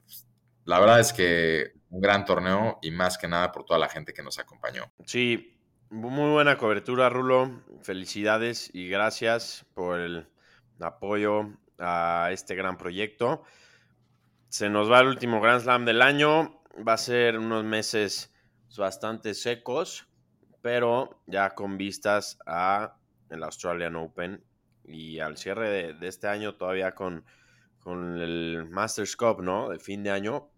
la 0.66 0.80
verdad 0.80 1.00
es 1.00 1.14
que 1.14 1.74
un 1.90 2.02
gran 2.02 2.26
torneo 2.26 2.80
y 2.82 2.92
más 2.92 3.18
que 3.18 3.28
nada 3.28 3.52
por 3.52 3.66
toda 3.66 3.80
la 3.80 3.90
gente 3.90 4.14
que 4.14 4.24
nos 4.24 4.40
acompañó. 4.40 4.92
Sí, 5.06 5.60
muy 5.90 6.32
buena 6.32 6.58
cobertura, 6.58 7.10
Rulo. 7.10 7.64
Felicidades 7.82 8.70
y 8.74 8.90
gracias 8.90 9.66
por 9.74 10.00
el 10.00 10.28
apoyo 10.80 11.50
a 11.80 12.30
este 12.32 12.56
gran 12.56 12.78
proyecto. 12.78 13.44
Se 14.50 14.70
nos 14.70 14.92
va 14.92 15.00
el 15.00 15.08
último 15.08 15.42
Grand 15.42 15.62
Slam 15.62 15.86
del 15.86 16.02
año. 16.02 16.62
Va 16.88 16.94
a 16.94 16.98
ser 16.98 17.38
unos 17.38 17.64
meses 17.64 18.32
bastante 18.78 19.34
secos, 19.34 20.08
pero 20.62 21.22
ya 21.28 21.56
con 21.56 21.78
vistas 21.78 22.38
a 22.46 22.98
el 23.30 23.44
Australian 23.44 23.96
Open 23.96 24.44
y 24.84 25.20
al 25.20 25.38
cierre 25.38 25.94
de, 25.94 26.08
este 26.08 26.28
año 26.28 26.56
todavía 26.56 26.96
con, 26.96 27.26
con 27.80 28.20
el 28.20 28.68
Masters 28.70 29.16
Cup, 29.16 29.42
¿no? 29.42 29.70
De 29.70 29.80
fin 29.80 30.04
de 30.04 30.12
año. 30.12 30.50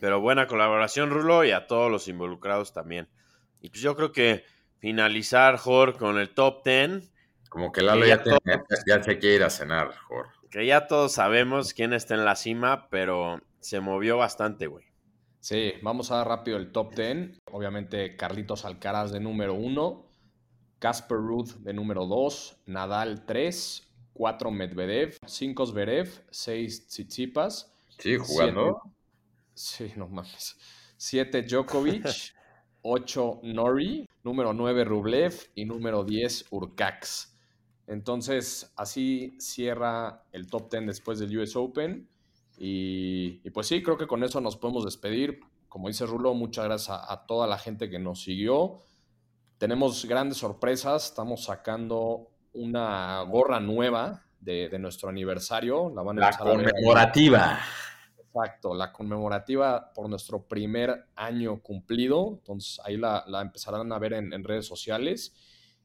Pero 0.00 0.20
buena 0.20 0.46
colaboración, 0.46 1.10
Rulo, 1.10 1.44
y 1.44 1.50
a 1.50 1.66
todos 1.66 1.90
los 1.90 2.08
involucrados 2.08 2.72
también. 2.72 3.08
Y 3.60 3.70
pues 3.70 3.80
yo 3.80 3.96
creo 3.96 4.12
que 4.12 4.44
finalizar, 4.78 5.56
Jor, 5.56 5.96
con 5.96 6.18
el 6.18 6.34
top 6.34 6.64
10. 6.64 7.12
Como 7.48 7.72
que 7.72 7.82
Lalo 7.82 8.06
ya, 8.06 8.22
ya, 8.86 9.02
se 9.02 9.18
quiere 9.18 9.36
ir 9.36 9.42
a 9.42 9.50
cenar, 9.50 9.94
Jor. 9.96 10.28
Que 10.50 10.66
ya 10.66 10.86
todos 10.86 11.12
sabemos 11.12 11.74
quién 11.74 11.92
está 11.92 12.14
en 12.14 12.24
la 12.24 12.36
cima, 12.36 12.88
pero 12.90 13.40
se 13.60 13.80
movió 13.80 14.16
bastante, 14.16 14.66
güey. 14.66 14.84
Sí, 15.40 15.74
vamos 15.82 16.10
a 16.10 16.16
dar 16.16 16.28
rápido 16.28 16.56
el 16.56 16.72
top 16.72 16.94
10. 16.94 17.38
Obviamente, 17.52 18.16
Carlitos 18.16 18.64
Alcaraz 18.64 19.12
de 19.12 19.20
número 19.20 19.54
1, 19.54 20.06
Casper 20.78 21.18
Ruth 21.18 21.50
de 21.60 21.72
número 21.72 22.06
2, 22.06 22.62
Nadal 22.66 23.24
3, 23.26 23.94
4 24.12 24.50
Medvedev, 24.50 25.16
5 25.24 25.66
Zverev, 25.66 26.24
6 26.30 26.86
Tsitsipas. 26.88 27.72
Sí, 27.98 28.16
jugando. 28.16 28.82
Sí, 29.56 29.92
no 29.96 30.08
mames. 30.08 30.56
7 30.96 31.42
Djokovic, 31.42 32.06
8 32.82 33.40
Nori, 33.42 34.08
número 34.22 34.52
9 34.52 34.84
Rublev 34.84 35.34
y 35.54 35.64
número 35.64 36.04
10 36.04 36.46
Urcax. 36.50 37.36
Entonces, 37.88 38.72
así 38.76 39.36
cierra 39.38 40.24
el 40.32 40.48
top 40.48 40.70
10 40.70 40.86
después 40.86 41.18
del 41.18 41.36
US 41.38 41.56
Open. 41.56 42.08
Y, 42.58 43.48
pues 43.50 43.66
sí, 43.66 43.82
creo 43.82 43.98
que 43.98 44.06
con 44.06 44.24
eso 44.24 44.40
nos 44.40 44.56
podemos 44.56 44.84
despedir. 44.84 45.40
Como 45.68 45.88
dice 45.88 46.06
Rulo, 46.06 46.34
muchas 46.34 46.64
gracias 46.64 46.98
a 47.08 47.26
toda 47.26 47.46
la 47.46 47.58
gente 47.58 47.90
que 47.90 47.98
nos 47.98 48.22
siguió. 48.22 48.80
Tenemos 49.58 50.04
grandes 50.06 50.38
sorpresas, 50.38 51.06
estamos 51.06 51.44
sacando 51.44 52.30
una 52.54 53.20
gorra 53.22 53.60
nueva 53.60 54.24
de, 54.40 54.78
nuestro 54.78 55.08
aniversario. 55.08 55.92
La, 55.94 56.02
van 56.02 56.18
a 56.18 56.30
la 56.30 56.38
conmemorativa. 56.38 57.60
Exacto, 58.36 58.74
la 58.74 58.92
conmemorativa 58.92 59.92
por 59.94 60.10
nuestro 60.10 60.42
primer 60.46 61.06
año 61.16 61.62
cumplido. 61.62 62.34
Entonces 62.34 62.78
ahí 62.84 62.98
la, 62.98 63.24
empezarán 63.40 63.90
a 63.92 63.98
ver 63.98 64.12
en, 64.12 64.44
redes 64.44 64.66
sociales. 64.66 65.34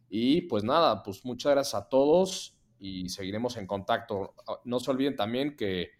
Y 0.09 0.41
pues 0.41 0.63
nada, 0.63 1.01
pues 1.01 1.23
muchas 1.23 1.53
gracias 1.53 1.81
a 1.81 1.87
todos 1.87 2.57
y 2.77 3.07
seguiremos 3.07 3.55
en 3.55 3.67
contacto. 3.67 4.35
Ah, 4.45 4.59
no 4.65 4.81
se 4.81 4.91
olviden 4.91 5.15
también 5.15 5.55
que, 5.55 5.91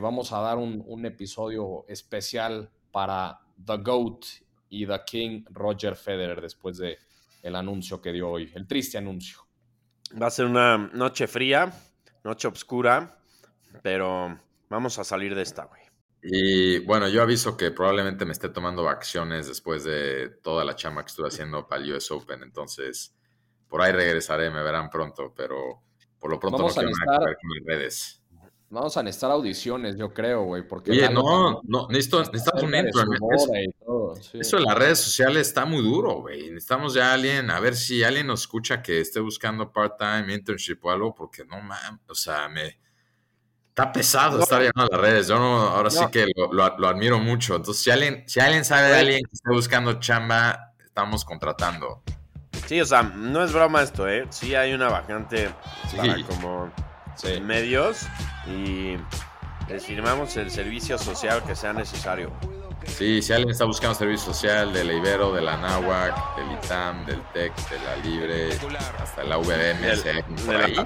vamos 0.00 0.32
a 0.32 0.40
dar 0.40 0.58
un, 0.58 0.84
un, 0.86 1.04
episodio 1.04 1.84
especial 1.88 2.70
para 2.92 3.40
The 3.64 3.78
GOAT 3.78 4.24
y 4.68 4.86
The 4.86 5.00
King 5.04 5.44
Roger 5.50 5.96
Federer 5.96 6.40
después 6.40 6.78
de, 6.78 6.98
el 7.42 7.56
anuncio 7.56 8.00
que 8.00 8.12
dio 8.12 8.30
hoy, 8.30 8.52
el 8.54 8.68
triste 8.68 8.98
anuncio. 8.98 9.38
Va 10.20 10.28
a 10.28 10.30
ser 10.30 10.46
una 10.46 10.78
noche 10.78 11.26
fría, 11.26 11.72
noche 12.22 12.46
oscura, 12.46 13.18
pero 13.82 14.38
vamos 14.68 14.98
a 15.00 15.04
salir 15.04 15.34
de 15.34 15.42
esta, 15.42 15.64
güey. 15.64 15.87
Y 16.30 16.80
bueno, 16.80 17.08
yo 17.08 17.22
aviso 17.22 17.56
que 17.56 17.70
probablemente 17.70 18.26
me 18.26 18.32
esté 18.32 18.50
tomando 18.50 18.86
acciones 18.86 19.48
después 19.48 19.82
de 19.84 20.28
toda 20.42 20.62
la 20.62 20.76
chama 20.76 21.02
que 21.02 21.08
estuve 21.08 21.28
haciendo 21.28 21.66
para 21.66 21.82
el 21.82 21.94
US 21.94 22.10
Open, 22.10 22.42
entonces 22.42 23.14
por 23.66 23.80
ahí 23.80 23.92
regresaré, 23.92 24.50
me 24.50 24.62
verán 24.62 24.90
pronto, 24.90 25.32
pero 25.34 25.82
por 26.18 26.30
lo 26.30 26.38
pronto 26.38 26.58
vamos 26.58 26.76
no 26.76 26.82
a 26.82 26.84
necesitar, 26.84 27.20
ver 27.24 27.36
con 27.40 27.66
redes. 27.66 28.22
Vamos 28.70 28.94
a 28.98 29.02
necesitar 29.02 29.30
audiciones, 29.30 29.96
yo 29.96 30.12
creo, 30.12 30.44
güey. 30.44 30.68
Porque 30.68 30.90
Oye, 30.90 31.08
no, 31.08 31.62
no, 31.64 31.88
necesito, 31.88 32.20
necesitamos 32.20 32.62
un 32.62 32.74
intro. 32.74 34.14
Eso 34.34 34.56
de 34.58 34.62
las 34.62 34.76
redes 34.76 34.98
sociales 34.98 35.48
está 35.48 35.64
muy 35.64 35.82
duro, 35.82 36.20
güey. 36.20 36.50
Necesitamos 36.50 36.92
ya 36.92 37.14
alguien, 37.14 37.50
a 37.50 37.60
ver 37.60 37.74
si 37.74 38.02
alguien 38.02 38.26
nos 38.26 38.42
escucha 38.42 38.82
que 38.82 39.00
esté 39.00 39.20
buscando 39.20 39.72
part-time, 39.72 40.34
internship 40.34 40.84
o 40.84 40.90
algo, 40.90 41.14
porque 41.14 41.46
no 41.46 41.58
mames, 41.62 42.02
o 42.06 42.14
sea, 42.14 42.50
me. 42.50 42.78
Está 43.78 43.92
pesado 43.92 44.42
estar 44.42 44.58
llenando 44.58 44.88
las 44.90 45.00
redes. 45.00 45.28
Yo 45.28 45.38
no, 45.38 45.60
ahora 45.60 45.88
sí 45.88 46.04
que 46.10 46.26
lo, 46.50 46.64
admiro 46.88 47.20
mucho. 47.20 47.54
Entonces, 47.54 47.80
si 47.80 47.92
alguien, 47.92 48.24
si 48.26 48.40
alguien 48.40 48.64
sabe 48.64 48.88
de 48.88 48.96
alguien 48.96 49.20
que 49.22 49.30
esté 49.32 49.50
buscando 49.50 50.00
chamba, 50.00 50.72
estamos 50.84 51.24
contratando. 51.24 52.02
Sí, 52.66 52.80
o 52.80 52.84
sea, 52.84 53.04
no 53.04 53.44
es 53.44 53.52
broma 53.52 53.82
esto, 53.82 54.08
¿eh? 54.08 54.26
Sí 54.30 54.56
hay 54.56 54.74
una 54.74 54.88
vacante 54.88 55.50
para 55.96 56.24
como 56.24 56.72
medios 57.42 58.00
y 58.48 58.96
les 59.68 59.86
firmamos 59.86 60.36
el 60.36 60.50
servicio 60.50 60.98
social 60.98 61.44
que 61.44 61.54
sea 61.54 61.72
necesario. 61.72 62.32
Sí, 62.84 63.22
si 63.22 63.32
alguien 63.32 63.50
está 63.50 63.64
buscando 63.64 63.94
servicio 63.94 64.34
social 64.34 64.72
de 64.72 64.82
la 64.82 64.92
Ibero, 64.92 65.32
de 65.32 65.42
la 65.42 65.56
NAWAC, 65.56 66.36
del 66.36 66.50
ITAM, 66.50 67.06
del 67.06 67.22
TEC, 67.32 67.54
de 67.68 67.78
la 67.78 67.96
Libre, 67.96 68.48
hasta 69.00 69.22
la 69.22 69.36
VDM, 69.36 70.44
por 70.44 70.56
ahí. 70.56 70.76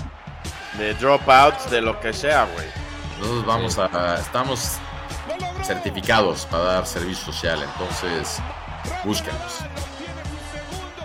De 0.74 0.94
dropouts, 0.94 1.70
de 1.70 1.80
lo 1.80 1.98
que 2.00 2.12
sea, 2.12 2.44
güey. 2.44 2.66
Nosotros 3.18 3.46
vamos 3.46 3.78
a. 3.78 4.18
Estamos 4.18 4.78
certificados 5.62 6.46
para 6.46 6.64
dar 6.64 6.86
servicio 6.86 7.32
social, 7.32 7.62
entonces 7.62 8.40
búsquenos. 9.04 9.60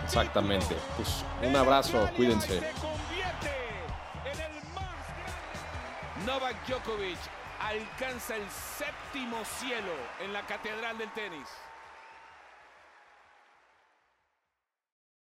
Exactamente. 0.03 0.75
Pues 0.95 1.23
un 1.43 1.55
abrazo, 1.55 2.09
cuídense. 2.15 2.61
Novak 6.25 6.55
Djokovic 6.67 7.17
alcanza 7.59 8.35
el 8.35 8.49
séptimo 8.77 9.37
cielo 9.59 9.93
en 10.23 10.33
la 10.33 10.41
catedral 10.45 10.97
del 10.97 11.11
tenis. 11.11 11.47